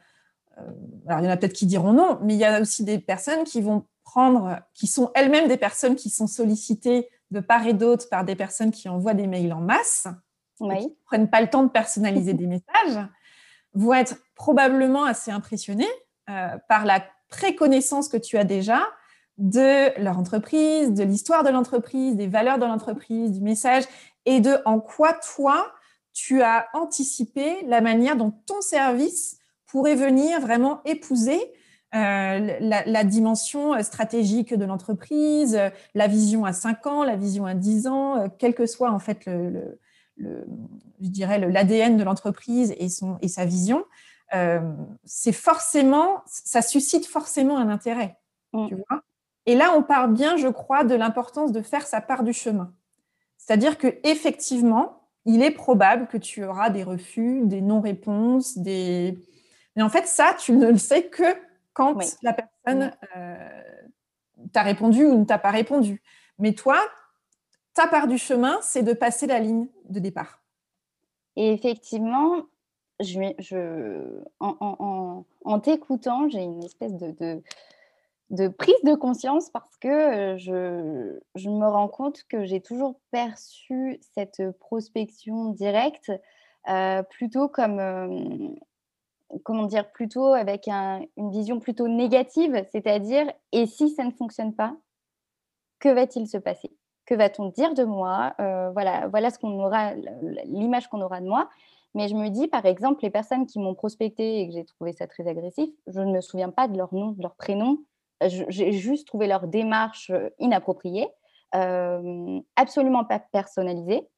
euh, 0.59 0.63
alors, 1.09 1.21
il 1.21 1.25
y 1.25 1.29
en 1.29 1.31
a 1.31 1.37
peut-être 1.39 1.55
qui 1.55 1.65
diront 1.65 1.95
non, 1.95 2.19
mais 2.23 2.35
il 2.35 2.41
y 2.41 2.45
a 2.45 2.61
aussi 2.61 2.85
des 2.85 2.99
personnes 2.99 3.45
qui 3.45 3.63
vont 3.63 3.87
prendre, 4.05 4.61
qui 4.75 4.87
sont 4.87 5.11
elles-mêmes 5.15 5.49
des 5.49 5.57
personnes 5.57 5.97
qui 5.97 6.11
sont 6.11 6.27
sollicitées 6.27 7.09
de 7.31 7.41
part 7.41 7.67
et 7.67 7.73
d'autre 7.73 8.11
par 8.11 8.27
des 8.27 8.37
personnes 8.37 8.71
qui 8.71 8.87
envoient 8.91 9.15
des 9.15 9.27
mails 9.27 9.55
en 9.55 9.63
masse, 9.63 10.09
qui 10.59 10.65
ne 10.65 10.89
prennent 11.07 11.31
pas 11.31 11.41
le 11.41 11.49
temps 11.49 11.63
de 11.63 11.71
personnaliser 11.71 12.35
des 12.35 12.47
messages, 12.47 13.03
vont 13.73 13.95
être 13.95 14.17
probablement 14.35 15.05
assez 15.05 15.31
impressionnées 15.31 15.89
par 16.27 16.85
la 16.85 17.03
préconnaissance 17.29 18.09
que 18.09 18.19
tu 18.19 18.37
as 18.37 18.45
déjà 18.45 18.83
de 19.39 19.99
leur 20.01 20.19
entreprise, 20.19 20.93
de 20.93 21.03
l'histoire 21.03 21.43
de 21.43 21.51
l'entreprise, 21.51 22.15
des 22.15 22.29
valeurs 22.29 22.59
de 22.59 22.67
l'entreprise, 22.67 23.33
du 23.33 23.41
message, 23.41 23.85
et 24.27 24.41
de 24.41 24.57
en 24.65 24.81
quoi 24.81 25.13
toi, 25.15 25.73
tu 26.13 26.43
as 26.43 26.69
anticipé 26.73 27.63
la 27.67 27.81
manière 27.81 28.17
dont 28.17 28.31
ton 28.31 28.61
service 28.61 29.39
pourrait 29.67 29.97
venir 29.97 30.41
vraiment 30.41 30.81
épouser 30.85 31.41
euh, 31.95 32.59
la, 32.61 33.05
dimension 33.05 33.81
stratégique 33.83 34.55
de 34.55 34.65
l'entreprise, 34.65 35.59
la 35.95 36.07
vision 36.09 36.45
à 36.45 36.53
5 36.53 36.87
ans, 36.87 37.05
la 37.05 37.17
vision 37.17 37.47
à 37.47 37.55
10 37.55 37.87
ans, 37.87 38.17
euh, 38.19 38.29
quel 38.39 38.55
que 38.55 38.67
soit 38.67 38.91
en 38.91 38.99
fait 38.99 39.27
le, 39.27 39.79
je 40.17 41.09
dirais 41.09 41.39
l'ADN 41.39 41.97
de 41.97 42.03
l'entreprise 42.03 42.75
et, 42.79 42.89
son, 42.89 43.19
et 43.21 43.29
sa 43.29 43.45
vision, 43.45 43.85
euh, 44.35 44.61
c'est 45.05 45.33
forcément, 45.33 46.23
ça 46.27 46.63
suscite 46.63 47.07
forcément 47.07 47.59
un 47.59 47.69
intérêt. 47.69 48.17
Mm. 48.53 48.69
Tu 48.69 48.75
vois 48.75 49.03
et 49.47 49.55
là, 49.55 49.75
on 49.77 49.83
part 49.83 50.09
bien, 50.09 50.37
je 50.37 50.49
crois, 50.49 50.85
de 50.85 50.95
l'importance 50.95 51.53
de 51.53 51.61
faire 51.61 51.87
sa 51.87 52.01
part 52.01 52.23
du 52.23 52.33
chemin. 52.33 52.73
C'est-à-dire 53.39 53.79
que 53.79 53.99
effectivement, 54.05 55.03
il 55.25 55.43
est 55.43 55.51
probable 55.51 56.07
que 56.07 56.17
tu 56.17 56.45
auras 56.45 56.71
des 56.71 56.83
refus, 56.83 57.43
des 57.45 57.61
non-réponses, 57.61 58.59
des. 58.59 59.19
Mais 59.77 59.83
en 59.83 59.89
fait, 59.89 60.07
ça, 60.07 60.35
tu 60.39 60.53
ne 60.53 60.71
le 60.71 60.79
sais 60.79 61.05
que 61.05 61.25
quand 61.73 61.99
la 62.23 62.33
personne 62.33 62.93
euh, 63.17 63.63
t'a 64.53 64.63
répondu 64.63 65.05
ou 65.05 65.19
ne 65.19 65.25
t'a 65.25 65.39
pas 65.39 65.51
répondu. 65.51 66.03
Mais 66.39 66.53
toi, 66.53 66.79
ta 67.75 67.87
part 67.87 68.07
du 68.07 68.19
chemin, 68.19 68.59
c'est 68.63 68.83
de 68.83 68.93
passer 68.93 69.27
la 69.27 69.41
ligne 69.41 69.69
de 69.89 69.99
départ. 69.99 70.41
Et 71.37 71.53
effectivement, 71.53 72.45
je, 73.01 73.19
je, 73.41 74.23
en, 74.39 75.25
en 75.45 75.61
t'écoutant, 75.61 76.29
j'ai 76.29 76.43
une 76.43 76.63
espèce 76.63 76.95
de, 76.95 77.11
de 77.11 77.43
prise 78.59 78.83
de 78.85 78.95
conscience 78.95 79.51
parce 79.51 79.77
que 79.77 80.37
je, 80.39 81.19
je 81.35 81.51
me 81.51 81.67
rends 81.67 81.89
compte 81.89 82.25
que 82.25 82.45
j'ai 82.45 82.61
toujours 82.61 83.01
perçu 83.11 84.01
cette 84.15 84.43
prospection 84.59 85.51
directe 85.51 86.11
plutôt 87.11 87.49
comme, 87.49 88.57
comment 89.43 89.67
dire, 89.67 89.91
plutôt 89.93 90.33
avec 90.33 90.69
une 90.69 91.31
vision 91.31 91.61
plutôt 91.61 91.89
négative, 91.89 92.65
c'est-à-dire, 92.73 93.31
et 93.53 93.67
si 93.67 93.91
ça 93.91 94.05
ne 94.05 94.11
fonctionne 94.11 94.55
pas, 94.55 94.77
que 95.79 95.89
va-t-il 95.91 96.27
se 96.27 96.39
passer? 96.39 96.71
Que 97.05 97.15
va-t-on 97.15 97.51
dire 97.51 97.75
de 97.75 97.85
moi? 97.85 98.35
Voilà, 98.73 99.09
voilà 99.09 99.31
ce 99.31 99.39
qu'on 99.39 99.63
aura, 99.63 99.93
l'image 100.47 100.89
qu'on 100.89 101.03
aura 101.03 101.21
de 101.21 101.27
moi. 101.27 101.51
Mais 101.95 102.09
je 102.09 102.15
me 102.15 102.29
dis, 102.29 102.49
par 102.49 102.65
exemple, 102.67 103.03
les 103.03 103.11
personnes 103.11 103.47
qui 103.47 103.59
m'ont 103.59 103.75
prospecté 103.75 104.41
et 104.41 104.49
que 104.49 104.55
j'ai 104.55 104.65
trouvé 104.65 104.93
ça 104.93 105.07
très 105.07 105.29
agressif, 105.29 105.71
je 105.87 106.01
ne 106.01 106.13
me 106.13 106.21
souviens 106.21 106.51
pas 106.51 106.67
de 106.67 106.77
leur 106.77 106.93
nom, 106.95 107.13
de 107.13 107.23
leur 107.23 107.37
prénom. 107.37 107.79
J'ai 108.21 108.73
juste 108.73 109.07
trouvé 109.07 109.27
leur 109.27 109.47
démarche 109.47 110.11
inappropriée, 110.39 111.09
absolument 111.53 113.05
pas 113.05 113.19
personnalisée. 113.19 114.09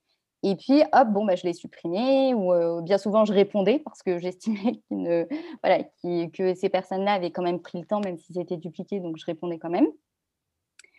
Et 0.43 0.55
puis, 0.55 0.83
hop, 0.93 1.09
bon, 1.09 1.25
bah, 1.25 1.35
je 1.35 1.45
l'ai 1.45 1.55
supprimé 1.55 2.35
ou 2.35 2.83
bien 2.83 2.99
souvent 2.99 3.25
je 3.25 3.33
répondais 3.33 3.81
parce 3.81 4.03
que 4.03 4.19
j'estimais 4.19 4.83
voilà, 5.63 5.83
que 6.05 6.55
ces 6.55 6.69
personnes-là 6.69 7.15
avaient 7.15 7.33
quand 7.33 7.43
même 7.43 7.61
pris 7.61 7.81
le 7.81 7.87
temps, 7.87 8.01
même 8.01 8.19
si 8.19 8.33
c'était 8.33 8.57
dupliqué, 8.57 9.01
donc 9.01 9.17
je 9.17 9.25
répondais 9.25 9.59
quand 9.59 9.71
même. 9.71 9.89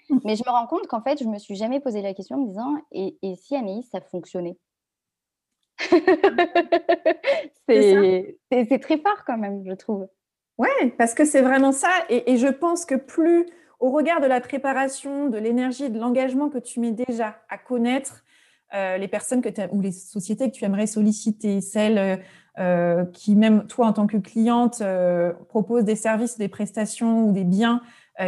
Mmh. 0.10 0.20
Mais 0.26 0.36
je 0.36 0.44
me 0.46 0.52
rends 0.52 0.68
compte 0.68 0.88
qu'en 0.88 1.02
fait, 1.02 1.20
je 1.20 1.26
ne 1.26 1.32
me 1.32 1.38
suis 1.38 1.56
jamais 1.56 1.80
posé 1.80 2.02
la 2.02 2.14
question 2.14 2.38
en 2.38 2.42
me 2.42 2.48
disant 2.48 2.76
et, 2.92 3.18
et 3.22 3.36
si 3.36 3.56
Anaïs, 3.56 3.88
ça 3.90 4.02
fonctionnait? 4.02 4.58
C'est 7.70 8.80
très 8.82 8.98
fort 8.98 9.24
quand 9.26 9.38
même, 9.38 9.64
je 9.66 9.74
trouve. 9.74 10.08
Oui, 10.58 10.70
parce 10.98 11.14
que 11.14 11.26
c'est 11.26 11.42
vraiment 11.42 11.72
ça. 11.72 11.90
Et, 12.10 12.32
et, 12.32 12.38
je 12.38 12.48
pense 12.48 12.86
que 12.86 12.96
plus, 12.96 13.46
au 13.80 13.92
regard 13.92 14.22
de 14.22 14.28
la 14.28 14.42
préparation, 14.42 15.30
de 15.30 15.38
l'énergie, 15.38 15.90
de 15.90 16.00
l'engagement 16.00 16.50
que 16.50 16.58
tu 16.58 16.80
mets 16.80 16.92
déjà 16.92 17.38
à 17.50 17.58
connaître 17.58 18.24
euh, 18.74 18.98
les 18.98 19.08
personnes 19.08 19.42
que 19.42 19.50
ou 19.72 19.80
les 19.80 19.94
sociétés 19.94 20.52
que 20.52 20.56
tu 20.56 20.66
aimerais 20.66 20.88
solliciter, 20.88 21.62
celles 21.62 21.98
euh, 21.98 22.18
euh, 22.60 23.06
qui, 23.06 23.36
même 23.36 23.66
toi 23.68 23.88
en 23.88 23.94
tant 23.94 24.08
que 24.08 24.18
cliente, 24.18 24.84
proposent 25.48 25.86
des 25.86 25.96
services, 25.96 26.38
des 26.38 26.50
prestations 26.50 27.28
ou 27.28 27.32
des 27.32 27.44
biens 27.44 27.82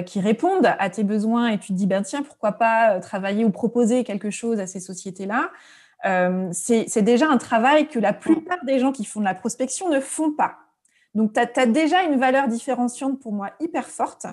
qui 0.06 0.20
répondent 0.20 0.72
à 0.78 0.90
tes 0.92 1.04
besoins 1.04 1.48
et 1.48 1.58
tu 1.58 1.70
te 1.70 1.74
dis, 1.74 1.88
ben 1.88 2.04
tiens, 2.04 2.22
pourquoi 2.22 2.52
pas 2.52 3.00
travailler 3.00 3.44
ou 3.44 3.50
proposer 3.50 4.04
quelque 4.04 4.30
chose 4.30 4.60
à 4.60 4.68
ces 4.68 4.80
sociétés-là. 4.80 5.50
c'est 6.52 7.02
déjà 7.02 7.28
un 7.28 7.38
travail 7.38 7.88
que 7.88 7.98
la 7.98 8.14
plupart 8.14 8.64
des 8.66 8.78
gens 8.78 8.92
qui 8.92 9.04
font 9.04 9.20
de 9.20 9.26
la 9.26 9.34
prospection 9.34 9.90
ne 9.90 10.00
font 10.00 10.32
pas. 10.32 10.69
Donc, 11.16 11.34
tu 11.34 11.40
as, 11.40 11.66
déjà 11.66 12.04
une 12.04 12.20
valeur 12.20 12.48
différenciante 12.48 13.20
pour 13.20 13.34
moi 13.34 13.52
hyper 13.60 13.88
forte. 13.88 14.26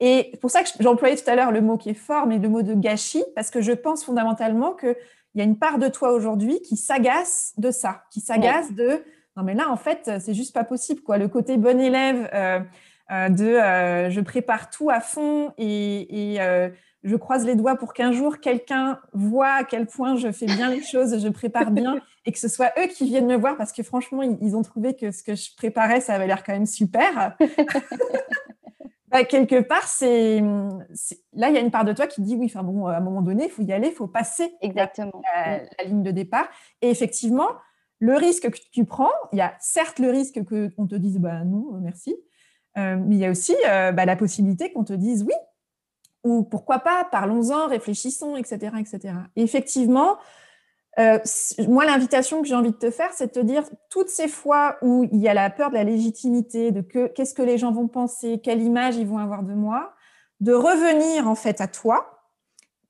Et 0.00 0.32
pour 0.40 0.50
ça 0.50 0.62
que 0.62 0.68
j'employais 0.80 1.16
tout 1.16 1.28
à 1.28 1.34
l'heure 1.34 1.50
le 1.50 1.60
mot 1.60 1.76
qui 1.76 1.90
est 1.90 1.94
fort, 1.94 2.26
mais 2.26 2.38
le 2.38 2.48
mot 2.48 2.62
de 2.62 2.74
gâchis, 2.74 3.24
parce 3.34 3.50
que 3.50 3.60
je 3.60 3.72
pense 3.72 4.04
fondamentalement 4.04 4.72
que 4.72 4.96
il 5.34 5.38
y 5.38 5.42
a 5.42 5.44
une 5.44 5.58
part 5.58 5.78
de 5.78 5.88
toi 5.88 6.12
aujourd'hui 6.12 6.60
qui 6.62 6.76
s'agace 6.76 7.52
de 7.58 7.70
ça, 7.70 8.02
qui 8.10 8.20
s'agace 8.20 8.72
de 8.72 9.04
non 9.36 9.44
mais 9.44 9.54
là 9.54 9.70
en 9.70 9.76
fait 9.76 10.10
c'est 10.20 10.34
juste 10.34 10.54
pas 10.54 10.64
possible 10.64 11.02
quoi. 11.02 11.18
Le 11.18 11.28
côté 11.28 11.56
bon 11.58 11.80
élève 11.80 12.28
euh, 12.34 12.60
euh, 13.12 13.28
de 13.28 13.44
euh, 13.44 14.10
je 14.10 14.20
prépare 14.20 14.70
tout 14.70 14.90
à 14.90 15.00
fond 15.00 15.52
et, 15.58 16.38
je 17.04 17.16
croise 17.16 17.44
les 17.46 17.54
doigts 17.54 17.76
pour 17.76 17.94
qu'un 17.94 18.12
jour 18.12 18.38
quelqu'un 18.38 19.00
voit 19.12 19.52
à 19.52 19.64
quel 19.64 19.86
point 19.86 20.16
je 20.16 20.32
fais 20.32 20.46
bien 20.46 20.70
les 20.70 20.82
choses, 20.82 21.22
je 21.22 21.28
prépare 21.28 21.70
bien 21.70 22.00
et 22.26 22.32
que 22.32 22.38
ce 22.38 22.48
soit 22.48 22.72
eux 22.78 22.88
qui 22.88 23.04
viennent 23.04 23.26
me 23.26 23.36
voir 23.36 23.56
parce 23.56 23.72
que 23.72 23.82
franchement 23.82 24.22
ils 24.22 24.56
ont 24.56 24.62
trouvé 24.62 24.94
que 24.94 25.10
ce 25.10 25.22
que 25.22 25.34
je 25.34 25.54
préparais 25.56 26.00
ça 26.00 26.14
avait 26.14 26.26
l'air 26.26 26.42
quand 26.42 26.52
même 26.52 26.66
super. 26.66 27.36
Bah, 29.10 29.24
quelque 29.24 29.60
part, 29.60 29.84
c'est 29.84 30.42
là, 31.32 31.48
il 31.48 31.54
y 31.54 31.56
a 31.56 31.60
une 31.60 31.70
part 31.70 31.84
de 31.84 31.92
toi 31.94 32.06
qui 32.06 32.20
dit 32.20 32.36
oui, 32.36 32.46
enfin 32.46 32.62
bon, 32.62 32.86
à 32.86 32.96
un 32.96 33.00
moment 33.00 33.22
donné, 33.22 33.44
il 33.44 33.50
faut 33.50 33.62
y 33.62 33.72
aller, 33.72 33.88
il 33.88 33.94
faut 33.94 34.06
passer 34.06 34.52
Exactement. 34.60 35.22
La, 35.34 35.84
ligne 35.84 36.02
de 36.02 36.10
départ. 36.10 36.46
Et 36.82 36.90
effectivement, 36.90 37.48
le 38.00 38.16
risque 38.16 38.50
que 38.50 38.58
tu 38.70 38.84
prends, 38.84 39.10
il 39.32 39.38
y 39.38 39.40
a 39.40 39.54
certes 39.60 39.98
le 39.98 40.10
risque 40.10 40.40
qu'on 40.44 40.86
te 40.86 40.94
dise 40.94 41.18
bah, 41.18 41.42
non, 41.44 41.72
merci, 41.80 42.16
euh, 42.76 42.96
mais 43.02 43.16
il 43.16 43.18
y 43.18 43.24
a 43.24 43.30
aussi 43.30 43.56
euh, 43.66 43.92
bah, 43.92 44.04
la 44.04 44.16
possibilité 44.16 44.72
qu'on 44.72 44.84
te 44.84 44.92
dise 44.92 45.22
oui, 45.22 45.34
ou 46.28 46.42
pourquoi 46.44 46.80
pas, 46.80 47.04
parlons-en, 47.10 47.66
réfléchissons, 47.68 48.36
etc. 48.36 48.72
etc. 48.78 49.14
Et 49.36 49.42
effectivement, 49.42 50.18
euh, 50.98 51.18
moi, 51.68 51.84
l'invitation 51.84 52.42
que 52.42 52.48
j'ai 52.48 52.56
envie 52.56 52.72
de 52.72 52.76
te 52.76 52.90
faire, 52.90 53.12
c'est 53.12 53.28
de 53.28 53.32
te 53.32 53.46
dire 53.46 53.62
toutes 53.88 54.08
ces 54.08 54.26
fois 54.26 54.76
où 54.82 55.04
il 55.12 55.20
y 55.20 55.28
a 55.28 55.34
la 55.34 55.48
peur 55.48 55.70
de 55.70 55.74
la 55.74 55.84
légitimité, 55.84 56.72
de 56.72 56.80
que, 56.80 57.06
qu'est-ce 57.06 57.34
que 57.34 57.42
les 57.42 57.56
gens 57.56 57.70
vont 57.70 57.86
penser, 57.86 58.40
quelle 58.42 58.62
image 58.62 58.96
ils 58.96 59.06
vont 59.06 59.18
avoir 59.18 59.44
de 59.44 59.54
moi, 59.54 59.94
de 60.40 60.52
revenir 60.52 61.28
en 61.28 61.36
fait 61.36 61.60
à 61.60 61.68
toi, 61.68 62.20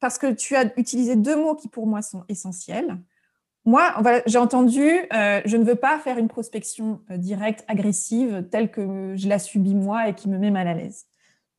parce 0.01 0.16
que 0.16 0.33
tu 0.33 0.57
as 0.57 0.72
utilisé 0.79 1.16
deux 1.16 1.37
mots 1.37 1.55
qui 1.55 1.68
pour 1.68 1.87
moi 1.87 2.01
sont 2.01 2.24
essentiels. 2.29 2.98
Moi, 3.66 3.94
j'ai 4.24 4.38
entendu, 4.38 4.88
euh, 5.12 5.42
je 5.44 5.57
ne 5.59 5.64
veux 5.64 5.74
pas 5.74 5.98
faire 5.98 6.16
une 6.16 6.29
prospection 6.29 7.03
euh, 7.11 7.18
directe, 7.18 7.64
agressive, 7.68 8.48
telle 8.51 8.70
que 8.70 9.14
je 9.16 9.29
la 9.29 9.38
subis 9.38 9.74
moi 9.74 10.09
et 10.09 10.14
qui 10.14 10.31
me 10.31 10.38
met 10.38 10.51
mal 10.51 10.68
à 10.68 10.74
l'aise. 10.74 11.05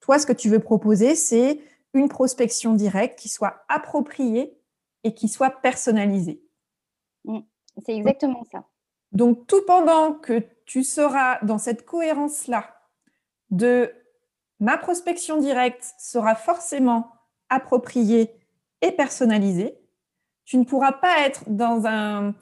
Toi, 0.10 0.17
ce 0.17 0.26
que 0.26 0.34
tu 0.34 0.50
veux 0.50 0.58
proposer, 0.58 1.13
c'est 1.13 1.60
une 1.93 2.10
prospection 2.10 2.74
directe 2.74 3.19
qui 3.19 3.30
soit 3.30 3.63
appropriée 3.69 4.58
et 5.04 5.13
qui 5.13 5.28
soit 5.28 5.52
personnalisé. 5.62 6.41
Mm, 7.26 7.41
c'est 7.86 7.95
exactement 7.95 8.43
ça. 8.52 8.65
Donc, 9.12 9.45
tout 9.45 9.62
pendant 9.67 10.13
que 10.13 10.43
tu 10.65 10.84
seras 10.84 11.38
dans 11.43 11.60
cette 11.60 11.86
cohérence-là 11.86 12.76
de 13.52 13.93
ma 14.60 14.80
prospection 14.80 15.38
directe 15.38 15.86
sera 16.00 16.34
forcément 16.34 17.12
appropriée 17.50 18.32
et 18.82 18.91
personnalisée, 18.91 19.78
tu 20.43 20.58
ne 20.58 20.63
pourras 20.63 20.93
pas 20.93 21.19
être 21.19 21.43
dans 21.45 21.86
un, 21.86 22.34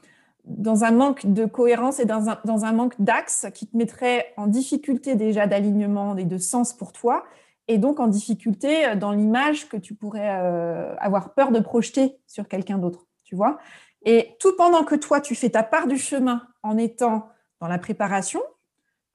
dans 0.46 0.86
un 0.86 0.92
manque 0.92 1.26
de 1.26 1.44
cohérence 1.44 2.00
et 2.00 2.06
dans 2.06 2.30
un, 2.30 2.40
dans 2.46 2.64
un 2.64 2.72
manque 2.72 2.96
d'axe 3.00 3.48
qui 3.54 3.68
te 3.68 3.76
mettrait 3.76 4.34
en 4.38 4.48
difficulté 4.48 5.16
déjà 5.16 5.48
d'alignement 5.48 6.16
et 6.16 6.24
de 6.24 6.38
sens 6.38 6.72
pour 6.72 6.94
toi 6.94 7.26
et 7.68 7.78
donc 7.78 8.00
en 8.00 8.08
difficulté 8.08 8.86
euh, 8.86 8.96
dans 8.96 9.12
l'image 9.12 9.68
que 9.68 9.78
tu 9.78 9.94
pourrais 9.94 10.42
euh, 10.42 10.96
avoir 10.98 11.34
peur 11.34 11.52
de 11.52 11.60
projeter 11.60 12.18
sur 12.28 12.48
quelqu'un 12.48 12.78
d'autre, 12.78 13.08
tu 13.24 13.36
vois. 13.36 13.60
Et 14.04 14.36
tout 14.40 14.56
pendant 14.56 14.84
que 14.84 14.96
toi, 14.96 15.22
tu 15.22 15.36
fais 15.36 15.50
ta 15.50 15.64
part 15.64 15.88
du 15.88 15.98
chemin 15.98 16.48
en 16.64 16.78
étant 16.78 17.30
dans 17.60 17.68
la 17.68 17.80
préparation, 17.80 18.42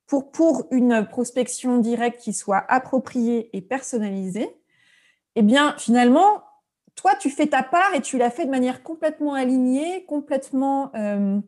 pour, 0.06 0.66
une 0.70 1.06
prospection 1.06 1.78
directe 1.78 2.20
qui 2.20 2.34
soit 2.34 2.64
appropriée 2.68 3.48
et 3.56 3.62
personnalisée, 3.62 4.50
eh 5.36 5.42
bien, 5.42 5.74
finalement, 5.78 6.42
toi, 6.94 7.12
tu 7.18 7.30
fais 7.30 7.46
ta 7.46 7.62
part 7.62 7.94
et 7.94 8.02
tu 8.02 8.18
l'as 8.18 8.30
fait 8.30 8.44
de 8.44 8.50
manière 8.50 8.82
complètement 8.82 9.32
alignée, 9.32 10.04
complètement 10.04 10.92
euh, 10.94 11.40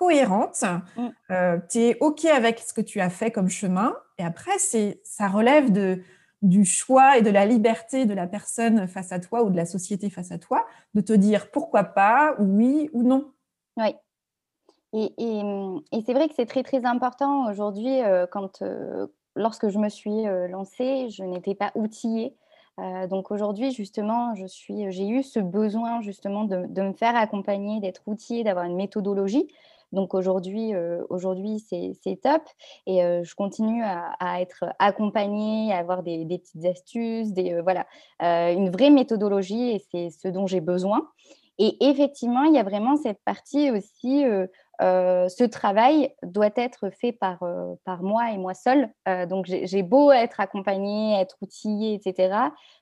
cohérente. 0.00 0.64
Mm. 0.96 1.60
tu 1.68 1.78
es 1.78 1.96
OK 2.00 2.24
avec 2.24 2.58
ce 2.58 2.72
que 2.72 2.80
tu 2.80 3.00
as 3.00 3.10
fait 3.10 3.30
comme 3.30 3.50
chemin 3.50 3.94
et 4.20 4.22
après, 4.22 4.58
c'est, 4.58 5.00
ça 5.02 5.28
relève 5.28 5.72
de, 5.72 6.02
du 6.42 6.66
choix 6.66 7.16
et 7.16 7.22
de 7.22 7.30
la 7.30 7.46
liberté 7.46 8.04
de 8.04 8.12
la 8.12 8.26
personne 8.26 8.86
face 8.86 9.12
à 9.12 9.18
toi 9.18 9.42
ou 9.42 9.48
de 9.48 9.56
la 9.56 9.64
société 9.64 10.10
face 10.10 10.30
à 10.30 10.36
toi 10.36 10.66
de 10.92 11.00
te 11.00 11.14
dire 11.14 11.50
pourquoi 11.50 11.84
pas, 11.84 12.34
oui 12.38 12.90
ou 12.92 13.02
non. 13.02 13.32
Oui. 13.78 13.94
Et, 14.92 15.14
et, 15.16 16.02
c'est 16.04 16.12
vrai 16.12 16.28
que 16.28 16.34
c'est 16.34 16.44
très 16.44 16.62
très 16.62 16.84
important 16.84 17.48
aujourd'hui 17.48 18.02
euh, 18.02 18.26
quand 18.30 18.60
euh, 18.60 19.06
lorsque 19.36 19.70
je 19.70 19.78
me 19.78 19.88
suis 19.88 20.26
euh, 20.26 20.48
lancée, 20.48 21.08
je 21.08 21.22
n'étais 21.22 21.54
pas 21.54 21.72
outillée. 21.74 22.36
donc 23.08 23.30
aujourd'hui 23.30 23.72
justement, 23.72 24.34
je 24.34 24.46
suis, 24.46 24.92
j'ai 24.92 25.08
eu 25.08 25.22
ce 25.22 25.40
besoin 25.40 26.02
justement 26.02 26.44
de, 26.44 26.66
de 26.66 26.82
me 26.82 26.92
faire 26.92 27.16
accompagner, 27.16 27.80
d'être 27.80 28.02
outillée, 28.06 28.44
d'avoir 28.44 28.66
une 28.66 28.76
méthodologie 28.76 29.48
donc 29.92 30.14
aujourd'hui, 30.14 30.74
euh, 30.74 31.02
aujourd'hui 31.08 31.58
c'est 31.68 32.20
top. 32.22 32.42
Et 32.86 33.02
euh, 33.02 33.24
je 33.24 33.34
continue 33.34 33.82
à, 33.82 34.40
être 34.40 34.64
accompagnée, 34.78 35.72
à 35.72 35.78
avoir 35.78 36.02
des, 36.02 36.24
petites 36.26 36.64
astuces, 36.64 37.32
des, 37.32 37.54
euh, 37.54 37.62
voilà, 37.62 37.86
une 38.20 38.70
vraie 38.70 38.90
méthodologie 38.90 39.70
et 39.70 39.84
c'est 39.90 40.10
ce 40.10 40.28
dont 40.28 40.46
j'ai 40.46 40.60
besoin. 40.60 41.08
Et 41.58 41.76
effectivement, 41.80 42.44
il 42.44 42.54
y 42.54 42.58
a 42.58 42.62
vraiment 42.62 42.96
cette 42.96 43.22
partie 43.22 43.70
aussi, 43.70 44.24
ce 44.80 45.44
travail 45.44 46.14
doit 46.22 46.48
être 46.56 46.88
fait 46.88 47.12
par, 47.12 47.44
par 47.84 48.02
moi 48.02 48.32
et 48.32 48.38
moi 48.38 48.54
seule. 48.54 48.88
donc 49.28 49.44
j'ai 49.46 49.82
beau 49.82 50.10
être 50.10 50.40
accompagnée, 50.40 51.20
être 51.20 51.36
outillée, 51.42 51.92
etc. 51.92 52.34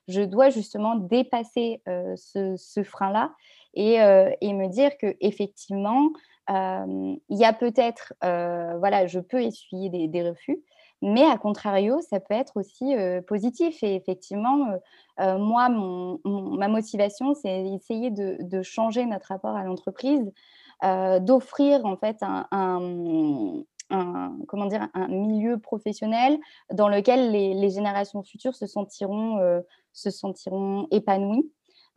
Je 0.07 0.21
dois 0.21 0.49
justement 0.49 0.95
dépasser 0.95 1.81
ce, 2.15 2.55
ce 2.55 2.83
frein-là 2.83 3.33
et, 3.73 3.95
et, 3.95 4.53
me 4.53 4.69
dire 4.69 4.97
que 4.97 5.13
effectivement, 5.19 6.07
il 6.49 7.37
y 7.37 7.45
a 7.45 7.53
peut-être, 7.53 8.13
voilà, 8.21 9.07
je 9.07 9.19
peux 9.19 9.41
essuyer 9.41 10.07
des, 10.07 10.29
refus, 10.29 10.59
mais 11.01 11.23
à 11.23 11.37
contrario, 11.37 12.01
ça 12.01 12.19
peut 12.19 12.33
être 12.33 12.57
aussi 12.57 12.95
positif. 13.27 13.83
Et 13.83 13.95
effectivement, 13.95 14.79
moi, 15.19 15.69
ma 15.69 16.67
motivation, 16.67 17.33
c'est 17.35 17.65
essayer 17.67 18.11
de, 18.11 18.61
changer 18.63 19.05
notre 19.05 19.27
rapport 19.27 19.55
à 19.55 19.63
l'entreprise, 19.63 20.31
d'offrir 20.83 21.85
en 21.85 21.97
fait 21.97 22.17
un, 22.21 23.63
comment 24.47 24.65
dire, 24.65 24.87
un 24.93 25.07
milieu 25.07 25.59
professionnel 25.59 26.37
dans 26.73 26.89
lequel 26.89 27.31
les, 27.31 27.69
générations 27.69 28.23
futures 28.23 28.55
se 28.55 28.65
sentiront, 28.65 29.63
se 29.93 30.09
sentiront 30.09 30.87
épanouies. 30.91 31.49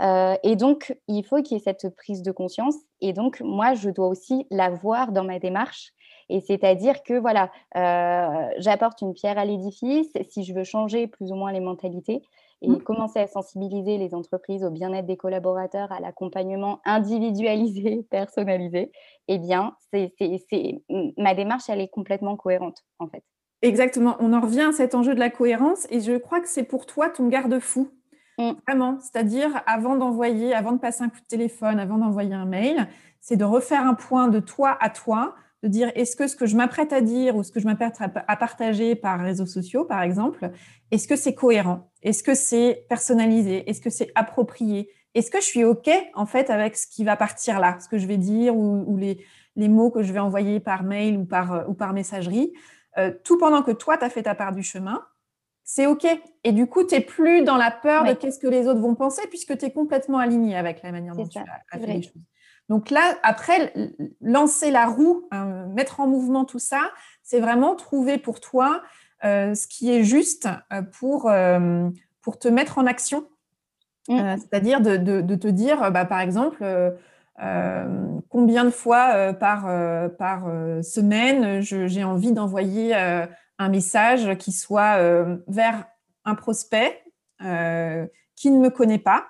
Euh, 0.02 0.34
et 0.42 0.56
donc, 0.56 0.96
il 1.08 1.24
faut 1.24 1.40
qu'il 1.42 1.56
y 1.56 1.60
ait 1.60 1.62
cette 1.62 1.94
prise 1.94 2.22
de 2.22 2.32
conscience. 2.32 2.74
Et 3.00 3.12
donc, 3.12 3.40
moi, 3.40 3.74
je 3.74 3.90
dois 3.90 4.08
aussi 4.08 4.46
la 4.50 4.70
voir 4.70 5.12
dans 5.12 5.24
ma 5.24 5.38
démarche. 5.38 5.92
Et 6.28 6.40
c'est-à-dire 6.40 7.02
que, 7.02 7.18
voilà, 7.18 7.50
euh, 7.76 8.48
j'apporte 8.58 9.00
une 9.02 9.12
pierre 9.12 9.38
à 9.38 9.44
l'édifice 9.44 10.10
si 10.28 10.44
je 10.44 10.54
veux 10.54 10.64
changer 10.64 11.06
plus 11.06 11.30
ou 11.30 11.34
moins 11.34 11.52
les 11.52 11.60
mentalités. 11.60 12.22
et 12.64 12.68
mmh. 12.68 12.82
commencer 12.82 13.18
à 13.18 13.26
sensibiliser 13.26 13.98
les 13.98 14.14
entreprises 14.14 14.62
au 14.62 14.70
bien-être 14.70 15.06
des 15.06 15.16
collaborateurs, 15.16 15.90
à 15.90 15.98
l'accompagnement 15.98 16.78
individualisé, 16.84 18.06
personnalisé, 18.10 18.92
eh 19.26 19.38
bien, 19.38 19.74
c'est, 19.92 20.12
ma 21.18 21.34
démarche, 21.34 21.68
elle 21.68 21.80
est 21.80 21.88
complètement 21.88 22.36
cohérente, 22.36 22.84
en 23.00 23.08
fait. 23.08 23.24
Exactement. 23.62 24.16
On 24.20 24.32
en 24.32 24.40
revient 24.40 24.68
à 24.68 24.72
cet 24.72 24.94
enjeu 24.94 25.14
de 25.14 25.20
la 25.20 25.30
cohérence 25.30 25.86
et 25.90 26.00
je 26.00 26.16
crois 26.18 26.40
que 26.40 26.48
c'est 26.48 26.64
pour 26.64 26.86
toi 26.86 27.10
ton 27.10 27.28
garde-fou. 27.28 27.90
Mmh. 28.42 28.56
Vraiment. 28.66 28.98
C'est-à-dire, 29.00 29.62
avant 29.66 29.96
d'envoyer, 29.96 30.54
avant 30.54 30.72
de 30.72 30.78
passer 30.78 31.02
un 31.02 31.08
coup 31.08 31.20
de 31.20 31.26
téléphone, 31.26 31.78
avant 31.78 31.98
d'envoyer 31.98 32.34
un 32.34 32.44
mail, 32.44 32.88
c'est 33.20 33.36
de 33.36 33.44
refaire 33.44 33.86
un 33.86 33.94
point 33.94 34.28
de 34.28 34.40
toi 34.40 34.76
à 34.80 34.90
toi, 34.90 35.34
de 35.62 35.68
dire 35.68 35.92
est-ce 35.94 36.16
que 36.16 36.26
ce 36.26 36.34
que 36.34 36.46
je 36.46 36.56
m'apprête 36.56 36.92
à 36.92 37.00
dire 37.00 37.36
ou 37.36 37.42
ce 37.42 37.52
que 37.52 37.60
je 37.60 37.66
m'apprête 37.66 37.96
à 38.00 38.36
partager 38.36 38.94
par 38.96 39.20
réseaux 39.20 39.46
sociaux, 39.46 39.84
par 39.84 40.02
exemple, 40.02 40.50
est-ce 40.90 41.06
que 41.06 41.14
c'est 41.14 41.34
cohérent? 41.34 41.90
Est-ce 42.02 42.22
que 42.22 42.34
c'est 42.34 42.84
personnalisé? 42.88 43.68
Est-ce 43.70 43.80
que 43.80 43.90
c'est 43.90 44.10
approprié? 44.14 44.90
Est-ce 45.14 45.30
que 45.30 45.40
je 45.40 45.44
suis 45.44 45.64
OK, 45.64 45.88
en 46.14 46.26
fait, 46.26 46.50
avec 46.50 46.76
ce 46.76 46.86
qui 46.86 47.04
va 47.04 47.16
partir 47.16 47.60
là, 47.60 47.78
ce 47.80 47.88
que 47.88 47.98
je 47.98 48.06
vais 48.06 48.16
dire 48.16 48.56
ou, 48.56 48.96
les, 48.96 49.18
mots 49.68 49.90
que 49.90 50.02
je 50.02 50.12
vais 50.12 50.18
envoyer 50.18 50.58
par 50.58 50.82
mail 50.82 51.16
ou 51.16 51.24
par, 51.24 51.66
par 51.76 51.92
messagerie 51.92 52.52
euh, 52.98 53.12
Tout 53.22 53.38
pendant 53.38 53.62
que 53.62 53.70
toi, 53.70 53.98
tu 53.98 54.04
as 54.04 54.10
fait 54.10 54.22
ta 54.22 54.34
part 54.34 54.52
du 54.52 54.62
chemin, 54.62 55.04
c'est 55.64 55.86
OK. 55.86 56.06
Et 56.44 56.52
du 56.52 56.66
coup, 56.66 56.84
tu 56.84 56.94
n'es 56.94 57.00
plus 57.00 57.42
dans 57.42 57.56
la 57.56 57.70
peur 57.70 58.04
de 58.04 58.12
qu'est-ce 58.12 58.38
que 58.38 58.48
les 58.48 58.66
autres 58.66 58.80
vont 58.80 58.94
penser 58.94 59.22
puisque 59.28 59.56
tu 59.56 59.66
es 59.66 59.70
complètement 59.70 60.18
aligné 60.18 60.56
avec 60.56 60.82
la 60.82 60.92
manière 60.92 61.14
dont 61.14 61.26
tu 61.26 61.38
as 61.38 61.78
fait 61.78 61.86
les 61.86 62.02
choses. 62.02 62.22
Donc 62.68 62.90
là, 62.90 63.16
après, 63.22 63.72
lancer 64.20 64.70
la 64.70 64.86
roue, 64.86 65.28
hein, 65.30 65.66
mettre 65.74 66.00
en 66.00 66.06
mouvement 66.06 66.44
tout 66.44 66.58
ça, 66.58 66.80
c'est 67.22 67.40
vraiment 67.40 67.74
trouver 67.74 68.18
pour 68.18 68.40
toi 68.40 68.82
euh, 69.24 69.54
ce 69.54 69.66
qui 69.66 69.92
est 69.92 70.04
juste 70.04 70.48
euh, 70.72 70.82
pour, 70.82 71.28
euh, 71.28 71.88
pour 72.22 72.38
te 72.38 72.48
mettre 72.48 72.78
en 72.78 72.86
action. 72.86 73.24
Mmh. 74.08 74.36
C'est-à-dire 74.38 74.80
de, 74.80 74.96
te 75.36 75.48
dire, 75.48 75.92
bah, 75.92 76.04
par 76.04 76.20
exemple, 76.20 76.64
combien 78.28 78.64
de 78.64 78.70
fois 78.70 79.32
par, 79.34 79.62
par 80.16 80.44
semaine 80.82 81.60
j'ai 81.60 82.02
envie 82.02 82.32
d'envoyer 82.32 82.96
un 83.62 83.68
message 83.68 84.36
qui 84.38 84.52
soit 84.52 84.98
vers 85.46 85.86
un 86.24 86.34
prospect 86.34 87.02
qui 87.38 88.50
ne 88.50 88.58
me 88.58 88.70
connaît 88.70 88.98
pas 88.98 89.26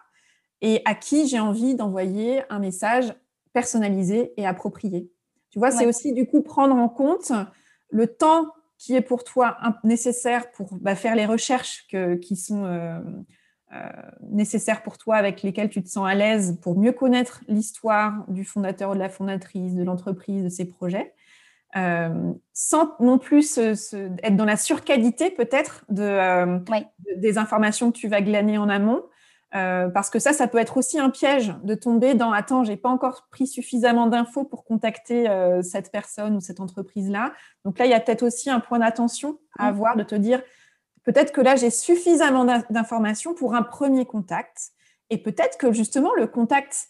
et 0.61 0.81
à 0.85 0.95
qui 0.95 1.27
j'ai 1.27 1.40
envie 1.40 1.75
d'envoyer 1.75 2.42
un 2.51 2.59
message 2.59 3.14
personnalisé 3.53 4.33
et 4.37 4.47
approprié. 4.47 5.11
Tu 5.51 5.59
vois, 5.59 5.71
c'est 5.71 5.87
aussi 5.87 6.14
du 6.14 6.27
coup 6.27 6.42
prendre 6.42 6.75
en 6.75 6.88
compte 6.88 7.33
le 7.90 8.07
temps 8.07 8.47
qui 8.79 8.97
est 8.97 9.03
pour 9.03 9.23
toi 9.23 9.59
nécessaire 9.85 10.51
pour 10.51 10.75
bah, 10.81 10.97
faire 10.97 11.14
les 11.14 11.27
recherches 11.27 11.87
qui 12.21 12.37
sont 12.37 12.64
euh, 12.64 12.99
euh, 13.75 13.79
nécessaires 14.31 14.83
pour 14.83 14.99
toi, 14.99 15.16
avec 15.16 15.42
lesquelles 15.42 15.68
tu 15.68 15.83
te 15.83 15.88
sens 15.88 16.09
à 16.09 16.14
l'aise 16.14 16.59
pour 16.62 16.77
mieux 16.79 16.92
connaître 16.92 17.45
l'histoire 17.47 18.25
du 18.29 18.45
fondateur 18.45 18.90
ou 18.90 18.95
de 18.95 18.99
la 18.99 19.09
fondatrice, 19.09 19.75
de 19.75 19.85
l'entreprise, 19.85 20.42
de 20.42 20.49
ses 20.49 20.64
projets. 20.64 21.14
Euh, 21.74 22.32
sans 22.52 22.94
non 23.00 23.18
plus 23.18 23.56
être 23.56 24.37
dans 24.37 24.44
la 24.44 24.58
surqualité 24.58 25.30
peut-être 25.30 25.87
de, 25.88 26.61
des 27.16 27.38
informations 27.38 27.90
que 27.90 27.96
tu 27.96 28.08
vas 28.08 28.20
glaner 28.20 28.58
en 28.58 28.68
amont, 28.68 29.02
euh, 29.54 29.88
parce 29.88 30.08
que 30.08 30.18
ça, 30.18 30.32
ça 30.32 30.48
peut 30.48 30.58
être 30.58 30.78
aussi 30.78 30.98
un 30.98 31.11
piège 31.11 31.54
de 31.62 31.74
tomber 31.74 32.14
dans 32.14 32.32
attends, 32.32 32.64
j'ai 32.64 32.78
pas 32.78 32.88
encore 32.88 33.28
pris 33.30 33.46
suffisamment 33.46 34.06
d'infos 34.06 34.44
pour 34.44 34.64
contacter 34.64 35.28
euh, 35.28 35.61
cette 35.62 35.92
personne 35.92 36.37
ou 36.37 36.40
cette 36.40 36.61
entreprise-là. 36.61 37.32
Donc 37.64 37.78
là, 37.78 37.85
il 37.85 37.90
y 37.90 37.94
a 37.94 38.00
peut-être 38.00 38.22
aussi 38.22 38.48
un 38.48 38.61
point 38.61 38.78
d'attention 38.78 39.38
à 39.58 39.64
mm. 39.64 39.68
avoir, 39.68 39.96
de 39.96 40.04
te 40.04 40.14
dire 40.14 40.42
peut-être 41.04 41.32
que 41.32 41.42
là, 41.42 41.56
j'ai 41.56 41.68
suffisamment 41.68 42.46
d'informations 42.70 43.35
pour 43.35 43.54
un 43.54 43.62
premier 43.62 44.06
contact. 44.06 44.70
Et 45.11 45.18
peut-être 45.18 45.58
que 45.58 45.72
justement, 45.72 46.14
le 46.16 46.26
contact 46.26 46.88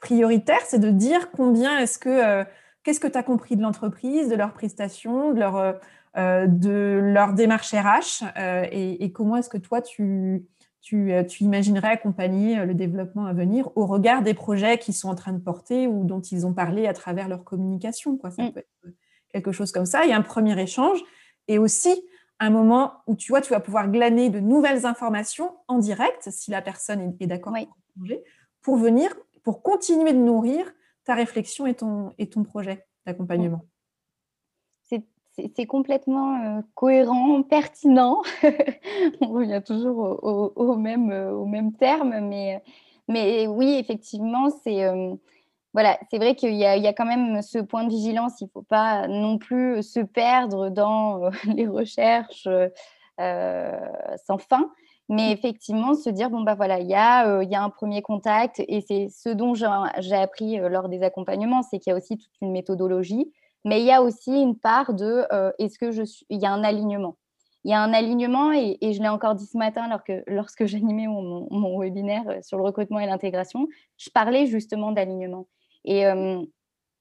prioritaire, 0.00 0.60
c'est 0.66 0.80
de 0.80 0.90
dire 0.90 1.30
combien 1.30 1.78
est-ce 1.78 1.98
que, 2.00 2.08
euh, 2.08 2.44
qu'est-ce 2.84 3.00
que 3.00 3.08
tu 3.08 3.18
as 3.18 3.22
compris 3.22 3.56
de 3.56 3.62
l'entreprise, 3.62 4.28
de 4.28 4.36
leurs 4.36 4.52
prestations, 4.52 5.32
de 5.32 5.40
leur, 5.40 5.80
de 6.16 7.00
leur 7.02 7.32
démarche 7.32 7.72
RH 7.72 8.24
et, 8.70 9.04
et, 9.04 9.10
comment 9.10 9.36
est-ce 9.36 9.48
que 9.48 9.58
toi, 9.58 9.82
tu 9.82 10.46
euh, 10.92 11.24
tu, 11.24 11.44
imaginerais 11.44 11.88
accompagner 11.88 12.58
euh, 12.58 12.66
le 12.66 12.74
développement 12.74 13.24
à 13.24 13.32
venir 13.32 13.70
au 13.74 13.86
regard 13.86 14.22
des 14.22 14.34
projets 14.34 14.78
qu'ils 14.78 14.92
sont 14.92 15.08
en 15.08 15.14
train 15.14 15.32
de 15.32 15.38
porter 15.38 15.86
ou 15.86 16.04
dont 16.04 16.20
ils 16.20 16.46
ont 16.46 16.52
parlé 16.52 16.86
à 16.86 16.92
travers 16.92 17.28
leur 17.28 17.42
communication. 17.42 18.18
Quoi? 18.18 18.30
Ça 18.30 18.42
mm. 18.42 18.52
peut 18.52 18.60
être 18.60 18.68
euh, 18.86 18.90
quelque 19.32 19.50
chose 19.50 19.72
comme 19.72 19.86
ça. 19.86 20.04
Il 20.04 20.10
y 20.10 20.12
a 20.12 20.16
un 20.16 20.22
premier 20.22 20.60
échange 20.60 21.02
et 21.48 21.58
aussi 21.58 22.04
un 22.38 22.50
moment 22.50 22.92
où 23.06 23.16
tu 23.16 23.32
vois, 23.32 23.40
tu 23.40 23.50
vas 23.50 23.60
pouvoir 23.60 23.88
glaner 23.88 24.28
de 24.28 24.40
nouvelles 24.40 24.84
informations 24.84 25.52
en 25.68 25.78
direct, 25.78 26.28
si 26.30 26.50
la 26.50 26.60
personne 26.60 27.16
est, 27.18 27.26
d'accord 27.26 27.54
pour 28.60 28.76
venir, 28.76 29.14
pour 29.42 29.62
continuer 29.62 30.12
de 30.12 30.18
nourrir 30.18 30.70
ta 31.04 31.14
réflexion 31.14 31.66
et 31.66 31.74
ton, 31.74 32.12
et 32.18 32.28
ton 32.28 32.44
projet 32.44 32.86
d'accompagnement 33.06 33.64
c'est 35.54 35.66
complètement 35.66 36.62
cohérent, 36.74 37.42
pertinent. 37.48 38.22
On 39.20 39.28
revient 39.28 39.62
toujours 39.64 40.22
au, 40.22 40.76
même, 40.76 41.10
au 41.10 41.46
même 41.46 41.72
terme, 41.72 42.20
mais, 42.20 42.62
mais 43.08 43.46
oui, 43.46 43.76
effectivement, 43.78 44.50
c'est 44.62 44.84
voilà, 45.72 45.98
c'est 46.08 46.18
vrai 46.18 46.36
qu'il 46.36 46.54
y, 46.54 46.58
y, 46.58 46.86
a 46.86 46.92
quand 46.92 47.04
même 47.04 47.42
ce 47.42 47.58
point 47.58 47.82
de 47.82 47.90
vigilance. 47.90 48.40
Il 48.40 48.44
ne 48.44 48.50
faut 48.50 48.62
pas 48.62 49.08
non 49.08 49.38
plus 49.38 49.82
se 49.82 49.98
perdre 49.98 50.68
dans 50.68 51.30
les 51.52 51.66
recherches 51.66 52.48
sans 53.18 54.38
fin. 54.38 54.70
Mais 55.08 55.28
mmh. 55.28 55.32
effectivement, 55.32 55.94
se 55.94 56.08
dire, 56.08 56.30
bon, 56.30 56.42
bah 56.42 56.54
voilà, 56.54 56.80
il 56.80 56.88
y, 56.88 56.94
a, 56.94 57.42
il 57.42 57.50
y 57.50 57.54
a 57.54 57.62
un 57.62 57.70
premier 57.70 58.00
contact 58.00 58.62
et 58.66 58.80
c'est 58.80 59.08
ce 59.08 59.28
dont 59.28 59.54
j'ai 59.54 60.16
appris 60.16 60.56
lors 60.56 60.88
des 60.88 61.02
accompagnements, 61.02 61.62
c'est 61.62 61.78
qu'il 61.78 61.90
y 61.90 61.94
a 61.94 61.96
aussi 61.96 62.16
toute 62.16 62.32
une 62.40 62.52
méthodologie 62.52 63.30
mais 63.64 63.80
il 63.80 63.86
y 63.86 63.92
a 63.92 64.02
aussi 64.02 64.30
une 64.30 64.56
part 64.58 64.92
de 64.94 65.24
euh, 65.32 65.50
est-ce 65.58 65.78
que 65.78 65.90
je 65.90 66.02
suis. 66.02 66.26
Il 66.28 66.40
y 66.40 66.46
a 66.46 66.52
un 66.52 66.62
alignement. 66.62 67.16
Il 67.64 67.70
y 67.70 67.74
a 67.74 67.82
un 67.82 67.94
alignement, 67.94 68.52
et, 68.52 68.76
je 68.82 69.00
l'ai 69.00 69.08
encore 69.08 69.34
dit 69.34 69.46
ce 69.46 69.56
matin 69.56 69.84
alors 69.84 70.04
que, 70.04 70.22
lorsque 70.26 70.66
j'animais 70.66 71.06
mon, 71.06 71.78
webinaire 71.78 72.28
euh, 72.28 72.42
sur 72.42 72.58
le 72.58 72.64
recrutement 72.64 73.00
et 73.00 73.06
l'intégration, 73.06 73.66
je 73.96 74.10
parlais 74.10 74.46
justement 74.46 74.92
d'alignement. 74.92 75.48
Et, 75.86 76.06
euh, 76.06 76.42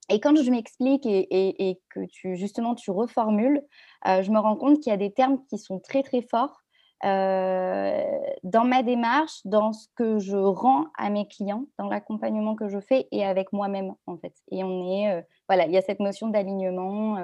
et 0.10 0.20
quand 0.22 0.36
je 0.42 0.50
m'explique 0.50 1.06
et, 1.06 1.28
et, 1.70 1.82
que 1.90 2.06
tu, 2.06 2.36
justement 2.36 2.76
tu 2.76 2.92
reformules, 2.92 3.62
je 4.06 4.30
me 4.32 4.40
rends 4.40 4.58
compte 4.58 4.82
qu'il 4.82 4.92
y 4.92 4.94
a 4.94 4.98
des 4.98 5.14
termes 5.14 5.40
qui 5.50 5.58
sont 5.58 5.80
très 5.80 6.04
très 6.04 6.22
forts 6.22 6.63
dans 7.04 8.66
ma 8.66 8.82
démarche, 8.82 9.42
dans 9.46 9.74
ce 9.74 9.88
que 9.96 10.20
je 10.20 10.38
rends 10.38 10.86
à 10.98 11.10
mes 11.10 11.28
clients, 11.28 11.66
dans 11.78 11.90
l'accompagnement 11.90 12.56
que 12.56 12.70
je 12.70 12.80
fais 12.80 13.08
et 13.12 13.26
avec 13.26 13.52
moi-même 13.52 13.94
en 14.08 14.18
fait. 14.18 14.34
Et 14.52 14.64
on 14.64 14.92
est, 14.92 15.26
voilà, 15.50 15.66
il 15.66 15.74
y 15.74 15.78
a 15.78 15.82
cette 15.82 16.00
notion 16.00 16.30
d'alignement, 16.30 17.18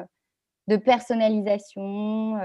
de 0.67 0.75
personnalisation. 0.75 2.37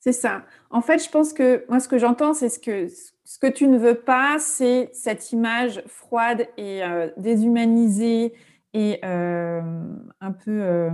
C'est 0.00 0.12
ça. 0.12 0.42
En 0.70 0.80
fait, 0.80 1.04
je 1.04 1.10
pense 1.10 1.32
que 1.32 1.64
moi, 1.68 1.80
ce 1.80 1.88
que 1.88 1.98
j'entends, 1.98 2.34
c'est 2.34 2.48
ce 2.48 2.58
que 2.58 2.88
ce 2.88 3.38
que 3.38 3.46
tu 3.46 3.68
ne 3.68 3.78
veux 3.78 4.00
pas, 4.00 4.36
c'est 4.38 4.90
cette 4.92 5.32
image 5.32 5.82
froide 5.86 6.48
et 6.56 6.82
déshumanisée 7.16 8.32
et 8.74 9.00
un 9.04 10.32
peu 10.44 10.90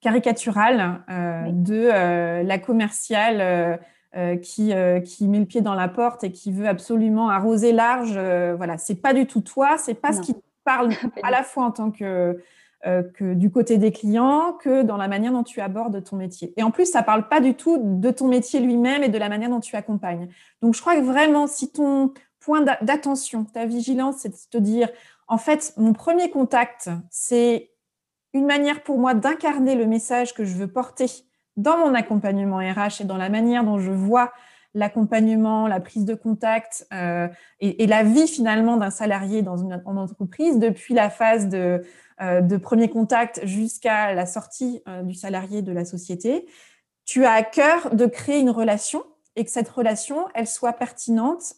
caricaturale 0.00 1.04
de 1.52 2.42
la 2.42 2.58
commerciale 2.58 3.80
euh, 4.16 4.36
qui, 4.36 4.72
euh, 4.72 5.00
qui 5.00 5.26
met 5.26 5.40
le 5.40 5.44
pied 5.44 5.60
dans 5.60 5.74
la 5.74 5.88
porte 5.88 6.22
et 6.22 6.30
qui 6.30 6.52
veut 6.52 6.68
absolument 6.68 7.30
arroser 7.30 7.72
large, 7.72 8.14
euh, 8.16 8.54
voilà, 8.56 8.78
c'est 8.78 8.94
pas 8.94 9.12
du 9.12 9.26
tout 9.26 9.40
toi, 9.40 9.76
c'est 9.76 9.94
pas 9.94 10.12
ce 10.12 10.20
qui 10.20 10.36
parle 10.62 10.90
à 11.24 11.32
la 11.32 11.42
fois 11.42 11.64
en 11.64 11.72
tant 11.72 11.90
que, 11.90 12.40
que 12.84 13.32
du 13.34 13.50
côté 13.50 13.78
des 13.78 13.90
clients 13.90 14.52
que 14.52 14.82
dans 14.82 14.98
la 14.98 15.08
manière 15.08 15.32
dont 15.32 15.42
tu 15.42 15.60
abordes 15.60 16.04
ton 16.04 16.16
métier. 16.16 16.52
Et 16.56 16.62
en 16.62 16.70
plus, 16.70 16.86
ça 16.86 17.02
parle 17.02 17.28
pas 17.28 17.40
du 17.40 17.54
tout 17.54 17.78
de 17.82 18.10
ton 18.10 18.28
métier 18.28 18.60
lui-même 18.60 19.02
et 19.02 19.08
de 19.08 19.18
la 19.18 19.28
manière 19.28 19.48
dont 19.48 19.60
tu 19.60 19.74
accompagnes. 19.74 20.28
Donc, 20.60 20.74
je 20.74 20.80
crois 20.80 20.94
que 20.94 21.00
vraiment, 21.00 21.46
si 21.46 21.72
ton 21.72 22.12
point 22.40 22.60
d'attention, 22.60 23.44
ta 23.46 23.64
vigilance, 23.64 24.16
c'est 24.18 24.28
de 24.28 24.36
te 24.50 24.58
dire, 24.58 24.90
en 25.28 25.38
fait, 25.38 25.72
mon 25.78 25.94
premier 25.94 26.30
contact, 26.30 26.90
c'est 27.10 27.70
une 28.34 28.46
manière 28.46 28.82
pour 28.82 28.98
moi 28.98 29.14
d'incarner 29.14 29.74
le 29.74 29.86
message 29.86 30.34
que 30.34 30.44
je 30.44 30.54
veux 30.54 30.68
porter 30.68 31.06
dans 31.56 31.78
mon 31.78 31.94
accompagnement 31.94 32.58
RH 32.58 33.02
et 33.02 33.04
dans 33.04 33.16
la 33.16 33.28
manière 33.28 33.64
dont 33.64 33.78
je 33.78 33.92
vois 33.92 34.32
l'accompagnement, 34.74 35.68
la 35.68 35.80
prise 35.80 36.04
de 36.04 36.14
contact 36.14 36.86
euh, 36.92 37.28
et, 37.60 37.86
la 37.86 38.02
vie 38.02 38.26
finalement 38.26 38.76
d'un 38.76 38.90
salarié 38.90 39.42
dans 39.42 39.56
une 39.56 39.80
entreprise 39.86 40.58
depuis 40.58 40.94
la 40.94 41.10
phase 41.10 41.48
de, 41.48 41.82
euh, 42.20 42.40
de 42.40 42.56
premier 42.56 42.90
contact 42.90 43.46
jusqu'à 43.46 44.12
la 44.14 44.26
sortie 44.26 44.82
euh, 44.88 45.02
du 45.02 45.14
salarié 45.14 45.62
de 45.62 45.72
la 45.72 45.84
société, 45.84 46.46
tu 47.04 47.24
as 47.24 47.32
à 47.32 47.42
cœur 47.42 47.94
de 47.94 48.06
créer 48.06 48.40
une 48.40 48.50
relation 48.50 49.04
et 49.36 49.44
que 49.44 49.50
cette 49.50 49.68
relation, 49.68 50.26
elle 50.34 50.46
soit 50.46 50.72
pertinente 50.72 51.54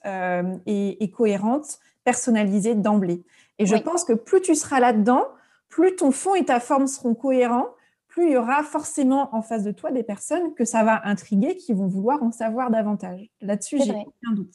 et, 0.64 1.05
et, 1.05 1.11
cohérente, 1.11 1.78
personnalisée 2.05 2.74
d'emblée. 2.74 3.22
Et 3.59 3.66
je 3.66 3.76
pense 3.76 4.03
que 4.05 4.14
plus 4.14 4.40
tu 4.40 4.55
seras 4.55 4.80
là-dedans, 4.80 5.24
plus 5.68 5.94
ton 5.94 6.11
fond 6.11 6.34
et 6.34 6.47
ta 6.47 6.59
forme 6.59 6.86
seront 6.86 7.14
cohérents 7.14 7.68
plus 8.17 8.29
il 8.29 8.33
y 8.33 8.37
aura 8.39 8.62
forcément 8.62 9.29
en 9.35 9.43
face 9.43 9.62
de 9.62 9.73
toi 9.73 9.91
des 9.91 10.03
personnes 10.03 10.55
que 10.55 10.64
ça 10.64 10.83
va 10.83 11.07
intriguer, 11.07 11.55
qui 11.57 11.75
vont 11.75 11.87
vouloir 11.87 12.23
en 12.23 12.33
savoir 12.33 12.71
davantage. 12.71 13.31
Là-dessus, 13.43 13.79
j'ai 13.85 13.93
aucun 13.93 14.33
doute. 14.35 14.55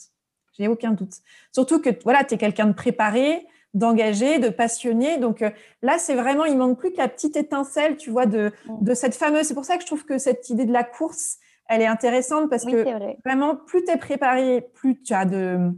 J'ai 0.57 0.67
aucun 0.67 0.91
doute. 0.93 1.13
Surtout 1.51 1.79
que 1.79 1.91
voilà, 2.03 2.23
tu 2.23 2.33
es 2.33 2.37
quelqu'un 2.39 2.65
de 2.65 2.73
préparé, 2.73 3.45
d'engagé, 3.75 4.39
de 4.39 4.49
passionné. 4.49 5.19
Donc 5.19 5.43
euh, 5.43 5.51
là, 5.83 5.99
c'est 5.99 6.15
vraiment, 6.15 6.45
il 6.45 6.57
manque 6.57 6.79
plus 6.79 6.91
que 6.91 6.97
la 6.97 7.07
petite 7.07 7.37
étincelle, 7.37 7.97
tu 7.97 8.09
vois, 8.09 8.25
de, 8.25 8.51
mm. 8.65 8.83
de 8.83 8.93
cette 8.95 9.13
fameuse. 9.13 9.45
C'est 9.45 9.53
pour 9.53 9.65
ça 9.65 9.75
que 9.75 9.83
je 9.83 9.87
trouve 9.87 10.05
que 10.05 10.17
cette 10.17 10.49
idée 10.49 10.65
de 10.65 10.73
la 10.73 10.83
course, 10.83 11.37
elle 11.69 11.83
est 11.83 11.87
intéressante 11.87 12.49
parce 12.49 12.65
que 12.65 12.83
vraiment, 13.23 13.55
plus 13.55 13.83
tu 13.83 13.91
es 13.91 13.97
préparé, 13.97 14.61
plus 14.73 14.99
tu 15.03 15.13
as 15.13 15.25
de 15.25 15.69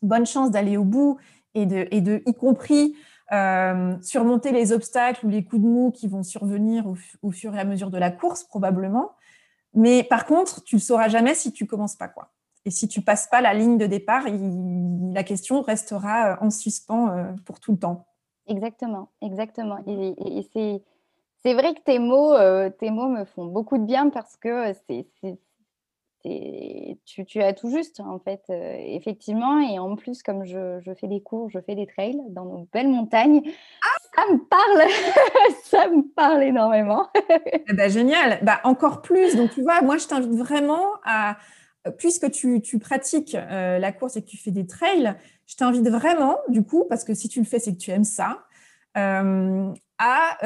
bonnes 0.00 0.26
chances 0.26 0.50
d'aller 0.50 0.78
au 0.78 0.84
bout 0.84 1.18
et 1.52 1.66
de, 1.66 1.88
et 1.90 2.00
de 2.00 2.22
y 2.24 2.32
compris 2.32 2.96
euh, 3.32 3.96
surmonter 4.00 4.52
les 4.52 4.72
obstacles 4.72 5.26
ou 5.26 5.28
les 5.28 5.44
coups 5.44 5.62
de 5.62 5.66
mou 5.66 5.90
qui 5.90 6.08
vont 6.08 6.22
survenir 6.22 6.84
au, 7.22 7.30
fur 7.30 7.54
et 7.54 7.60
à 7.60 7.64
mesure 7.64 7.90
de 7.90 7.98
la 7.98 8.10
course, 8.10 8.44
probablement. 8.44 9.12
Mais 9.74 10.02
par 10.02 10.26
contre, 10.26 10.64
tu 10.64 10.76
ne 10.76 10.80
le 10.80 10.84
sauras 10.84 11.08
jamais 11.08 11.34
si 11.34 11.52
tu 11.52 11.66
commences 11.66 11.96
pas. 11.96 12.08
quoi. 12.08 12.30
Et 12.64 12.70
si 12.70 12.88
tu 12.88 13.02
passes 13.02 13.26
pas 13.28 13.40
la 13.40 13.54
ligne 13.54 13.78
de 13.78 13.86
départ, 13.86 14.24
la 15.12 15.22
question 15.24 15.62
restera 15.62 16.32
euh, 16.32 16.36
en 16.40 16.50
suspens 16.50 17.10
euh, 17.10 17.32
pour 17.44 17.60
tout 17.60 17.72
le 17.72 17.78
temps. 17.78 18.06
Exactement, 18.46 19.10
exactement. 19.20 19.78
Et, 19.86 20.82
c'est 21.44 21.54
vrai 21.54 21.74
que 21.74 21.80
tes 21.82 21.98
mots, 21.98 22.34
tes 22.80 22.90
mots 22.90 23.08
me 23.08 23.24
font 23.24 23.46
beaucoup 23.46 23.78
de 23.78 23.84
bien 23.84 24.10
parce 24.10 24.36
que 24.36 24.72
c'est 24.88 25.06
tu, 27.04 27.24
tu, 27.24 27.42
as 27.42 27.52
tout 27.52 27.70
juste, 27.70 28.00
en 28.00 28.18
fait, 28.18 28.42
euh, 28.50 28.76
effectivement. 28.78 29.60
Et 29.60 29.78
en 29.78 29.96
plus, 29.96 30.22
comme 30.22 30.44
je, 30.44 30.80
fais 31.00 31.06
des 31.06 31.20
cours, 31.20 31.50
je 31.50 31.58
fais 31.60 31.74
des 31.74 31.86
trails 31.86 32.20
dans 32.30 32.44
nos 32.44 32.68
belles 32.72 32.88
montagnes, 32.88 33.42
ça 34.14 34.22
me 34.32 34.38
parle, 34.38 34.90
ça 35.64 35.88
me 35.88 36.02
parle 36.14 36.42
énormément. 36.42 37.06
Eh 37.70 37.74
ben, 37.74 37.90
génial, 37.90 38.38
bah, 38.42 38.60
encore 38.64 39.02
plus. 39.02 39.36
Donc, 39.36 39.50
tu 39.50 39.62
vois, 39.62 39.82
moi, 39.82 39.98
je 39.98 40.06
t'invite 40.06 40.32
vraiment 40.32 40.86
à, 41.04 41.36
puisque 41.98 42.30
tu, 42.30 42.60
pratiques 42.78 43.34
euh, 43.34 43.78
la 43.78 43.92
course 43.92 44.16
et 44.16 44.22
que 44.22 44.26
tu 44.26 44.38
fais 44.38 44.50
des 44.50 44.66
trails, 44.66 45.14
je 45.46 45.56
t'invite 45.56 45.88
vraiment, 45.88 46.38
du 46.48 46.62
coup, 46.62 46.86
parce 46.88 47.04
que 47.04 47.14
si 47.14 47.28
tu 47.28 47.40
le 47.40 47.44
fais, 47.44 47.58
c'est 47.58 47.72
que 47.72 47.78
tu 47.78 47.90
aimes 47.90 48.04
ça, 48.04 48.44
euh, 48.96 49.72
à, 49.98 50.38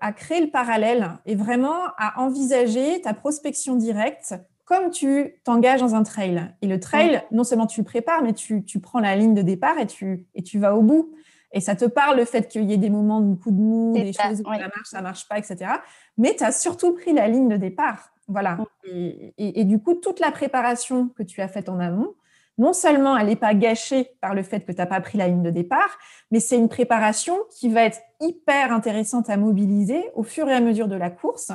à, 0.00 0.12
créer 0.12 0.40
le 0.40 0.50
parallèle 0.50 1.08
et 1.24 1.36
vraiment 1.36 1.86
à 1.96 2.20
envisager 2.20 3.00
ta 3.00 3.14
prospection 3.14 3.76
directe 3.76 4.34
comme 4.68 4.90
tu 4.90 5.40
t'engages 5.44 5.80
dans 5.80 5.94
un 5.94 6.02
trail. 6.02 6.52
Et 6.60 6.66
le 6.66 6.78
trail, 6.78 7.22
non 7.32 7.42
seulement 7.42 7.66
tu 7.66 7.80
le 7.80 7.86
prépares, 7.86 8.22
mais 8.22 8.34
tu, 8.34 8.62
prends 8.82 9.00
la 9.00 9.16
ligne 9.16 9.32
de 9.32 9.40
départ 9.40 9.78
et 9.78 9.86
tu, 9.86 10.26
et 10.34 10.42
tu 10.42 10.58
vas 10.58 10.76
au 10.76 10.82
bout. 10.82 11.14
Et 11.52 11.62
ça 11.62 11.74
te 11.74 11.86
parle 11.86 12.18
le 12.18 12.26
fait 12.26 12.48
qu'il 12.48 12.64
y 12.64 12.74
ait 12.74 12.78
des 12.78 12.90
moments 12.90 13.22
de 13.22 13.34
coup 13.34 13.50
de 13.50 13.56
mou, 13.56 13.94
des 13.94 14.12
choses 14.12 14.42
où 14.42 14.52
ça 14.52 14.58
marche, 14.58 14.88
ça 14.90 15.00
marche 15.00 15.26
pas, 15.26 15.38
etc. 15.38 15.70
Mais 16.18 16.36
tu 16.36 16.44
as 16.44 16.52
surtout 16.52 16.92
pris 16.92 17.14
la 17.14 17.28
ligne 17.28 17.48
de 17.48 17.56
départ. 17.56 18.12
Voilà. 18.28 18.58
Et, 18.84 19.64
du 19.64 19.78
coup, 19.78 19.94
toute 19.94 20.20
la 20.20 20.30
préparation 20.30 21.08
que 21.16 21.22
tu 21.22 21.40
as 21.40 21.48
faite 21.48 21.70
en 21.70 21.80
amont, 21.80 22.12
non 22.58 22.74
seulement 22.74 23.16
elle 23.16 23.28
n'est 23.28 23.36
pas 23.36 23.54
gâchée 23.54 24.10
par 24.20 24.34
le 24.34 24.42
fait 24.42 24.66
que 24.66 24.72
tu 24.72 24.78
n'as 24.78 24.86
pas 24.86 25.00
pris 25.00 25.16
la 25.16 25.28
ligne 25.28 25.42
de 25.42 25.50
départ, 25.50 25.98
mais 26.30 26.40
c'est 26.40 26.58
une 26.58 26.68
préparation 26.68 27.38
qui 27.48 27.70
va 27.70 27.84
être 27.84 28.00
hyper 28.20 28.70
intéressante 28.70 29.30
à 29.30 29.38
mobiliser 29.38 30.10
au 30.14 30.24
fur 30.24 30.46
et 30.50 30.52
à 30.52 30.60
mesure 30.60 30.88
de 30.88 30.96
la 30.96 31.08
course 31.08 31.52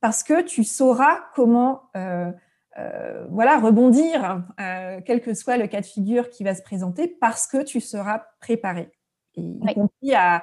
parce 0.00 0.22
que 0.22 0.42
tu 0.42 0.64
sauras 0.64 1.18
comment 1.34 1.90
euh, 1.96 2.30
euh, 2.78 3.26
voilà, 3.30 3.58
rebondir, 3.58 4.44
euh, 4.60 5.00
quel 5.04 5.20
que 5.20 5.34
soit 5.34 5.56
le 5.56 5.66
cas 5.66 5.80
de 5.80 5.86
figure 5.86 6.30
qui 6.30 6.44
va 6.44 6.54
se 6.54 6.62
présenter, 6.62 7.08
parce 7.08 7.46
que 7.46 7.62
tu 7.62 7.80
seras 7.80 8.22
préparé. 8.40 8.90
Et 9.34 9.40
y 9.40 9.74
compris 9.74 10.14
à, 10.14 10.42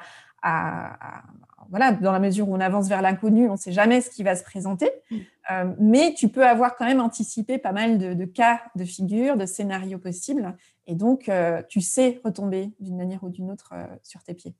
voilà, 1.69 1.91
dans 1.91 2.11
la 2.11 2.19
mesure 2.19 2.49
où 2.49 2.55
on 2.55 2.59
avance 2.59 2.87
vers 2.87 3.01
l'inconnu, 3.01 3.47
on 3.49 3.53
ne 3.53 3.57
sait 3.57 3.71
jamais 3.71 4.01
ce 4.01 4.09
qui 4.09 4.23
va 4.23 4.35
se 4.35 4.43
présenter, 4.43 4.91
mm. 5.09 5.17
euh, 5.51 5.73
mais 5.79 6.13
tu 6.13 6.29
peux 6.29 6.45
avoir 6.45 6.75
quand 6.75 6.85
même 6.85 7.01
anticipé 7.01 7.57
pas 7.57 7.71
mal 7.71 7.97
de, 7.97 8.25
cas 8.25 8.61
de 8.75 8.83
figure, 8.83 9.37
de 9.37 9.45
scénarios 9.45 9.99
possibles, 9.99 10.55
et 10.87 10.95
donc 10.95 11.31
tu 11.67 11.81
sais 11.81 12.21
retomber 12.23 12.71
d'une 12.79 12.97
manière 12.97 13.23
ou 13.23 13.29
d'une 13.29 13.49
autre 13.49 13.73
sur 14.03 14.21
tes 14.23 14.33
pieds. 14.33 14.53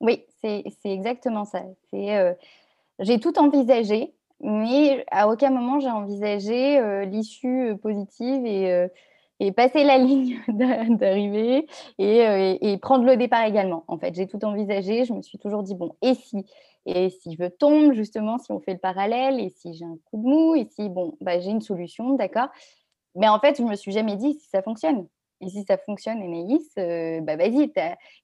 Oui, 0.00 0.24
c'est 0.40 0.64
exactement 0.84 1.44
ça. 1.44 1.62
J'ai 3.00 3.18
tout 3.18 3.38
envisagé, 3.38 4.14
mais 4.44 5.06
à 5.10 5.28
aucun 5.28 5.50
moment 5.50 5.80
j'ai 5.80 5.88
envisagé 5.88 6.78
euh, 6.78 7.06
l'issue 7.06 7.70
euh, 7.70 7.76
positive 7.76 8.44
et, 8.44 8.70
euh, 8.70 8.88
et, 9.40 9.52
passer 9.52 9.84
la 9.84 9.96
ligne 9.98 10.38
d'arrivée 10.48 11.66
et, 11.98 12.78
prendre 12.82 13.06
le 13.06 13.16
départ 13.16 13.46
également. 13.46 13.84
En 13.88 13.98
fait, 13.98 14.14
j'ai 14.14 14.26
tout 14.26 14.44
envisagé. 14.44 15.06
Je 15.06 15.14
me 15.14 15.22
suis 15.22 15.38
toujours 15.38 15.62
dit 15.62 15.74
bon, 15.74 15.96
et 16.02 16.14
si? 16.14 16.44
Et 16.86 17.08
si 17.08 17.34
je 17.40 17.46
tombe 17.46 17.94
justement, 17.94 18.36
si 18.36 18.52
on 18.52 18.60
fait 18.60 18.74
le 18.74 18.78
parallèle, 18.78 19.40
et 19.40 19.48
si 19.48 19.72
j'ai 19.72 19.86
un 19.86 19.96
coup 20.04 20.18
de 20.18 20.28
mou, 20.28 20.54
et 20.54 20.66
si 20.66 20.90
bon, 20.90 21.16
bah, 21.22 21.40
j'ai 21.40 21.50
une 21.50 21.62
solution, 21.62 22.12
d'accord? 22.12 22.48
Mais 23.14 23.28
en 23.28 23.40
fait, 23.40 23.56
je 23.56 23.62
me 23.62 23.74
suis 23.74 23.92
jamais 23.92 24.16
dit 24.16 24.34
si 24.34 24.48
ça 24.50 24.60
fonctionne. 24.60 25.06
Et 25.40 25.48
si 25.48 25.64
ça 25.64 25.78
fonctionne, 25.78 26.20
Anaïs, 26.20 26.70
bah 27.24 27.36
vas-y. 27.36 27.72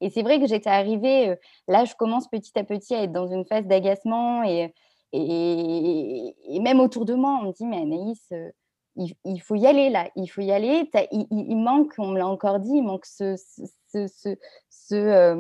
Et 0.03 0.11
c'est 0.11 0.23
vrai 0.23 0.39
que 0.39 0.47
j'étais 0.47 0.71
arrivée, 0.71 1.35
là, 1.69 1.85
je 1.87 1.95
commence 1.95 2.29
petit 2.29 2.59
à 2.59 2.65
petit 2.65 2.95
à 2.95 3.05
être 3.05 3.13
dans 3.13 3.27
une 3.29 3.47
phase 3.47 3.67
d'agacement 3.67 4.43
et, 4.43 4.75
et, 5.13 6.61
même 6.61 6.81
autour 6.81 7.05
de 7.05 7.15
moi, 7.15 7.39
on 7.41 7.47
me 7.47 7.53
dit, 7.53 7.67
mais 7.67 7.79
Anaïs, 7.79 8.25
euh, 8.33 8.51
il, 8.97 9.41
faut 9.41 9.55
y 9.55 9.67
aller 9.67 9.91
là, 9.91 10.09
il 10.17 10.27
faut 10.27 10.41
y 10.41 10.53
aller. 10.53 10.89
Il, 11.11 11.57
manque, 11.57 11.95
on 11.99 12.09
me 12.09 12.19
l'a 12.19 12.29
encore 12.29 12.61
dit, 12.61 12.75
il 12.75 12.83
manque 12.83 13.07
ce, 13.07 13.37
euh, 14.93 15.35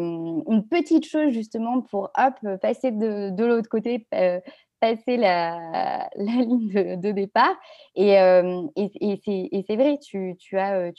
une 0.48 0.66
petite 0.68 1.06
chose 1.06 1.32
justement 1.32 1.82
pour 1.82 2.10
hop, 2.16 2.58
passer 2.60 2.90
de, 2.90 3.44
l'autre 3.44 3.68
côté, 3.68 4.06
euh, 4.14 4.40
passer 4.80 5.16
la, 5.16 6.08
ligne 6.16 6.96
de, 6.96 7.12
départ. 7.12 7.56
Et, 7.94 8.14
et 8.14 9.64
c'est 9.66 9.76
vrai, 9.76 9.98
tu 9.98 10.58
as 10.58 10.90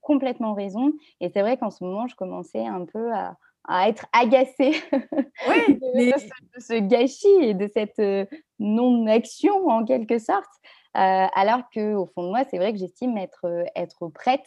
complètement 0.00 0.54
raison. 0.54 0.92
Et 1.20 1.30
c'est 1.30 1.42
vrai 1.42 1.56
qu'en 1.56 1.70
ce 1.70 1.84
moment, 1.84 2.06
je 2.06 2.16
commençais 2.16 2.66
un 2.66 2.84
peu 2.84 3.12
à, 3.14 3.36
à 3.66 3.88
être 3.88 4.06
agacée 4.12 4.72
de, 4.92 6.12
ce, 6.58 6.80
gâchis 6.80 7.26
et 7.40 7.54
de 7.54 7.68
cette 7.72 7.98
euh, 7.98 8.26
non-action 8.58 9.68
en 9.68 9.84
quelque 9.84 10.18
sorte. 10.18 10.50
Euh, 10.96 11.26
alors 11.34 11.62
qu'au 11.72 12.06
fond 12.14 12.24
de 12.24 12.28
moi, 12.28 12.44
c'est 12.50 12.58
vrai 12.58 12.72
que 12.72 12.78
j'estime 12.78 13.16
être, 13.16 13.46
euh, 13.46 13.64
être 13.74 14.08
prête. 14.08 14.46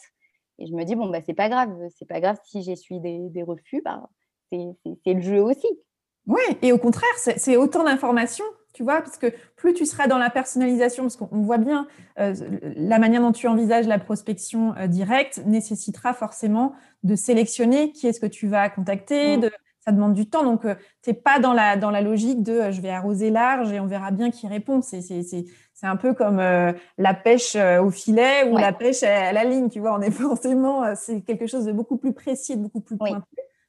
Et 0.58 0.66
je 0.66 0.72
me 0.72 0.84
dis, 0.84 0.94
bon, 0.94 1.08
bah, 1.08 1.20
c'est 1.24 1.34
pas 1.34 1.48
grave, 1.48 1.70
c'est 1.96 2.08
pas 2.08 2.20
grave 2.20 2.38
si 2.44 2.62
j'essuie 2.62 3.00
des, 3.00 3.28
des 3.30 3.42
refus, 3.42 3.82
bah, 3.84 4.08
c'est 4.50 5.14
le 5.14 5.20
jeu 5.20 5.42
aussi. 5.42 5.68
Oui, 6.26 6.42
et 6.62 6.72
au 6.72 6.78
contraire, 6.78 7.08
c'est 7.16 7.56
autant 7.56 7.84
d'informations 7.84 8.44
tu 8.78 8.84
vois, 8.84 9.00
parce 9.00 9.18
que 9.18 9.26
plus 9.56 9.74
tu 9.74 9.86
seras 9.86 10.06
dans 10.06 10.18
la 10.18 10.30
personnalisation, 10.30 11.02
parce 11.02 11.16
qu'on 11.16 11.42
voit 11.42 11.58
bien 11.58 11.88
euh, 12.20 12.32
la 12.76 13.00
manière 13.00 13.20
dont 13.20 13.32
tu 13.32 13.48
envisages 13.48 13.88
la 13.88 13.98
prospection 13.98 14.72
euh, 14.76 14.86
directe 14.86 15.42
nécessitera 15.46 16.14
forcément 16.14 16.74
de 17.02 17.16
sélectionner 17.16 17.90
qui 17.90 18.06
est-ce 18.06 18.20
que 18.20 18.26
tu 18.26 18.46
vas 18.46 18.70
contacter, 18.70 19.36
mm. 19.36 19.40
de, 19.40 19.50
ça 19.80 19.90
demande 19.90 20.14
du 20.14 20.30
temps, 20.30 20.44
donc 20.44 20.64
euh, 20.64 20.76
tu 21.02 21.10
n'es 21.10 21.14
pas 21.14 21.40
dans 21.40 21.52
la, 21.52 21.76
dans 21.76 21.90
la 21.90 22.02
logique 22.02 22.44
de 22.44 22.70
je 22.70 22.80
vais 22.80 22.90
arroser 22.90 23.30
large 23.30 23.72
et 23.72 23.80
on 23.80 23.88
verra 23.88 24.12
bien 24.12 24.30
qui 24.30 24.46
répond. 24.46 24.80
C'est 24.80 25.02
un 25.82 25.96
peu 25.96 26.14
comme 26.14 26.36
la 26.38 27.14
pêche 27.14 27.56
au 27.56 27.90
filet 27.90 28.48
ou 28.48 28.56
la 28.56 28.72
pêche 28.72 29.02
à, 29.02 29.32
la 29.32 29.42
ligne, 29.42 29.70
tu 29.70 29.80
vois, 29.80 29.92
on 29.92 30.00
est 30.00 30.10
forcément, 30.12 30.94
c'est 30.94 31.22
quelque 31.22 31.48
chose 31.48 31.64
de 31.64 31.72
beaucoup 31.72 31.96
plus 31.96 32.12
précis, 32.12 32.56
de 32.56 32.62
beaucoup 32.62 32.80
plus 32.80 32.96
pointu. 32.96 33.26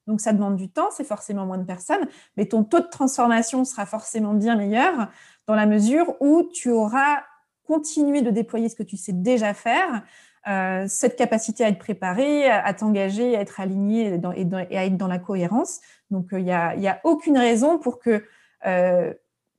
Donc, 0.09 0.21
ça 0.21 0.33
demande 0.33 0.55
du 0.55 0.69
temps, 0.69 0.89
c'est 0.89 1.03
forcément 1.03 1.45
moins 1.45 1.59
de 1.59 1.65
personnes, 1.65 2.07
mais 2.35 2.47
ton 2.47 2.63
taux 2.63 2.79
de 2.79 2.87
transformation 2.89 3.63
sera 3.63 3.85
forcément 3.85 4.33
bien 4.33 4.55
meilleur 4.55 5.07
dans 5.45 5.53
la 5.53 5.67
mesure 5.67 6.15
où 6.19 6.49
tu 6.51 6.71
auras 6.71 7.21
continué 7.67 8.23
de 8.23 8.31
déployer 8.31 8.69
ce 8.69 8.75
que 8.75 8.81
tu 8.81 8.97
sais 8.97 9.13
déjà 9.13 9.53
faire, 9.53 10.01
euh, 10.47 10.85
cette 10.87 11.15
capacité 11.15 11.63
à 11.63 11.67
être 11.67 11.77
préparé, 11.77 12.49
à, 12.49 12.73
t'engager, 12.73 13.37
à 13.37 13.41
être 13.41 13.59
aligné 13.59 14.19
et, 14.35 14.77
à 14.77 14.85
être 14.85 14.97
dans 14.97 15.07
la 15.07 15.19
cohérence. 15.19 15.79
Donc, 16.09 16.33
euh, 16.33 16.39
il 16.39 16.45
n'y 16.45 16.51
a, 16.51 17.01
aucune 17.03 17.37
raison 17.37 17.77
pour 17.77 17.99
que 17.99 18.25
euh, 18.65 19.13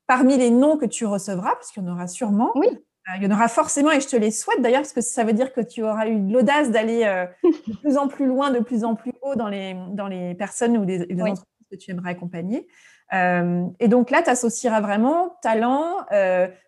parmi 0.09 0.37
les 0.37 0.51
noms 0.51 0.77
que 0.77 0.87
tu 0.87 1.07
recevras, 1.07 1.53
parce 1.53 1.71
qu'il 1.71 1.85
y 1.85 1.87
en 1.87 1.93
aura 1.93 2.09
sûrement, 2.09 2.51
oui. 2.57 2.67
Euh, 3.11 3.17
il 3.17 3.23
y 3.25 3.27
en 3.27 3.35
aura 3.35 3.49
forcément, 3.49 3.91
et 3.91 4.01
je 4.01 4.09
te 4.09 4.17
les 4.17 4.31
souhaite 4.31 4.61
d'ailleurs, 4.61 4.83
parce 4.83 4.93
que 4.93 5.01
ça 5.01 5.25
veut 5.25 5.33
dire 5.33 5.53
que 5.53 5.61
tu 5.61 5.83
auras 5.83 6.07
eu 6.07 6.19
l'audace 6.31 6.71
d'aller 6.71 7.05
euh, 7.05 7.27
de 7.67 7.77
plus 7.77 7.97
en 7.97 8.09
plus 8.09 8.27
loin, 8.27 8.51
de 8.51 8.61
plus 8.61 8.85
en 8.85 8.95
plus 8.95 9.13
haut 9.23 9.35
dans 9.35 9.49
les, 9.49 9.77
dans 9.93 10.09
les 10.09 10.35
personnes 10.35 10.77
ou 10.77 10.85
les, 10.85 11.03
entreprises 11.03 11.45
que 11.71 11.77
tu 11.77 11.91
aimerais 11.91 12.11
accompagner. 12.11 12.67
Euh, 13.13 13.65
et 13.81 13.89
donc 13.89 14.11
là, 14.11 14.23
tu 14.23 14.31
associeras 14.31 14.81
vraiment 14.81 15.37
talent, 15.43 16.07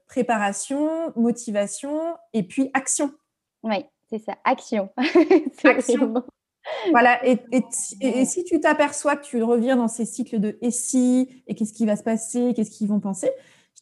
préparation, 0.08 1.12
motivation 1.16 2.16
et 2.32 2.42
puis 2.42 2.70
action. 2.74 3.12
Oui, 3.62 3.84
c'est 4.10 4.18
ça, 4.18 4.36
action. 4.44 4.90
action. 5.64 6.14
Voilà, 6.90 7.24
et, 7.26 7.38
et, 8.00 8.24
si 8.24 8.44
tu 8.44 8.60
t'aperçois 8.60 9.16
que 9.16 9.24
tu 9.24 9.42
reviens 9.42 9.76
dans 9.76 9.88
ces 9.88 10.04
cycles 10.04 10.38
de 10.38 10.58
et 10.60 10.70
si, 10.70 11.42
et 11.46 11.54
qu'est-ce 11.54 11.72
qui 11.72 11.86
va 11.86 11.96
se 11.96 12.02
passer, 12.02 12.52
qu'est-ce 12.54 12.70
qu'ils 12.70 12.88
vont 12.88 13.00
penser, 13.00 13.30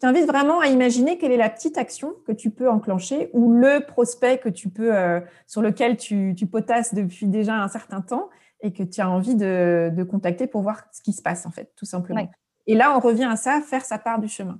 je 0.00 0.06
t'invite 0.06 0.26
vraiment 0.26 0.60
à 0.60 0.68
imaginer 0.68 1.18
quelle 1.18 1.30
est 1.30 1.36
la 1.36 1.50
petite 1.50 1.76
action 1.76 2.14
que 2.26 2.32
tu 2.32 2.50
peux 2.50 2.70
enclencher 2.70 3.28
ou 3.34 3.52
le 3.52 3.84
prospect 3.84 4.38
que 4.38 4.48
tu 4.48 4.70
peux, 4.70 4.96
euh, 4.96 5.20
sur 5.46 5.60
lequel 5.60 5.98
tu, 5.98 6.34
potasses 6.50 6.94
depuis 6.94 7.26
déjà 7.26 7.56
un 7.56 7.68
certain 7.68 8.00
temps 8.00 8.30
et 8.62 8.72
que 8.72 8.82
tu 8.82 9.02
as 9.02 9.10
envie 9.10 9.34
de, 9.34 10.02
contacter 10.10 10.46
pour 10.46 10.62
voir 10.62 10.84
ce 10.90 11.02
qui 11.02 11.12
se 11.12 11.20
passe, 11.20 11.44
en 11.44 11.50
fait, 11.50 11.72
tout 11.76 11.84
simplement. 11.84 12.30
Et 12.66 12.74
là, 12.74 12.96
on 12.96 13.00
revient 13.00 13.28
à 13.30 13.36
ça, 13.36 13.60
faire 13.60 13.84
sa 13.84 13.98
part 13.98 14.20
du 14.20 14.28
chemin. 14.28 14.58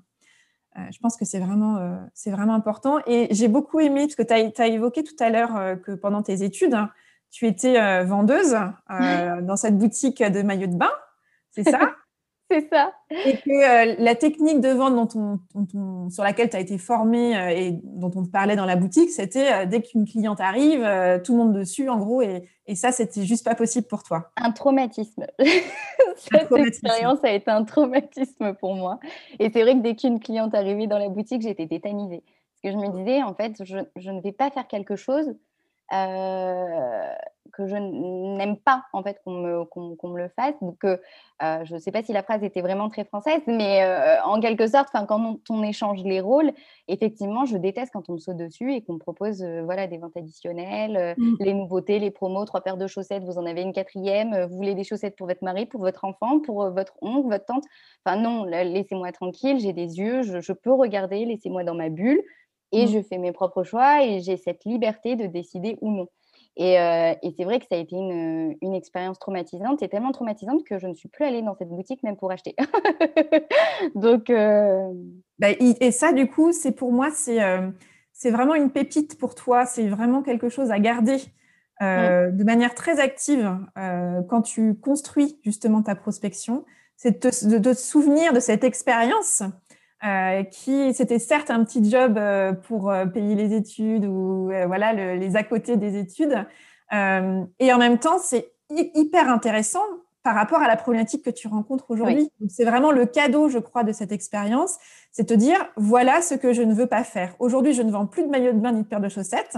Euh, 0.76 0.82
je 0.92 0.98
pense 0.98 1.16
que 1.16 1.24
c'est 1.24 1.40
vraiment, 1.40 1.78
euh, 1.78 1.96
c'est 2.12 2.30
vraiment 2.30 2.54
important. 2.54 2.98
Et 3.06 3.28
j'ai 3.30 3.48
beaucoup 3.48 3.80
aimé, 3.80 4.08
parce 4.08 4.16
que 4.16 4.22
tu 4.22 4.60
as, 4.60 4.66
évoqué 4.66 5.02
tout 5.02 5.16
à 5.20 5.30
l'heure 5.30 5.80
que 5.80 5.92
pendant 5.92 6.22
tes 6.22 6.42
études, 6.42 6.74
hein, 6.74 6.90
tu 7.30 7.46
étais 7.46 8.04
vendeuse 8.04 8.58
dans 8.90 9.56
cette 9.56 9.78
boutique 9.78 10.22
de 10.22 10.42
maillots 10.42 10.66
de 10.66 10.76
bain, 10.76 10.92
c'est 11.50 11.64
ça? 11.64 11.94
C'est 12.50 12.68
ça. 12.68 12.92
Et 13.10 13.36
que 13.36 13.50
euh, 13.50 13.94
la 13.98 14.16
technique 14.16 14.60
de 14.60 14.70
vente 14.70 15.16
sur 16.10 16.24
laquelle 16.24 16.50
tu 16.50 16.56
as 16.56 16.60
été 16.60 16.78
formée 16.78 17.36
euh, 17.36 17.48
et 17.50 17.70
dont 17.84 18.10
on 18.16 18.24
te 18.24 18.30
parlait 18.30 18.56
dans 18.56 18.64
la 18.64 18.74
boutique, 18.74 19.10
c'était 19.10 19.52
euh, 19.52 19.66
dès 19.66 19.82
qu'une 19.82 20.04
cliente 20.04 20.40
arrive, 20.40 20.80
tout 21.22 21.32
le 21.32 21.38
monde 21.38 21.52
dessus, 21.52 21.88
en 21.88 21.98
gros, 21.98 22.22
et, 22.22 22.48
et 22.66 22.74
ça, 22.74 22.90
c'était 22.90 23.22
juste 23.22 23.44
pas 23.44 23.54
possible 23.54 23.86
pour 23.86 24.02
toi. 24.02 24.32
Un 24.36 24.50
traumatisme. 24.50 25.26
Cette 26.16 26.52
expérience 26.52 27.22
a 27.22 27.30
été 27.30 27.50
un 27.50 27.64
traumatisme 27.64 28.54
pour 28.54 28.74
moi. 28.74 28.98
Et 29.38 29.50
c'est 29.50 29.62
vrai 29.62 29.74
que 29.74 29.80
dès 29.82 29.94
qu'une 29.94 30.18
cliente 30.18 30.54
arrivait 30.54 30.88
dans 30.88 30.98
la 30.98 31.08
boutique, 31.08 31.42
j'étais 31.42 31.68
tétanisée. 31.68 32.24
Parce 32.62 32.74
que 32.74 32.80
je 32.80 32.84
me 32.84 32.92
disais, 32.98 33.22
en 33.22 33.34
fait, 33.34 33.64
je, 33.64 33.78
je 33.96 34.10
ne 34.10 34.20
vais 34.20 34.32
pas 34.32 34.50
faire 34.50 34.66
quelque 34.66 34.96
chose 34.96 35.34
euh, 35.92 37.14
que 37.52 37.66
je 37.66 37.76
n'aime 37.76 38.56
pas 38.56 38.84
en 38.92 39.02
fait 39.02 39.20
qu'on 39.24 39.32
me, 39.32 39.58
me 39.60 40.18
le 40.18 40.28
fasse. 40.28 40.54
Donc, 40.60 40.84
euh, 40.84 40.96
je 41.64 41.74
ne 41.74 41.78
sais 41.78 41.92
pas 41.92 42.02
si 42.02 42.12
la 42.12 42.22
phrase 42.22 42.42
était 42.42 42.60
vraiment 42.60 42.88
très 42.88 43.04
française, 43.04 43.42
mais 43.46 43.82
euh, 43.82 44.22
en 44.24 44.40
quelque 44.40 44.66
sorte, 44.66 44.88
quand 44.92 45.40
on, 45.48 45.62
échange 45.62 46.02
les 46.04 46.20
rôles, 46.20 46.52
effectivement, 46.88 47.44
je 47.44 47.56
déteste 47.56 47.92
quand 47.92 48.08
on 48.08 48.14
me 48.14 48.18
saute 48.18 48.36
dessus 48.36 48.72
et 48.72 48.82
qu'on 48.82 48.94
me 48.94 48.98
propose 48.98 49.44
voilà, 49.64 49.86
des 49.86 49.98
ventes 49.98 50.16
additionnelles, 50.16 51.14
mmh. 51.16 51.36
les 51.40 51.54
nouveautés, 51.54 51.98
les 51.98 52.10
promos, 52.10 52.44
trois 52.44 52.62
paires 52.62 52.76
de 52.76 52.86
chaussettes, 52.86 53.24
vous 53.24 53.38
en 53.38 53.46
avez 53.46 53.62
une 53.62 53.72
quatrième, 53.72 54.46
vous 54.46 54.56
voulez 54.56 54.74
des 54.74 54.84
chaussettes 54.84 55.16
pour 55.16 55.26
votre 55.26 55.44
mari, 55.44 55.66
pour 55.66 55.80
votre 55.80 56.04
enfant, 56.04 56.40
pour 56.40 56.70
votre 56.70 56.94
oncle, 57.02 57.28
votre 57.28 57.44
tante. 57.44 57.64
Enfin 58.04 58.16
non, 58.16 58.44
laissez-moi 58.44 59.12
tranquille, 59.12 59.60
j'ai 59.60 59.72
des 59.72 59.98
yeux, 59.98 60.22
je, 60.22 60.40
je 60.40 60.52
peux 60.52 60.72
regarder, 60.72 61.24
laissez-moi 61.24 61.64
dans 61.64 61.74
ma 61.74 61.88
bulle 61.88 62.22
et 62.72 62.84
mmh. 62.84 62.88
je 62.88 63.02
fais 63.02 63.18
mes 63.18 63.32
propres 63.32 63.64
choix 63.64 64.04
et 64.04 64.20
j'ai 64.20 64.36
cette 64.36 64.64
liberté 64.64 65.16
de 65.16 65.26
décider 65.26 65.76
ou 65.80 65.90
non. 65.90 66.08
Et, 66.56 66.78
euh, 66.78 67.14
et 67.22 67.32
c'est 67.36 67.44
vrai 67.44 67.60
que 67.60 67.66
ça 67.66 67.76
a 67.76 67.78
été 67.78 67.94
une, 67.96 68.56
une, 68.60 68.74
expérience 68.74 69.18
traumatisante 69.18 69.82
et 69.82 69.88
tellement 69.88 70.12
traumatisante 70.12 70.64
que 70.64 70.78
je 70.78 70.86
ne 70.86 70.94
suis 70.94 71.08
plus 71.08 71.24
allée 71.24 71.42
dans 71.42 71.54
cette 71.54 71.68
boutique 71.68 72.02
même 72.02 72.16
pour 72.16 72.30
acheter. 72.32 72.56
Donc, 73.94 74.30
euh, 74.30 74.92
bah, 75.38 75.48
et 75.58 75.92
ça, 75.92 76.12
du 76.12 76.28
coup, 76.28 76.52
c'est 76.52 76.72
pour 76.72 76.92
moi, 76.92 77.10
c'est 77.12 77.42
euh, 77.42 77.70
c'est 78.12 78.30
vraiment 78.30 78.54
une 78.54 78.70
pépite 78.70 79.16
pour 79.16 79.34
toi. 79.34 79.64
C'est 79.64 79.88
vraiment 79.88 80.22
quelque 80.22 80.48
chose 80.48 80.70
à 80.70 80.78
garder 80.78 81.16
mmh. 81.80 82.36
de 82.36 82.44
manière 82.44 82.74
très 82.74 83.00
active 83.00 83.56
quand 84.28 84.42
tu 84.42 84.74
construis 84.74 85.38
justement 85.42 85.82
ta 85.82 85.94
prospection. 85.94 86.66
C'est 86.96 87.22
de, 87.22 87.58
de, 87.58 87.72
te 87.72 87.78
souvenir 87.78 88.34
de 88.34 88.40
cette 88.40 88.62
expérience 88.62 89.42
euh, 90.02 90.44
qui 90.44 90.94
c'était 90.94 91.18
certes 91.18 91.50
un 91.50 91.62
petit 91.62 91.88
job 91.88 92.16
euh, 92.16 92.52
pour 92.52 92.90
euh, 92.90 93.04
payer 93.04 93.34
les 93.34 93.54
études 93.54 94.06
ou 94.06 94.50
voilà 94.66 94.92
les 94.92 95.36
à 95.36 95.42
côté 95.42 95.76
des 95.76 95.98
études, 95.98 96.46
et 96.92 97.72
en 97.72 97.78
même 97.78 97.98
temps 97.98 98.18
c'est 98.18 98.52
hyper 98.70 99.28
intéressant 99.28 99.84
par 100.22 100.34
rapport 100.34 100.60
à 100.60 100.68
la 100.68 100.76
problématique 100.76 101.24
que 101.24 101.30
tu 101.30 101.48
rencontres 101.48 101.84
aujourd'hui. 101.90 102.30
C'est 102.48 102.64
vraiment 102.64 102.92
le 102.92 103.06
cadeau, 103.06 103.48
je 103.48 103.58
crois, 103.58 103.84
de 103.84 103.92
cette 103.92 104.12
expérience, 104.12 104.76
c'est 105.12 105.24
te 105.24 105.34
dire 105.34 105.58
voilà 105.76 106.20
ce 106.20 106.34
que 106.34 106.52
je 106.52 106.62
ne 106.62 106.74
veux 106.74 106.86
pas 106.86 107.04
faire. 107.04 107.34
Aujourd'hui, 107.38 107.72
je 107.72 107.82
ne 107.82 107.90
vends 107.90 108.06
plus 108.06 108.22
de 108.22 108.28
maillot 108.28 108.52
de 108.52 108.58
bain 108.58 108.72
ni 108.72 108.82
de 108.82 108.86
paire 108.88 109.00
de 109.00 109.08
chaussettes, 109.08 109.56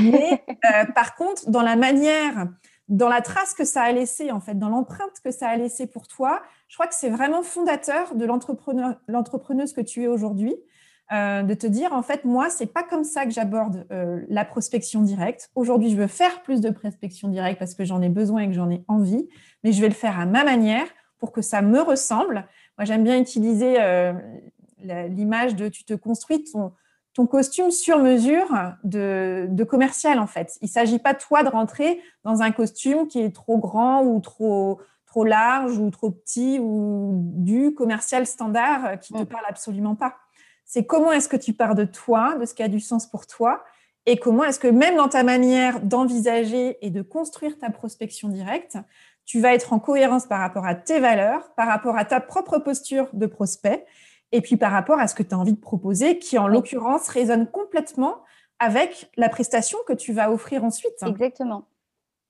mais 0.00 0.42
par 0.94 1.16
contre, 1.16 1.50
dans 1.50 1.62
la 1.62 1.76
manière 1.76 2.48
dans 2.90 3.08
la 3.08 3.22
trace 3.22 3.54
que 3.54 3.64
ça 3.64 3.82
a 3.82 3.92
laissé, 3.92 4.32
en 4.32 4.40
fait, 4.40 4.58
dans 4.58 4.68
l'empreinte 4.68 5.20
que 5.24 5.30
ça 5.30 5.48
a 5.48 5.56
laissé 5.56 5.86
pour 5.86 6.08
toi, 6.08 6.42
je 6.68 6.76
crois 6.76 6.88
que 6.88 6.94
c'est 6.94 7.08
vraiment 7.08 7.42
fondateur 7.42 8.14
de 8.16 8.26
l'entrepreneuse 8.26 9.72
que 9.72 9.80
tu 9.80 10.02
es 10.02 10.06
aujourd'hui, 10.08 10.56
euh, 11.12 11.42
de 11.42 11.54
te 11.54 11.68
dire, 11.68 11.92
en 11.92 12.02
fait, 12.02 12.24
moi, 12.24 12.50
c'est 12.50 12.66
pas 12.66 12.82
comme 12.82 13.04
ça 13.04 13.24
que 13.24 13.30
j'aborde 13.30 13.86
euh, 13.92 14.20
la 14.28 14.44
prospection 14.44 15.02
directe. 15.02 15.50
Aujourd'hui, 15.54 15.90
je 15.90 15.96
veux 15.96 16.08
faire 16.08 16.42
plus 16.42 16.60
de 16.60 16.70
prospection 16.70 17.28
directe 17.28 17.60
parce 17.60 17.74
que 17.74 17.84
j'en 17.84 18.02
ai 18.02 18.08
besoin 18.08 18.42
et 18.42 18.46
que 18.48 18.54
j'en 18.54 18.70
ai 18.70 18.84
envie, 18.88 19.28
mais 19.62 19.72
je 19.72 19.80
vais 19.80 19.88
le 19.88 19.94
faire 19.94 20.18
à 20.18 20.26
ma 20.26 20.42
manière 20.42 20.86
pour 21.18 21.30
que 21.30 21.42
ça 21.42 21.62
me 21.62 21.80
ressemble. 21.80 22.46
Moi, 22.76 22.84
j'aime 22.86 23.04
bien 23.04 23.20
utiliser 23.20 23.80
euh, 23.80 24.12
l'image 24.82 25.54
de 25.54 25.68
tu 25.68 25.84
te 25.84 25.94
construis 25.94 26.42
ton, 26.42 26.72
ton 27.14 27.26
costume 27.26 27.70
sur 27.70 27.98
mesure 27.98 28.48
de, 28.84 29.64
commercial 29.64 30.18
en 30.18 30.26
fait. 30.26 30.56
Il 30.60 30.66
ne 30.66 30.70
s'agit 30.70 30.98
pas 30.98 31.14
toi 31.14 31.42
de 31.42 31.48
rentrer 31.48 32.00
dans 32.24 32.42
un 32.42 32.52
costume 32.52 33.08
qui 33.08 33.20
est 33.20 33.34
trop 33.34 33.58
grand 33.58 34.02
ou 34.02 34.20
trop, 34.20 34.80
trop 35.06 35.24
large 35.24 35.78
ou 35.78 35.90
trop 35.90 36.10
petit 36.10 36.58
ou 36.60 37.22
du 37.36 37.74
commercial 37.74 38.26
standard 38.26 39.00
qui 39.00 39.14
ne 39.14 39.20
te 39.20 39.24
mm. 39.24 39.26
parle 39.26 39.44
absolument 39.48 39.96
pas. 39.96 40.16
C'est 40.64 40.84
comment 40.84 41.10
est-ce 41.10 41.28
que 41.28 41.36
tu 41.36 41.52
pars 41.52 41.74
de 41.74 41.84
toi, 41.84 42.36
de 42.36 42.44
ce 42.44 42.54
qui 42.54 42.62
a 42.62 42.68
du 42.68 42.80
sens 42.80 43.06
pour 43.06 43.26
toi 43.26 43.64
et 44.06 44.16
comment 44.16 44.44
est-ce 44.44 44.58
que 44.58 44.68
même 44.68 44.96
dans 44.96 45.08
ta 45.08 45.22
manière 45.22 45.80
d'envisager 45.80 46.78
et 46.80 46.90
de 46.90 47.02
construire 47.02 47.58
ta 47.58 47.70
prospection 47.70 48.28
directe, 48.28 48.78
tu 49.26 49.40
vas 49.40 49.54
être 49.54 49.72
en 49.72 49.78
cohérence 49.78 50.26
par 50.26 50.40
rapport 50.40 50.66
à 50.66 50.74
tes 50.74 51.00
valeurs, 51.00 51.52
par 51.54 51.68
rapport 51.68 51.96
à 51.96 52.04
ta 52.04 52.20
propre 52.20 52.58
posture 52.58 53.08
de 53.12 53.26
prospect 53.26 53.84
et 54.32 54.40
puis 54.40 54.56
par 54.56 54.72
rapport 54.72 54.98
à 54.98 55.08
ce 55.08 55.14
que 55.14 55.22
tu 55.22 55.34
as 55.34 55.38
envie 55.38 55.52
de 55.52 55.60
proposer, 55.60 56.18
qui 56.18 56.38
en 56.38 56.48
l'occurrence 56.48 57.08
résonne 57.08 57.50
complètement 57.50 58.22
avec 58.58 59.10
la 59.16 59.28
prestation 59.28 59.78
que 59.86 59.92
tu 59.92 60.12
vas 60.12 60.30
offrir 60.30 60.64
ensuite. 60.64 61.02
Exactement. 61.02 61.64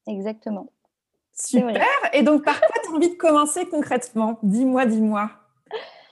Exactement. 0.06 0.70
Super. 1.32 1.86
Et 2.12 2.22
donc, 2.22 2.44
par 2.44 2.60
quoi 2.60 2.82
tu 2.82 2.90
as 2.90 2.94
envie 2.94 3.10
de 3.10 3.14
commencer 3.14 3.66
concrètement? 3.66 4.38
Dis-moi, 4.42 4.86
dis-moi. 4.86 5.30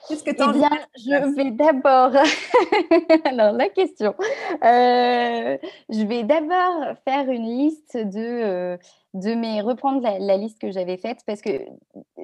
Qu'est-ce 0.07 0.23
que 0.23 0.31
tu 0.31 0.41
as 0.41 0.49
eh 0.49 0.57
bien, 0.57 0.69
je 0.95 1.35
vais 1.35 1.51
d'abord. 1.51 2.11
Alors, 3.25 3.53
la 3.53 3.69
question. 3.69 4.15
Euh, 4.63 5.57
je 5.89 6.05
vais 6.05 6.23
d'abord 6.23 6.95
faire 7.05 7.29
une 7.29 7.45
liste 7.45 7.97
de, 7.97 8.17
euh, 8.17 8.77
de 9.13 9.33
mes. 9.35 9.61
reprendre 9.61 10.01
la, 10.01 10.37
liste 10.37 10.59
que 10.59 10.71
j'avais 10.71 10.97
faite 10.97 11.19
parce 11.27 11.41
que, 11.41 11.51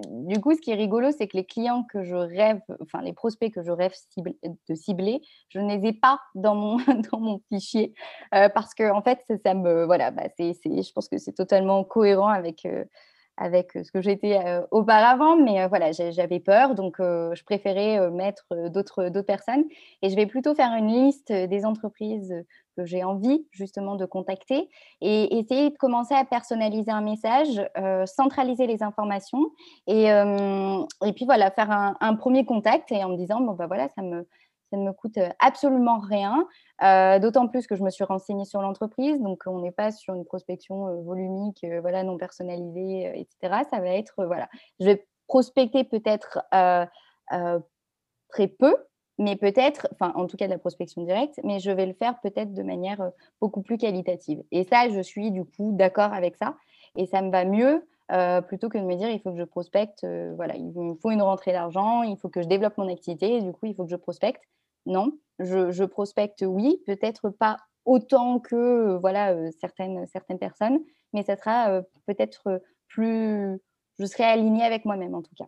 du 0.09 0.39
coup, 0.39 0.55
ce 0.55 0.61
qui 0.61 0.71
est 0.71 0.75
rigolo, 0.75 1.11
c'est 1.11 1.27
que 1.27 1.37
les 1.37 1.45
clients 1.45 1.83
que 1.83 2.03
je 2.03 2.15
rêve, 2.15 2.61
enfin, 2.81 3.01
les 3.01 3.13
prospects 3.13 3.53
que 3.53 3.61
je 3.61 3.71
rêve 3.71 3.93
de 4.17 4.75
cibler, 4.75 5.21
je 5.49 5.59
ne 5.59 5.75
les 5.75 5.89
ai 5.89 5.93
pas 5.93 6.19
dans 6.33 6.55
mon, 6.55 6.77
dans 7.11 7.19
mon 7.19 7.41
fichier 7.51 7.93
euh, 8.33 8.49
parce 8.49 8.73
que, 8.73 8.89
en 8.91 9.01
fait, 9.01 9.23
ça, 9.43 9.53
me. 9.53 9.85
Voilà, 9.85 10.11
bah, 10.11 10.23
c'est, 10.37 10.53
je 10.63 10.91
pense 10.93 11.09
que 11.09 11.17
c'est 11.17 11.33
totalement 11.33 11.83
cohérent 11.83 12.29
avec 12.29 12.65
avec 13.37 13.71
ce 13.73 13.91
que 13.91 14.01
j'étais 14.01 14.39
auparavant, 14.71 15.35
mais 15.35 15.67
voilà, 15.67 15.91
j'avais 15.91 16.39
peur, 16.39 16.75
donc 16.75 16.95
je 16.99 17.43
préférais 17.43 18.09
mettre 18.11 18.45
d'autres 18.69 19.09
personnes. 19.21 19.63
Et 20.01 20.09
je 20.09 20.15
vais 20.15 20.25
plutôt 20.25 20.55
faire 20.55 20.73
une 20.73 20.87
liste 20.87 21.31
des 21.31 21.65
entreprises 21.65 22.33
que 22.77 22.85
j'ai 22.85 23.03
envie 23.03 23.45
justement 23.51 23.95
de 23.95 24.05
contacter 24.05 24.69
et 25.01 25.37
essayer 25.37 25.69
de 25.69 25.77
commencer 25.77 26.13
à 26.13 26.25
personnaliser 26.25 26.91
un 26.91 27.01
message, 27.01 27.61
centraliser 28.05 28.67
les 28.67 28.83
informations 28.83 29.51
et, 29.87 30.05
et 30.05 31.13
puis 31.13 31.25
voilà, 31.25 31.51
faire 31.51 31.71
un, 31.71 31.95
un, 31.99 32.15
premier 32.15 32.45
contact 32.45 32.91
et 32.91 33.03
en 33.03 33.09
me 33.09 33.17
disant, 33.17 33.41
bon, 33.41 33.53
bah 33.53 33.67
voilà, 33.67 33.89
ça 33.95 34.01
me, 34.01 34.27
ça 34.75 34.81
ne 34.81 34.85
me 34.85 34.91
coûte 34.91 35.17
absolument 35.39 35.99
rien, 35.99 36.45
d'autant 37.19 37.47
plus 37.47 37.65
que 37.65 37.75
je 37.77 37.83
me 37.83 37.89
suis 37.89 38.03
renseignée 38.03 38.43
sur 38.43 38.61
l'entreprise, 38.61 39.21
donc 39.21 39.43
on 39.45 39.59
n'est 39.59 39.71
pas 39.71 39.91
sur 39.91 40.13
une 40.13 40.25
prospection 40.25 41.01
volumique, 41.03 41.65
voilà, 41.79 42.03
non 42.03 42.17
personnalisée, 42.17 43.13
etc. 43.17 43.63
Ça 43.71 43.79
va 43.79 43.87
être, 43.87 44.25
voilà, 44.25 44.49
je 44.81 44.85
vais 44.85 45.07
prospecter 45.27 45.85
peut-être 45.85 46.41
très 48.29 48.47
peu, 48.47 48.75
mais 49.17 49.37
peut-être, 49.37 49.87
enfin 49.93 50.11
en 50.15 50.27
tout 50.27 50.35
cas 50.35 50.47
de 50.47 50.51
la 50.51 50.59
prospection 50.59 51.03
directe, 51.03 51.39
mais 51.45 51.59
je 51.59 51.71
vais 51.71 51.85
le 51.85 51.93
faire 51.93 52.19
peut-être 52.19 52.53
de 52.53 52.63
manière 52.63 53.11
beaucoup 53.39 53.61
plus 53.61 53.77
qualitative. 53.77 54.43
Et 54.51 54.65
ça, 54.65 54.89
je 54.89 54.99
suis 54.99 55.31
du 55.31 55.45
coup 55.45 55.71
d'accord 55.71 56.11
avec 56.11 56.35
ça, 56.35 56.57
et 56.97 57.05
ça 57.05 57.21
me 57.21 57.31
va 57.31 57.45
mieux. 57.45 57.87
plutôt 58.47 58.69
que 58.69 58.77
de 58.77 58.83
me 58.83 58.95
dire 58.95 59.09
il 59.09 59.19
faut 59.19 59.31
que 59.31 59.37
je 59.39 59.43
prospecte, 59.43 60.05
voilà, 60.35 60.55
il 60.55 60.65
me 60.65 60.95
faut 60.95 61.11
une 61.11 61.21
rentrée 61.21 61.51
d'argent, 61.51 62.03
il 62.03 62.17
faut 62.17 62.29
que 62.29 62.41
je 62.41 62.47
développe 62.47 62.77
mon 62.77 62.91
activité, 62.91 63.37
et 63.37 63.41
du 63.41 63.51
coup 63.51 63.65
il 63.65 63.75
faut 63.75 63.83
que 63.83 63.91
je 63.91 63.95
prospecte 63.95 64.41
non. 64.85 65.17
Je, 65.39 65.83
prospecte, 65.83 66.45
oui, 66.47 66.81
peut-être 66.85 67.29
pas 67.29 67.57
autant 67.83 68.39
que 68.39 68.97
voilà 69.01 69.35
certaines, 69.59 70.07
certaines 70.07 70.39
personnes, 70.39 70.79
mais 71.13 71.23
ça 71.23 71.35
sera 71.35 71.81
peut-être 72.05 72.61
plus. 72.87 73.59
Je 73.99 74.05
serai 74.05 74.23
alignée 74.23 74.63
avec 74.63 74.85
moi-même 74.85 75.13
en 75.13 75.21
tout 75.21 75.35
cas. 75.37 75.47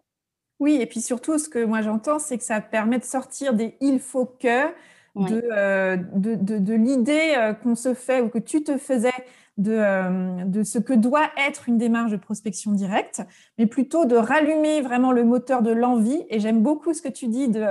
Oui, 0.60 0.78
et 0.82 0.86
puis 0.88 1.02
surtout, 1.02 1.38
ce 1.38 1.48
que 1.48 1.64
moi 1.64 1.82
j'entends, 1.82 2.20
c'est 2.20 2.38
que 2.38 2.44
ça 2.44 2.60
permet 2.60 3.00
de 3.00 3.06
sortir 3.06 3.54
des 3.54 3.78
il 3.80 4.00
faut 4.00 4.26
que 4.26 4.68
de, 5.16 6.60
de, 6.60 6.74
l'idée 6.74 7.54
qu'on 7.64 7.76
se 7.76 7.94
fait 7.94 8.22
ou 8.22 8.30
que 8.30 8.40
tu 8.40 8.64
te 8.64 8.78
faisais 8.78 9.10
de, 9.58 10.46
de, 10.46 10.64
ce 10.64 10.80
que 10.80 10.94
doit 10.94 11.30
être 11.48 11.68
une 11.68 11.78
démarche 11.78 12.12
de 12.12 12.18
prospection 12.18 12.72
directe, 12.72 13.22
mais 13.58 13.66
plutôt 13.66 14.06
de 14.06 14.16
rallumer 14.16 14.82
vraiment 14.82 15.12
le 15.12 15.24
moteur 15.24 15.62
de 15.62 15.72
l'envie. 15.72 16.26
Et 16.30 16.40
j'aime 16.40 16.62
beaucoup 16.62 16.94
ce 16.94 17.02
que 17.02 17.10
tu 17.10 17.28
dis 17.28 17.48
de 17.48 17.66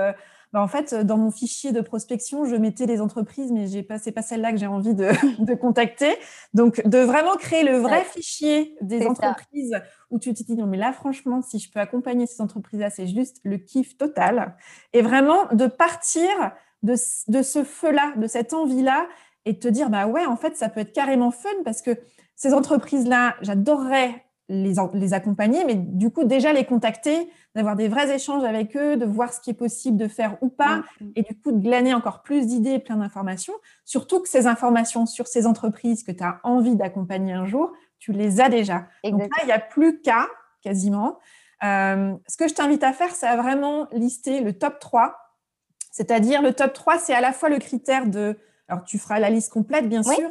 bah, 0.53 0.61
en 0.61 0.67
fait, 0.67 0.93
dans 0.93 1.17
mon 1.17 1.31
fichier 1.31 1.71
de 1.71 1.81
prospection, 1.81 2.45
je 2.45 2.55
mettais 2.55 2.85
les 2.85 3.01
entreprises, 3.01 3.51
mais 3.51 3.67
ce 3.67 3.75
n'est 3.75 4.11
pas 4.11 4.21
celle-là 4.21 4.51
que 4.51 4.57
j'ai 4.57 4.67
envie 4.67 4.93
de, 4.95 5.53
contacter. 5.55 6.15
Donc, 6.53 6.85
de 6.87 6.99
vraiment 6.99 7.35
créer 7.35 7.63
le 7.63 7.77
vrai 7.77 8.03
fichier 8.03 8.75
des 8.81 9.05
entreprises 9.05 9.75
où 10.09 10.19
tu 10.19 10.33
te 10.33 10.43
dis, 10.43 10.55
non, 10.55 10.65
mais 10.65 10.77
là, 10.77 10.93
franchement, 10.93 11.41
si 11.41 11.59
je 11.59 11.71
peux 11.71 11.79
accompagner 11.79 12.25
ces 12.27 12.41
entreprises-là, 12.41 12.89
c'est 12.89 13.07
juste 13.07 13.39
le 13.43 13.57
kiff 13.57 13.97
total. 13.97 14.55
Et 14.93 15.01
vraiment 15.01 15.45
de 15.51 15.67
partir 15.67 16.29
de, 16.83 16.95
ce 16.95 17.63
feu-là, 17.63 18.13
de 18.15 18.27
cette 18.27 18.53
envie-là, 18.53 19.07
et 19.45 19.53
de 19.53 19.59
te 19.59 19.67
dire, 19.67 19.89
bah 19.89 20.07
ouais, 20.07 20.25
en 20.25 20.35
fait, 20.35 20.57
ça 20.57 20.67
peut 20.67 20.81
être 20.81 20.91
carrément 20.91 21.31
fun 21.31 21.49
parce 21.63 21.81
que 21.81 21.91
ces 22.35 22.53
entreprises-là, 22.53 23.35
j'adorerais 23.41 24.26
les, 24.49 24.73
les, 24.93 25.13
accompagner, 25.13 25.65
mais 25.65 25.75
du 25.75 26.09
coup, 26.09 26.23
déjà 26.23 26.53
les 26.53 26.65
contacter, 26.65 27.29
d'avoir 27.55 27.75
des 27.75 27.87
vrais 27.87 28.13
échanges 28.13 28.43
avec 28.43 28.77
eux, 28.77 28.97
de 28.97 29.05
voir 29.05 29.33
ce 29.33 29.41
qui 29.41 29.49
est 29.49 29.55
possible 29.55 29.97
de 29.97 30.07
faire 30.07 30.37
ou 30.41 30.49
pas, 30.49 30.83
et 31.15 31.23
du 31.23 31.35
coup, 31.35 31.51
de 31.51 31.59
glaner 31.59 31.93
encore 31.93 32.21
plus 32.21 32.45
d'idées, 32.47 32.79
plein 32.79 32.97
d'informations. 32.97 33.53
Surtout 33.83 34.21
que 34.21 34.29
ces 34.29 34.47
informations 34.47 35.05
sur 35.05 35.27
ces 35.27 35.45
entreprises 35.45 36.03
que 36.03 36.11
tu 36.11 36.23
as 36.23 36.39
envie 36.43 36.75
d'accompagner 36.75 37.33
un 37.33 37.45
jour, 37.45 37.73
tu 37.99 38.11
les 38.11 38.39
as 38.39 38.49
déjà. 38.49 38.87
Donc 39.03 39.21
là, 39.21 39.27
il 39.43 39.47
n'y 39.47 39.51
a 39.51 39.59
plus 39.59 40.01
qu'à, 40.01 40.27
quasiment. 40.61 41.17
Euh, 41.63 42.13
ce 42.27 42.37
que 42.37 42.47
je 42.47 42.53
t'invite 42.53 42.83
à 42.83 42.93
faire, 42.93 43.15
c'est 43.15 43.27
à 43.27 43.35
vraiment 43.35 43.87
lister 43.91 44.41
le 44.41 44.53
top 44.53 44.79
3. 44.79 45.15
C'est-à-dire, 45.91 46.41
le 46.41 46.53
top 46.53 46.73
3, 46.73 46.99
c'est 46.99 47.13
à 47.13 47.21
la 47.21 47.33
fois 47.33 47.49
le 47.49 47.57
critère 47.57 48.07
de. 48.07 48.37
Alors, 48.67 48.83
tu 48.83 48.99
feras 48.99 49.19
la 49.19 49.29
liste 49.29 49.51
complète, 49.51 49.87
bien 49.89 50.03
sûr, 50.03 50.29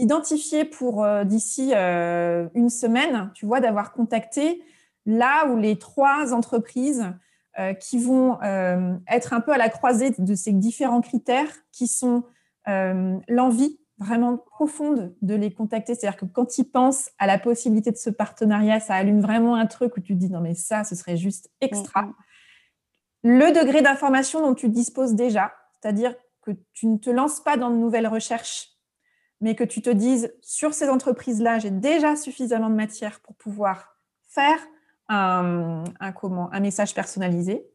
d'identifier 0.00 0.64
pour 0.64 1.04
euh, 1.04 1.24
d'ici 1.24 1.72
euh, 1.74 2.48
une 2.54 2.70
semaine, 2.70 3.30
tu 3.34 3.44
vois, 3.44 3.60
d'avoir 3.60 3.92
contacté 3.92 4.62
là 5.04 5.46
où 5.46 5.58
les 5.58 5.78
trois 5.78 6.32
entreprises 6.32 7.12
euh, 7.58 7.74
qui 7.74 7.98
vont 7.98 8.38
être 9.08 9.32
un 9.32 9.40
peu 9.40 9.52
à 9.52 9.58
la 9.58 9.68
croisée 9.68 10.14
de 10.16 10.34
ces 10.34 10.52
différents 10.52 11.00
critères 11.00 11.50
qui 11.72 11.86
sont 11.86 12.24
l'envie 13.28 13.80
vraiment 13.98 14.38
profonde 14.38 15.14
de 15.20 15.34
les 15.34 15.52
contacter. 15.52 15.94
C'est-à-dire 15.94 16.18
que 16.18 16.24
quand 16.24 16.56
ils 16.56 16.64
pensent 16.64 17.10
à 17.18 17.26
la 17.26 17.38
possibilité 17.38 17.90
de 17.90 17.96
ce 17.96 18.08
partenariat, 18.08 18.78
ça 18.78 18.94
allume 18.94 19.20
vraiment 19.20 19.56
un 19.56 19.66
truc 19.66 19.96
où 19.96 20.00
tu 20.00 20.14
te 20.14 20.18
dis 20.18 20.30
non 20.30 20.40
mais 20.40 20.54
ça, 20.54 20.84
ce 20.84 20.94
serait 20.94 21.16
juste 21.16 21.50
extra. 21.60 22.04
Mm-hmm. 22.04 22.12
Le 23.24 23.60
degré 23.60 23.82
d'information 23.82 24.40
dont 24.40 24.54
tu 24.54 24.68
disposes 24.68 25.14
déjà, 25.14 25.52
c'est-à-dire 25.80 26.14
que 26.42 26.52
tu 26.72 26.86
ne 26.86 26.96
te 26.96 27.10
lances 27.10 27.40
pas 27.40 27.56
dans 27.56 27.70
de 27.70 27.76
nouvelles 27.76 28.06
recherches 28.06 28.68
mais 29.40 29.54
que 29.54 29.64
tu 29.64 29.82
te 29.82 29.90
dises, 29.90 30.32
sur 30.42 30.74
ces 30.74 30.88
entreprises-là, 30.88 31.58
j'ai 31.58 31.70
déjà 31.70 32.16
suffisamment 32.16 32.70
de 32.70 32.74
matière 32.74 33.20
pour 33.20 33.34
pouvoir 33.36 33.96
faire 34.28 34.58
un, 35.08 35.84
comment, 36.14 36.52
un 36.52 36.60
message 36.60 36.94
personnalisé. 36.94 37.66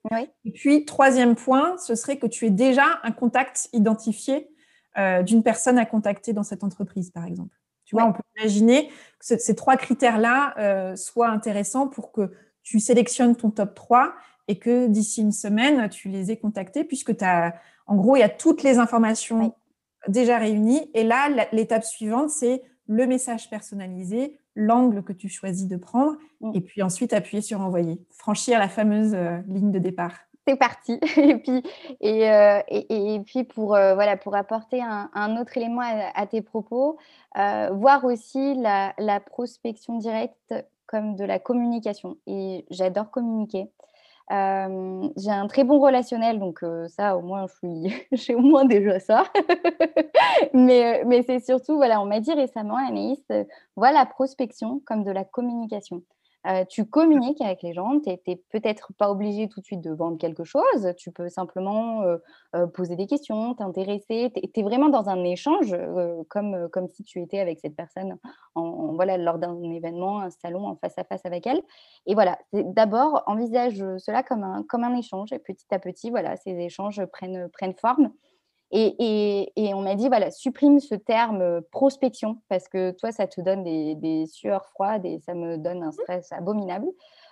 Et 0.46 0.52
puis, 0.52 0.86
troisième 0.86 1.36
point, 1.36 1.78
ce 1.78 1.96
serait 1.96 2.18
que 2.18 2.28
tu 2.28 2.46
aies 2.46 2.52
déjà 2.52 2.86
un 3.04 3.12
contact 3.12 3.68
identifié 3.74 4.50
euh, 4.98 5.22
d'une 5.24 5.44
personne 5.44 5.78
à 5.78 5.86
contacter 5.86 6.32
dans 6.32 6.44
cette 6.44 6.64
entreprise, 6.64 7.10
par 7.12 7.26
exemple. 7.26 7.56
Tu 7.84 7.96
vois, 7.96 8.06
on 8.06 8.14
peut 8.14 8.24
imaginer 8.38 8.90
que 9.20 9.38
ces 9.38 9.56
trois 9.56 9.76
critères-là 9.76 10.56
euh, 10.58 10.96
soient 10.96 11.30
intéressants 11.30 11.88
pour 11.88 12.12
que 12.12 12.32
tu 12.64 12.80
sélectionnes 12.80 13.36
ton 13.36 13.52
top 13.52 13.76
3 13.76 14.16
et 14.48 14.58
que 14.58 14.88
d'ici 14.88 15.22
une 15.22 15.32
semaine, 15.32 15.90
tu 15.90 16.10
les 16.10 16.32
aies 16.32 16.38
contactés, 16.38 16.84
puisque 16.84 17.18
tu 17.18 17.26
as, 17.26 17.56
en 17.86 17.96
gros, 17.96 18.16
il 18.16 18.20
y 18.20 18.24
a 18.24 18.30
toutes 18.30 18.64
les 18.64 18.80
informations 18.80 19.56
déjà 20.08 20.38
réunis. 20.38 20.90
Et 20.94 21.04
là, 21.04 21.30
l'étape 21.52 21.84
suivante, 21.84 22.30
c'est 22.30 22.62
le 22.88 23.08
message 23.08 23.50
personnalisé, 23.50 24.40
l'angle 24.56 25.04
que 25.04 25.14
tu 25.14 25.30
choisis 25.30 25.68
de 25.68 25.78
prendre, 25.78 26.18
mm. 26.42 26.52
et 26.54 26.62
puis 26.62 26.82
ensuite 26.82 27.14
appuyer 27.14 27.42
sur 27.42 27.62
envoyer, 27.62 28.00
franchir 28.12 28.60
la 28.60 28.70
fameuse 28.70 29.14
euh, 29.14 29.38
ligne 29.48 29.72
de 29.72 29.80
départ. 29.80 30.14
C'est 30.48 30.58
parti. 30.58 31.00
et 31.18 31.38
puis, 31.38 31.64
et, 32.02 32.30
euh, 32.30 32.62
et, 32.70 33.20
puis 33.26 33.44
pour, 33.44 33.76
euh, 33.76 33.96
voilà, 33.96 34.16
pour 34.16 34.36
apporter 34.36 34.80
un, 34.82 35.38
autre 35.38 35.58
élément 35.58 35.82
à, 35.82 36.28
tes 36.28 36.44
propos, 36.44 36.98
voir 37.36 38.06
aussi 38.06 38.54
la, 38.56 38.94
la, 39.00 39.20
prospection 39.20 39.98
directe 39.98 40.54
comme 40.86 41.16
de 41.16 41.26
la 41.26 41.40
communication. 41.40 42.18
Et 42.28 42.66
j'adore 42.70 43.10
communiquer 43.10 43.72
j'ai 44.30 45.32
un 45.32 45.48
très 45.48 45.64
bon 45.64 45.80
relationnel, 45.80 46.40
donc 46.40 46.64
ça, 46.88 47.18
au 47.18 47.22
moins, 47.22 47.46
j'ai 48.12 48.36
au 48.36 48.40
moins 48.42 48.66
déjà 48.66 49.00
ça. 49.00 49.24
mais 50.54 51.04
mais 51.06 51.24
c'est 51.24 51.40
surtout, 51.40 51.76
voilà, 51.76 52.02
on 52.02 52.06
m'a 52.06 52.20
dit 52.20 52.34
récemment, 52.34 52.78
Anaïs, 52.78 53.24
voilà 53.76 54.00
la 54.00 54.06
prospection 54.06 54.82
comme 54.86 55.04
de 55.04 55.12
la 55.12 55.24
communication. 55.24 56.02
Euh, 56.48 56.64
tu 56.66 56.86
communiques 56.86 57.42
avec 57.42 57.64
les 57.64 57.74
gens, 57.74 58.00
tu 58.00 58.10
n'es 58.10 58.44
peut-être 58.52 58.94
pas 58.94 59.10
obligé 59.10 59.50
tout 59.50 59.62
de 59.62 59.66
suite 59.66 59.82
de 59.82 59.92
vendre 59.92 60.18
quelque 60.18 60.44
chose, 60.44 60.94
tu 60.96 61.12
peux 61.12 61.28
simplement 61.28 62.04
euh, 62.04 62.18
euh, 62.56 62.68
poser 62.68 62.96
des 62.96 63.08
questions, 63.08 63.56
t'intéresser, 63.56 64.32
tu 64.36 64.60
es, 64.60 64.64
vraiment 64.64 64.90
dans 64.90 65.10
un 65.10 65.24
échange 65.24 65.76
comme, 66.30 66.70
comme 66.70 66.88
si 66.88 67.04
tu 67.04 67.22
étais 67.22 67.40
avec 67.40 67.60
cette 67.60 67.76
personne 67.76 68.18
en, 68.54 68.94
voilà, 68.94 69.18
lors 69.18 69.40
d'un 69.40 69.60
événement, 69.64 70.20
un 70.20 70.30
salon 70.30 70.68
en 70.68 70.76
face 70.76 70.98
à 70.98 71.04
face 71.04 71.26
avec 71.26 71.48
elle. 71.48 71.62
Et 72.06 72.14
voilà, 72.14 72.38
d'abord, 72.54 73.24
envisage 73.26 73.78
cela 73.98 74.22
comme 74.22 74.44
un, 74.44 74.64
comme 74.64 74.84
un 74.84 74.96
échange 74.96 75.34
et 75.34 75.40
petit 75.40 75.66
à 75.72 75.80
petit, 75.80 76.12
voilà, 76.12 76.36
ces 76.38 76.52
échanges 76.52 77.04
prennent, 77.06 77.50
prennent 77.50 77.76
forme. 77.76 78.12
Et, 78.72 79.72
on 79.74 79.82
m'a 79.82 79.96
dit, 79.96 80.08
voilà, 80.08 80.32
supprime 80.32 80.80
ce 80.80 80.96
terme 80.96 81.42
euh, 81.42 81.62
prospection 81.72 82.42
parce 82.50 82.68
que 82.68 82.92
toi, 82.92 83.12
ça 83.12 83.28
te 83.28 83.40
donne 83.42 83.64
des, 83.64 84.26
sueurs 84.28 84.66
froides 84.66 85.06
et 85.06 85.20
ça 85.20 85.34
me 85.34 85.58
donne 85.58 85.84
un 85.84 85.90
mmh. 85.90 85.94
stress 85.94 86.32
abominable. 86.32 86.88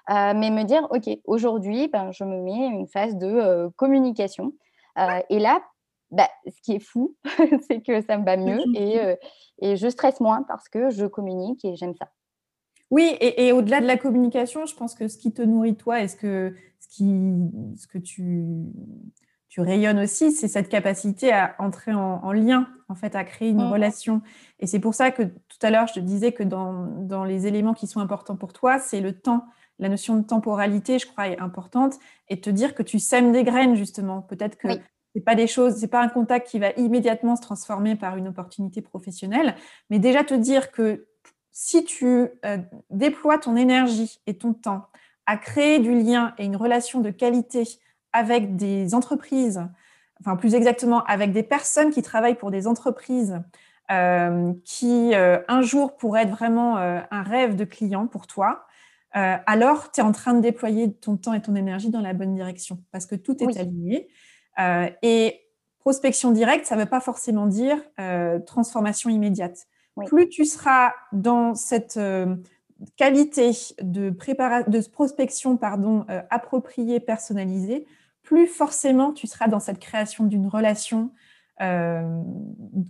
Euh, 0.09 0.33
mais 0.35 0.51
me 0.51 0.63
dire, 0.63 0.87
OK, 0.91 1.09
aujourd'hui, 1.25 1.87
ben, 1.87 2.11
je 2.11 2.23
me 2.23 2.41
mets 2.41 2.67
une 2.67 2.87
phase 2.87 3.15
de 3.15 3.27
euh, 3.27 3.69
communication. 3.75 4.53
et 5.29 5.39
là, 5.39 5.61
bah, 6.11 6.29
ce 6.45 6.61
qui 6.61 6.73
est 6.73 6.83
fou, 6.83 7.15
c'est 7.67 7.81
que 7.81 8.01
ça 8.01 8.17
me 8.17 8.25
va 8.25 8.37
mieux 8.37 8.61
et, 8.75 9.17
et, 9.59 9.75
je 9.75 9.87
stresse 9.89 10.19
moins 10.19 10.43
parce 10.43 10.69
que 10.69 10.91
je 10.91 11.05
communique 11.05 11.65
et 11.65 11.75
j'aime 11.75 11.95
ça. 11.95 12.09
Oui, 12.91 13.17
et, 13.19 13.51
au-delà 13.51 13.81
de 13.81 13.87
la 13.87 13.97
communication, 13.97 14.67
je 14.67 14.75
pense 14.75 14.93
que 14.93 15.07
ce 15.07 15.17
qui 15.17 15.33
te 15.33 15.41
nourrit 15.41 15.75
toi 15.75 16.01
et 16.01 16.07
ce 16.07 16.15
que, 16.15 16.55
ce 16.79 16.87
qui, 16.87 17.11
ce 17.75 17.87
que 17.87 17.97
tu 17.97 18.67
tu 19.53 19.61
rayonnes 19.61 19.99
aussi, 19.99 20.31
c'est 20.31 20.47
cette 20.47 20.67
capacité 20.67 21.31
à 21.31 21.53
entrer 21.59 21.93
en, 21.93 22.31
lien, 22.31 22.67
en 22.89 22.95
fait, 22.95 23.15
à 23.15 23.23
créer 23.23 23.49
une 23.49 23.67
mmh. 23.67 23.71
relation. 23.71 24.21
Et 24.59 24.65
c'est 24.65 24.79
pour 24.79 24.95
ça 24.95 25.11
que 25.11 25.21
tout 25.21 25.59
à 25.61 25.69
l'heure, 25.69 25.85
je 25.85 25.93
te 25.93 25.99
disais 25.99 26.31
que 26.31 26.41
dans, 26.41 27.23
les 27.23 27.45
éléments 27.45 27.75
qui 27.75 27.85
sont 27.85 27.99
importants 27.99 28.35
pour 28.35 28.51
toi, 28.51 28.79
c'est 28.79 28.99
le 28.99 29.13
temps. 29.13 29.45
La 29.77 29.89
notion 29.89 30.17
de 30.17 30.23
temporalité, 30.23 30.97
je 30.97 31.05
crois, 31.05 31.27
est 31.27 31.37
importante. 31.37 31.99
Et 32.29 32.41
te 32.41 32.49
dire 32.49 32.73
que 32.73 32.81
tu 32.81 32.97
sèmes 32.97 33.31
des 33.31 33.43
graines, 33.43 33.75
justement. 33.75 34.23
Peut-être 34.23 34.57
que 34.57 34.71
ce 34.71 34.79
c'est 35.13 35.21
pas 35.21 35.35
des 35.35 35.45
choses, 35.45 35.75
c'est 35.75 35.87
pas 35.87 36.01
un 36.01 36.09
contact 36.09 36.47
qui 36.47 36.57
va 36.57 36.71
immédiatement 36.71 37.35
se 37.35 37.43
transformer 37.43 37.95
par 37.95 38.17
une 38.17 38.29
opportunité 38.29 38.81
professionnelle, 38.81 39.53
mais 39.91 39.99
déjà 39.99 40.23
te 40.23 40.33
dire 40.33 40.71
que 40.71 41.05
si 41.51 41.85
tu 41.85 42.27
euh, 42.43 42.57
déploies 42.89 43.37
ton 43.37 43.55
énergie 43.55 44.19
et 44.25 44.35
ton 44.35 44.55
temps 44.55 44.87
à 45.27 45.37
créer 45.37 45.77
du 45.77 45.93
lien 45.93 46.33
et 46.39 46.45
une 46.45 46.55
relation 46.55 47.01
de 47.01 47.11
qualité 47.11 47.65
avec 48.13 48.55
des 48.55 48.95
entreprises, 48.95 49.61
enfin 50.19 50.35
plus 50.35 50.55
exactement 50.55 51.03
avec 51.05 51.31
des 51.31 51.43
personnes 51.43 51.91
qui 51.91 52.01
travaillent 52.01 52.37
pour 52.37 52.51
des 52.51 52.67
entreprises 52.67 53.41
euh, 53.91 54.53
qui 54.63 55.13
euh, 55.13 55.39
un 55.49 55.61
jour 55.61 55.97
pourraient 55.97 56.23
être 56.23 56.31
vraiment 56.31 56.77
euh, 56.77 57.01
un 57.11 57.21
rêve 57.21 57.57
de 57.57 57.65
client 57.65 58.07
pour 58.07 58.27
toi, 58.27 58.65
alors 59.15 59.91
tu 59.91 60.01
es 60.01 60.03
en 60.03 60.11
train 60.11 60.33
de 60.33 60.39
déployer 60.39 60.91
ton 60.91 61.17
temps 61.17 61.33
et 61.33 61.41
ton 61.43 61.53
énergie 61.53 61.91
dans 61.91 62.01
la 62.01 62.13
bonne 62.13 62.33
direction 62.33 62.79
parce 62.91 63.05
que 63.05 63.13
tout 63.13 63.37
est 63.43 63.59
aligné. 63.59 64.07
et 65.03 65.39
prospection 65.77 66.31
directe, 66.31 66.65
ça 66.65 66.75
ne 66.75 66.79
veut 66.79 66.89
pas 66.89 66.99
forcément 66.99 67.45
dire 67.45 67.77
transformation 68.47 69.11
immédiate. 69.11 69.67
Plus 70.07 70.29
tu 70.29 70.45
seras 70.45 70.93
dans 71.11 71.53
cette 71.53 71.99
qualité 72.95 73.51
de, 73.83 74.09
de 74.09 74.89
prospection 74.89 75.57
pardon, 75.57 76.07
appropriée, 76.31 76.99
personnalisée, 76.99 77.85
plus 78.33 78.47
forcément 78.47 79.13
tu 79.13 79.27
seras 79.27 79.47
dans 79.47 79.59
cette 79.59 79.77
création 79.77 80.23
d'une 80.23 80.47
relation 80.47 81.11
euh, 81.61 82.23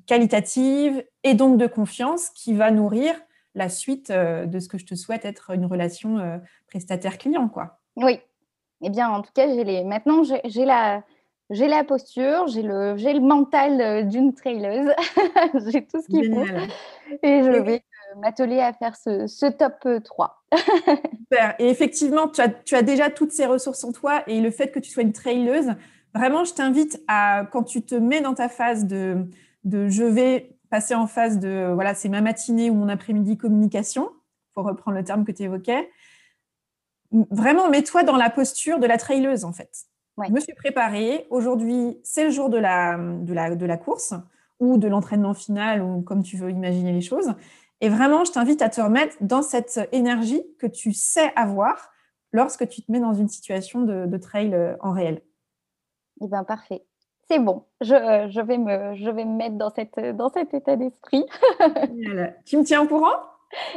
qualitative 0.08 1.04
et 1.26 1.34
donc 1.34 1.58
de 1.58 1.68
confiance 1.68 2.30
qui 2.30 2.54
va 2.54 2.72
nourrir 2.72 3.14
la 3.56 3.68
suite 3.68 4.10
euh, 4.10 4.46
de 4.46 4.60
ce 4.60 4.70
que 4.70 4.78
je 4.78 4.86
te 4.86 4.96
souhaite 4.96 5.26
être 5.26 5.52
une 5.52 5.66
relation 5.66 6.18
euh, 6.18 6.38
prestataire-client. 6.68 7.50
quoi. 7.50 7.82
Oui. 7.98 8.22
Eh 8.82 8.90
bien, 8.90 9.10
en 9.10 9.22
tout 9.22 9.34
cas, 9.34 9.50
j'ai 9.54 9.66
les... 9.66 9.84
maintenant, 9.84 10.24
j'ai 10.24 10.66
la... 10.66 11.04
J'ai 11.50 11.68
la 11.68 11.84
posture, 11.84 12.48
j'ai 12.48 12.64
le, 12.64 12.96
le 12.96 13.20
mental 13.20 14.08
d'une 14.08 14.34
traileuse, 14.34 14.92
j'ai 15.68 15.86
tout 15.86 16.02
ce 16.02 16.08
qu'il 16.08 16.34
faut. 16.34 16.46
Et 17.22 17.44
je 17.44 17.62
vais 17.62 17.84
m'atteler 18.20 18.60
à 18.60 18.74
faire 18.74 18.96
ce, 18.96 19.52
top 19.52 20.04
3. 20.04 20.44
Euh, 20.54 20.58
Super. 21.18 21.56
Et 21.60 21.70
effectivement, 21.70 22.28
tu 22.28 22.42
as, 22.42 22.50
tu 22.50 22.76
as, 22.76 22.82
déjà 22.82 23.10
toutes 23.10 23.32
ces 23.32 23.46
ressources 23.46 23.84
en 23.84 23.92
toi 23.92 24.24
et 24.28 24.42
le 24.42 24.52
fait 24.52 24.70
que 24.70 24.80
tu 24.80 24.90
sois 24.92 25.04
une 25.04 25.14
traileuse, 25.14 25.74
vraiment, 26.14 26.46
je 26.46 26.54
t'invite 26.54 27.02
à, 27.08 27.46
quand 27.52 27.64
tu 27.64 27.82
te 27.82 27.96
mets 27.96 28.22
dans 28.22 28.34
ta 28.34 28.50
phase 28.50 28.86
de, 28.86 29.26
de 29.64 29.88
je 29.88 30.04
vais 30.04 30.56
passer 30.70 30.96
en 30.96 31.08
phase 31.08 31.40
de, 31.40 31.72
voilà, 31.74 31.94
c'est 31.94 32.10
ma 32.10 32.22
matinée 32.22 32.70
ou 32.70 32.74
mon 32.74 32.90
après-midi 32.90 33.38
communication, 33.38 34.10
pour 34.54 34.66
reprendre 34.66 34.98
le 34.98 35.04
terme 35.04 35.26
que 35.26 35.32
tu 35.32 35.44
évoquais, 35.44 35.90
vraiment, 37.32 37.70
mets-toi 37.70 38.04
dans 38.04 38.18
la 38.18 38.30
posture 38.30 38.80
de 38.80 38.88
la 38.88 38.98
traileuse, 38.98 39.46
en 39.46 39.54
fait. 39.54 39.70
Je 40.26 40.32
me 40.32 40.40
suis 40.40 40.54
préparée. 40.54 41.26
Aujourd'hui, 41.30 41.98
c'est 42.04 42.24
le 42.26 42.30
jour 42.30 42.50
de 42.50 42.58
la, 42.58 42.98
de 42.98 43.34
la, 43.34 43.56
de 43.56 43.66
la 43.66 43.78
course 43.78 44.14
ou 44.60 44.78
de 44.78 44.88
l'entraînement 44.88 45.34
final, 45.34 45.82
ou 45.82 46.02
comme 46.02 46.24
tu 46.24 46.38
veux 46.38 46.52
imaginer 46.52 46.92
les 46.92 47.02
choses. 47.02 47.34
Et 47.84 47.90
vraiment, 47.90 48.24
je 48.24 48.32
t'invite 48.32 48.62
à 48.62 48.70
te 48.70 48.80
remettre 48.80 49.18
dans 49.20 49.42
cette 49.42 49.90
énergie 49.92 50.42
que 50.58 50.68
tu 50.68 50.94
sais 50.94 51.34
avoir 51.36 51.92
lorsque 52.32 52.66
tu 52.70 52.82
te 52.82 52.90
mets 52.90 53.02
dans 53.02 53.12
une 53.12 53.28
situation 53.28 53.82
de, 53.82 54.18
trail 54.18 54.54
euh, 54.54 54.78
en 54.80 54.94
réel. 54.94 55.22
Eh 56.22 56.28
bien, 56.28 56.46
parfait. 56.46 56.86
C'est 57.28 57.40
bon, 57.40 57.66
je, 57.82 57.94
euh, 57.94 58.44
vais 58.44 58.58
me, 58.58 58.96
je 58.96 59.10
vais 59.10 59.26
me 59.26 59.36
mettre 59.36 59.58
dans, 59.58 59.70
cette, 59.70 60.00
dans 60.16 60.30
cet 60.30 60.54
état 60.54 60.78
d'esprit. 60.78 61.26
tu 62.46 62.58
me 62.58 62.64
tiens 62.64 62.84
au 62.84 62.88
courant? 62.88 63.18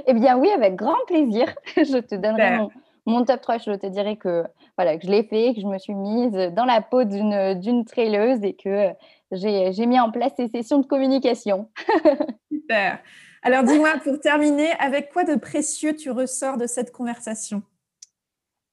Eh 0.07 0.15
bien 0.15 0.39
oui, 0.39 0.51
avec 0.51 0.77
grand 0.77 1.05
plaisir. 1.09 1.53
je 1.77 1.99
te 1.99 2.15
donnerai 2.15 2.59
mon, 3.07 3.25
top 3.25 3.41
3. 3.41 3.59
Je 3.59 3.73
te 3.73 3.89
dirai 3.89 4.17
que, 4.17 4.45
voilà, 4.79 4.99
que 4.99 5.05
je 5.05 5.11
l'ai 5.11 5.25
fait, 5.25 5.53
que 5.53 5.61
je 5.61 5.67
me 5.67 5.79
suis 5.79 5.95
mise 5.95 6.53
dans 6.55 6.65
la 6.65 6.81
peau 6.81 7.03
d'une 7.03 7.85
traileuse 7.85 8.45
et 8.45 8.55
que 8.55 8.93
j'ai 9.33 9.87
mis 9.87 9.99
en 9.99 10.13
place 10.13 10.33
ces 10.37 10.47
sessions 10.47 10.79
de 10.79 10.87
communication. 10.87 11.69
Super. 12.53 13.01
Alors 13.43 13.63
dis-moi, 13.63 13.95
pour 14.03 14.19
terminer, 14.21 14.73
avec 14.79 15.13
quoi 15.13 15.25
de 15.25 15.37
précieux 15.37 15.95
tu 15.95 16.11
ressors 16.11 16.57
de 16.57 16.67
cette 16.67 16.93
conversation? 16.93 17.63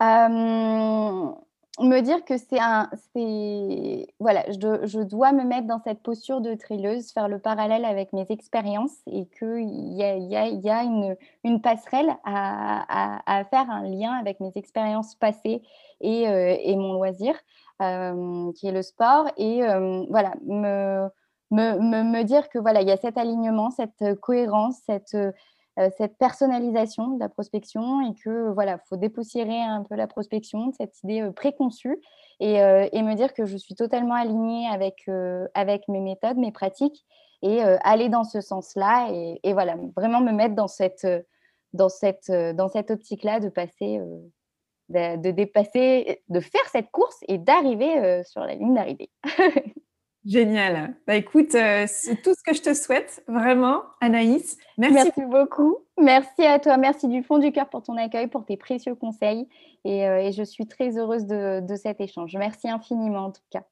Euh, 0.01 1.31
me 1.79 1.99
dire 2.01 2.23
que 2.25 2.37
c'est 2.37 2.59
un, 2.59 2.89
voilà, 4.19 4.43
je, 4.49 5.01
dois 5.03 5.31
me 5.31 5.43
mettre 5.43 5.67
dans 5.67 5.79
cette 5.79 6.01
posture 6.01 6.41
de 6.41 6.53
trilleuse, 6.55 7.11
faire 7.11 7.27
le 7.27 7.39
parallèle 7.39 7.85
avec 7.85 8.13
mes 8.13 8.25
expériences 8.29 8.95
et 9.07 9.25
qu'il 9.27 9.93
y 9.93 10.03
a, 10.03 10.17
y 10.17 10.69
a, 10.69 10.83
une, 10.83 11.61
passerelle 11.61 12.15
à, 12.25 13.43
faire 13.49 13.69
un 13.69 13.83
lien 13.83 14.13
avec 14.13 14.39
mes 14.39 14.51
expériences 14.55 15.15
passées 15.15 15.63
et, 16.01 16.27
euh, 16.27 16.75
mon 16.75 16.93
loisir, 16.93 17.35
euh, 17.81 18.51
qui 18.53 18.67
est 18.67 18.71
le 18.71 18.81
sport. 18.81 19.27
Et 19.37 19.61
voilà, 20.09 20.33
me, 20.45 21.09
me, 21.53 22.23
dire 22.23 22.49
que 22.49 22.59
voilà, 22.59 22.81
il 22.81 22.87
y 22.87 22.91
a 22.91 22.97
cet 22.97 23.17
alignement, 23.17 23.71
cette 23.71 24.19
cohérence, 24.19 24.77
cette 24.85 25.15
euh, 25.79 25.89
cette 25.97 26.19
personnalisation 26.19 27.15
de 27.15 27.19
la 27.19 27.29
prospection 27.29 28.01
et 28.01 28.13
que 28.23 28.51
voilà, 28.53 28.77
faut 28.89 28.95
dépoussiérer 28.95 29.59
un 29.59 29.81
peu 29.81 29.95
la 29.95 30.05
prospection, 30.05 30.71
cette 30.77 31.01
idée 31.01 31.21
euh, 31.21 31.31
préconçue 31.31 31.99
et, 32.39 32.61
euh, 32.61 32.87
et, 32.91 33.01
me 33.01 33.15
dire 33.15 33.33
que 33.33 33.45
je 33.45 33.57
suis 33.57 33.73
totalement 33.73 34.13
alignée 34.13 34.67
avec, 34.67 35.09
avec 35.55 35.87
mes 35.87 35.99
méthodes, 35.99 36.37
mes 36.37 36.51
pratiques 36.51 37.03
et 37.41 37.61
aller 37.61 38.07
dans 38.07 38.23
ce 38.23 38.39
sens-là 38.39 39.09
et, 39.11 39.39
et, 39.43 39.53
voilà, 39.53 39.75
vraiment 39.97 40.21
me 40.21 40.31
mettre 40.31 40.55
dans 40.55 40.69
cette, 40.69 41.07
dans 41.73 41.89
cette, 41.89 42.31
dans 42.31 42.69
cette 42.69 42.89
optique-là 42.89 43.41
de 43.41 43.49
passer, 43.49 43.99
de, 44.89 45.17
de, 45.17 45.31
dépasser, 45.31 46.21
de 46.29 46.39
faire 46.39 46.65
cette 46.71 46.89
course 46.91 47.17
et 47.27 47.37
d'arriver 47.37 48.23
sur 48.23 48.41
la 48.41 48.55
ligne 48.55 48.73
d'arrivée. 48.73 49.09
Génial. 50.25 50.95
Bah 51.05 51.15
écoute, 51.15 51.53
euh, 51.53 51.85
c'est 51.85 52.21
tout 52.21 52.33
ce 52.33 52.41
que 52.43 52.55
je 52.55 52.61
te 52.61 52.73
souhaite, 52.73 53.21
vraiment, 53.27 53.83
Anaïs. 53.99 54.57
Merci. 54.77 55.11
beaucoup. 55.27 55.79
Merci 55.99 56.45
à 56.45 56.59
toi. 56.59 56.77
Merci 56.77 57.09
du 57.09 57.23
fond 57.23 57.39
du 57.39 57.51
cœur 57.51 57.69
pour 57.69 57.83
ton 57.83 57.97
accueil, 57.97 58.27
pour 58.27 58.45
tes 58.45 58.55
précieux 58.55 58.95
conseils. 58.95 59.49
Et, 59.83 60.07
euh, 60.07 60.31
je 60.31 60.43
suis 60.43 60.65
très 60.65 60.97
heureuse 60.97 61.25
de, 61.25 61.59
de, 61.59 61.75
cet 61.75 61.99
échange. 61.99 62.35
Merci 62.37 62.69
infiniment, 62.69 63.25
en 63.25 63.31
tout 63.31 63.41
cas. 63.51 63.63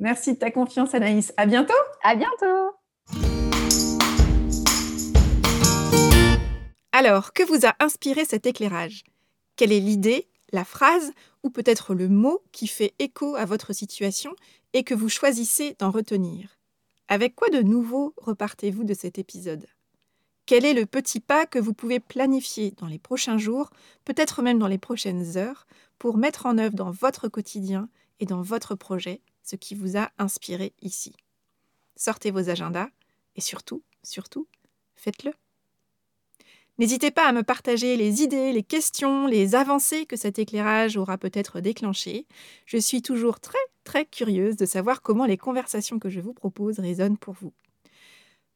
Merci 0.00 0.34
de 0.34 0.38
ta 0.38 0.50
confiance, 0.50 0.94
Anaïs. 0.94 1.32
À 1.36 1.46
bientôt. 1.46 1.74
À 2.02 2.16
bientôt. 2.16 2.74
Alors, 6.90 7.32
que 7.32 7.44
vous 7.44 7.66
a 7.66 7.74
inspiré 7.78 8.24
cet 8.24 8.46
éclairage? 8.46 9.04
Quelle 9.54 9.70
est 9.70 9.78
l'idée, 9.78 10.26
la 10.52 10.64
phrase 10.64 11.12
ou 11.44 11.50
peut-être 11.50 11.94
le 11.94 12.08
mot 12.08 12.42
qui 12.50 12.66
fait 12.66 12.94
écho 12.98 13.36
à 13.36 13.44
votre 13.44 13.72
situation? 13.72 14.34
Et 14.72 14.84
que 14.84 14.94
vous 14.94 15.08
choisissez 15.08 15.76
d'en 15.78 15.90
retenir. 15.90 16.58
Avec 17.08 17.34
quoi 17.34 17.48
de 17.48 17.60
nouveau 17.60 18.14
repartez-vous 18.16 18.84
de 18.84 18.94
cet 18.94 19.18
épisode? 19.18 19.66
Quel 20.46 20.64
est 20.64 20.74
le 20.74 20.86
petit 20.86 21.20
pas 21.20 21.46
que 21.46 21.58
vous 21.58 21.74
pouvez 21.74 22.00
planifier 22.00 22.72
dans 22.78 22.86
les 22.86 22.98
prochains 22.98 23.38
jours, 23.38 23.70
peut-être 24.04 24.42
même 24.42 24.58
dans 24.58 24.66
les 24.66 24.78
prochaines 24.78 25.36
heures, 25.36 25.66
pour 25.98 26.16
mettre 26.16 26.46
en 26.46 26.58
œuvre 26.58 26.74
dans 26.74 26.90
votre 26.90 27.28
quotidien 27.28 27.88
et 28.18 28.26
dans 28.26 28.42
votre 28.42 28.74
projet 28.74 29.20
ce 29.42 29.56
qui 29.56 29.74
vous 29.74 29.96
a 29.96 30.10
inspiré 30.18 30.72
ici? 30.82 31.14
Sortez 31.96 32.30
vos 32.30 32.48
agendas 32.48 32.88
et 33.36 33.40
surtout, 33.40 33.82
surtout, 34.02 34.46
faites-le. 34.96 35.32
N'hésitez 36.80 37.10
pas 37.10 37.28
à 37.28 37.32
me 37.32 37.42
partager 37.42 37.98
les 37.98 38.22
idées, 38.22 38.54
les 38.54 38.62
questions, 38.62 39.26
les 39.26 39.54
avancées 39.54 40.06
que 40.06 40.16
cet 40.16 40.38
éclairage 40.38 40.96
aura 40.96 41.18
peut-être 41.18 41.60
déclenchées. 41.60 42.26
Je 42.64 42.78
suis 42.78 43.02
toujours 43.02 43.38
très 43.38 43.58
très 43.84 44.06
curieuse 44.06 44.56
de 44.56 44.64
savoir 44.64 45.02
comment 45.02 45.26
les 45.26 45.36
conversations 45.36 45.98
que 45.98 46.08
je 46.08 46.20
vous 46.20 46.32
propose 46.32 46.78
résonnent 46.78 47.18
pour 47.18 47.34
vous. 47.34 47.52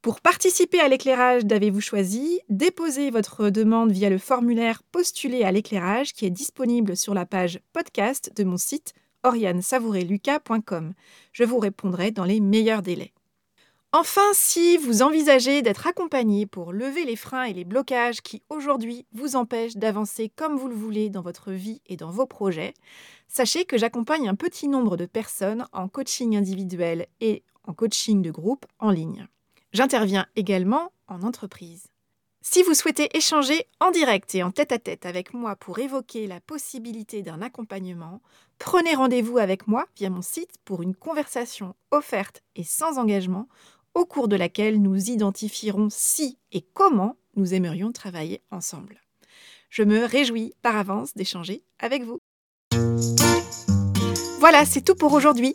Pour 0.01 0.23
participer 0.23 0.81
à 0.81 0.89
l'éclairage 0.89 1.45
d'Avez-vous 1.45 1.83
choisi, 1.83 2.41
déposez 2.49 3.11
votre 3.11 3.51
demande 3.51 3.93
via 3.93 4.09
le 4.09 4.17
formulaire 4.17 4.83
Postuler 4.85 5.43
à 5.43 5.53
l'éclairage 5.53 6.15
qui 6.15 6.25
est 6.25 6.31
disponible 6.31 6.97
sur 6.97 7.13
la 7.13 7.27
page 7.27 7.61
podcast 7.75 8.33
de 8.35 8.45
mon 8.45 8.57
site 8.57 8.95
oriane-savoureluca.com. 9.23 10.95
Je 11.33 11.45
vous 11.45 11.59
répondrai 11.59 12.11
dans 12.11 12.25
les 12.25 12.41
meilleurs 12.41 12.81
délais. 12.81 13.13
Enfin, 13.97 14.33
si 14.33 14.77
vous 14.77 15.03
envisagez 15.03 15.63
d'être 15.63 15.87
accompagné 15.87 16.47
pour 16.47 16.73
lever 16.73 17.05
les 17.05 17.15
freins 17.15 17.45
et 17.45 17.53
les 17.53 17.63
blocages 17.63 18.23
qui 18.23 18.43
aujourd'hui 18.49 19.07
vous 19.13 19.37
empêchent 19.37 19.77
d'avancer 19.77 20.33
comme 20.35 20.57
vous 20.57 20.67
le 20.67 20.75
voulez 20.75 21.11
dans 21.11 21.23
votre 21.23 21.53
vie 21.53 21.81
et 21.87 21.97
dans 21.97 22.11
vos 22.11 22.27
projets, 22.27 22.75
sachez 23.29 23.65
que 23.65 23.79
j'accompagne 23.79 24.29
un 24.29 24.35
petit 24.35 24.67
nombre 24.67 24.97
de 24.97 25.07
personnes 25.07 25.69
en 25.73 25.87
coaching 25.87 26.37
individuel 26.37 27.07
et 27.21 27.45
en 27.69 27.73
coaching 27.73 28.21
de 28.21 28.33
groupe 28.33 28.67
en 28.81 28.91
ligne. 28.91 29.29
J'interviens 29.73 30.27
également 30.35 30.91
en 31.07 31.23
entreprise. 31.23 31.87
Si 32.47 32.63
vous 32.65 32.75
souhaitez 32.75 33.17
échanger 33.17 33.69
en 33.81 33.93
direct 33.93 34.35
et 34.35 34.43
en 34.43 34.51
tête-à-tête 34.51 35.07
avec 35.07 35.33
moi 35.33 35.55
pour 35.55 35.79
évoquer 35.79 36.27
la 36.27 36.41
possibilité 36.41 37.23
d'un 37.23 37.41
accompagnement, 37.41 38.21
prenez 38.59 38.95
rendez-vous 38.95 39.39
avec 39.39 39.67
moi 39.67 39.87
via 39.97 40.11
mon 40.11 40.21
site 40.21 40.57
pour 40.65 40.83
une 40.83 40.95
conversation 40.95 41.75
offerte 41.93 42.43
et 42.55 42.65
sans 42.65 42.99
engagement 42.99 43.49
au 43.95 44.05
cours 44.05 44.29
de 44.29 44.37
laquelle 44.37 44.81
nous 44.83 45.11
identifierons 45.11 45.89
si 45.91 46.39
et 46.53 46.63
comment 46.75 47.17
nous 47.37 47.55
aimerions 47.55 47.93
travailler 47.93 48.43
ensemble. 48.51 49.01
Je 49.71 49.83
me 49.83 50.05
réjouis 50.05 50.55
par 50.63 50.77
avance 50.77 51.15
d'échanger 51.15 51.63
avec 51.79 52.05
vous. 52.05 52.19
Voilà, 54.39 54.65
c'est 54.65 54.83
tout 54.83 54.95
pour 54.95 55.13
aujourd'hui. 55.13 55.55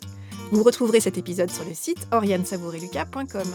Vous 0.52 0.62
retrouverez 0.62 1.00
cet 1.00 1.16
épisode 1.16 1.50
sur 1.50 1.64
le 1.64 1.74
site 1.74 2.08
oriansavoureluca.com. 2.10 3.48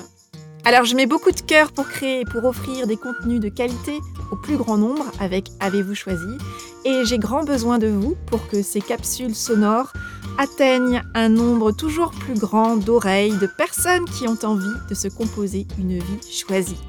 Alors 0.64 0.86
je 0.86 0.96
mets 0.96 1.06
beaucoup 1.06 1.32
de 1.32 1.42
cœur 1.42 1.72
pour 1.72 1.88
créer 1.88 2.22
et 2.22 2.26
pour 2.26 2.44
offrir 2.46 2.88
des 2.88 2.98
contenus 2.98 3.40
de 3.40 3.50
qualité 3.50 4.00
au 4.32 4.36
plus 4.36 4.58
grand 4.58 4.78
nombre 4.78 5.06
avec 5.20 5.50
Avez-vous 5.60 5.94
choisi? 5.94 6.38
Et 6.86 7.06
j'ai 7.06 7.20
grand 7.20 7.44
besoin 7.44 7.78
de 7.78 7.88
vous 7.88 8.16
pour 8.26 8.48
que 8.48 8.64
ces 8.64 8.82
capsules 8.82 9.36
sonores 9.36 9.94
atteignent 10.38 11.04
un 11.14 11.30
nombre 11.30 11.72
toujours 11.72 12.12
plus 12.12 12.34
grand 12.34 12.78
d'oreilles 12.78 13.38
de 13.38 13.48
personnes 13.48 14.06
qui 14.06 14.28
ont 14.28 14.38
envie 14.44 14.66
de 14.90 14.96
se 14.96 15.08
composer 15.08 15.68
une 15.80 15.98
vie 15.98 16.32
choisie. 16.32 16.80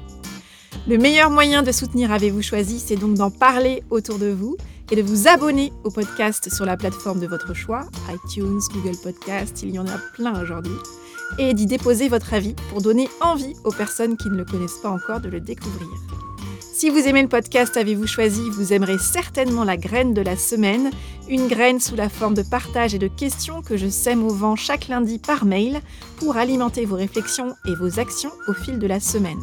Le 0.87 0.97
meilleur 0.97 1.29
moyen 1.29 1.63
de 1.63 1.71
soutenir 1.71 2.11
Avez-vous 2.11 2.41
choisi, 2.41 2.79
c'est 2.79 2.95
donc 2.95 3.15
d'en 3.15 3.31
parler 3.31 3.83
autour 3.89 4.19
de 4.19 4.27
vous 4.27 4.57
et 4.91 4.95
de 4.95 5.01
vous 5.01 5.27
abonner 5.27 5.73
au 5.83 5.91
podcast 5.91 6.53
sur 6.53 6.65
la 6.65 6.77
plateforme 6.77 7.19
de 7.19 7.27
votre 7.27 7.53
choix, 7.53 7.87
iTunes, 8.09 8.61
Google 8.73 8.97
Podcast, 9.01 9.61
il 9.63 9.71
y 9.71 9.79
en 9.79 9.87
a 9.87 9.97
plein 10.13 10.41
aujourd'hui 10.41 10.77
et 11.37 11.53
d'y 11.53 11.65
déposer 11.65 12.07
votre 12.07 12.33
avis 12.33 12.55
pour 12.69 12.81
donner 12.81 13.09
envie 13.21 13.53
aux 13.63 13.71
personnes 13.71 14.17
qui 14.17 14.29
ne 14.29 14.37
le 14.37 14.45
connaissent 14.45 14.79
pas 14.81 14.89
encore 14.89 15.19
de 15.19 15.29
le 15.29 15.39
découvrir. 15.39 15.89
Si 16.77 16.91
vous 16.91 17.07
aimez 17.07 17.23
le 17.23 17.27
podcast 17.27 17.75
Avez-vous 17.75 18.05
choisi, 18.05 18.51
vous 18.51 18.71
aimerez 18.71 18.99
certainement 18.99 19.63
la 19.63 19.77
graine 19.77 20.13
de 20.13 20.21
la 20.21 20.37
semaine, 20.37 20.91
une 21.27 21.47
graine 21.47 21.79
sous 21.79 21.95
la 21.95 22.07
forme 22.07 22.35
de 22.35 22.43
partage 22.43 22.93
et 22.93 22.99
de 22.99 23.07
questions 23.07 23.63
que 23.63 23.77
je 23.77 23.87
sème 23.87 24.23
au 24.23 24.29
vent 24.29 24.55
chaque 24.55 24.87
lundi 24.87 25.17
par 25.17 25.43
mail 25.43 25.81
pour 26.17 26.37
alimenter 26.37 26.85
vos 26.85 26.97
réflexions 26.97 27.55
et 27.65 27.73
vos 27.73 27.99
actions 27.99 28.29
au 28.47 28.53
fil 28.53 28.77
de 28.77 28.85
la 28.85 28.99
semaine. 28.99 29.39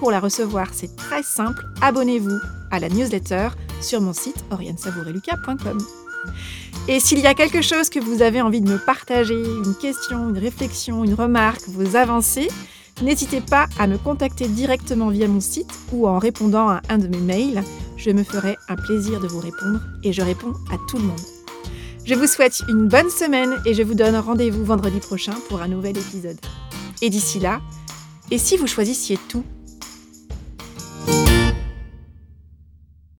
Pour 0.00 0.10
la 0.10 0.20
recevoir, 0.20 0.68
c'est 0.72 0.94
très 0.96 1.22
simple, 1.22 1.64
abonnez-vous 1.80 2.38
à 2.70 2.78
la 2.78 2.90
newsletter 2.90 3.48
sur 3.80 4.02
mon 4.02 4.12
site 4.12 4.44
oriensavoureluca.com. 4.50 5.78
Et 6.88 7.00
s'il 7.00 7.20
y 7.20 7.26
a 7.26 7.32
quelque 7.32 7.62
chose 7.62 7.88
que 7.88 8.00
vous 8.00 8.20
avez 8.20 8.42
envie 8.42 8.60
de 8.60 8.70
me 8.70 8.76
partager, 8.76 9.42
une 9.42 9.74
question, 9.76 10.28
une 10.28 10.38
réflexion, 10.38 11.04
une 11.04 11.14
remarque, 11.14 11.66
vos 11.68 11.96
avancées, 11.96 12.48
n'hésitez 13.02 13.40
pas 13.40 13.66
à 13.78 13.86
me 13.86 13.98
contacter 13.98 14.48
directement 14.48 15.08
via 15.08 15.28
mon 15.28 15.40
site 15.40 15.72
ou 15.92 16.08
en 16.08 16.18
répondant 16.18 16.68
à 16.68 16.82
un 16.88 16.98
de 16.98 17.08
mes 17.08 17.18
mails. 17.20 17.62
Je 17.96 18.10
me 18.10 18.22
ferai 18.22 18.56
un 18.68 18.76
plaisir 18.76 19.20
de 19.20 19.26
vous 19.26 19.40
répondre 19.40 19.80
et 20.02 20.12
je 20.12 20.22
réponds 20.22 20.52
à 20.72 20.76
tout 20.88 20.98
le 20.98 21.04
monde. 21.04 21.20
Je 22.04 22.14
vous 22.14 22.26
souhaite 22.26 22.62
une 22.68 22.88
bonne 22.88 23.10
semaine 23.10 23.56
et 23.64 23.74
je 23.74 23.82
vous 23.82 23.94
donne 23.94 24.16
rendez-vous 24.16 24.64
vendredi 24.64 25.00
prochain 25.00 25.34
pour 25.48 25.60
un 25.60 25.68
nouvel 25.68 25.98
épisode. 25.98 26.38
Et 27.02 27.10
d'ici 27.10 27.40
là, 27.40 27.60
et 28.30 28.38
si 28.38 28.56
vous 28.56 28.66
choisissiez 28.66 29.18
tout? 29.28 29.44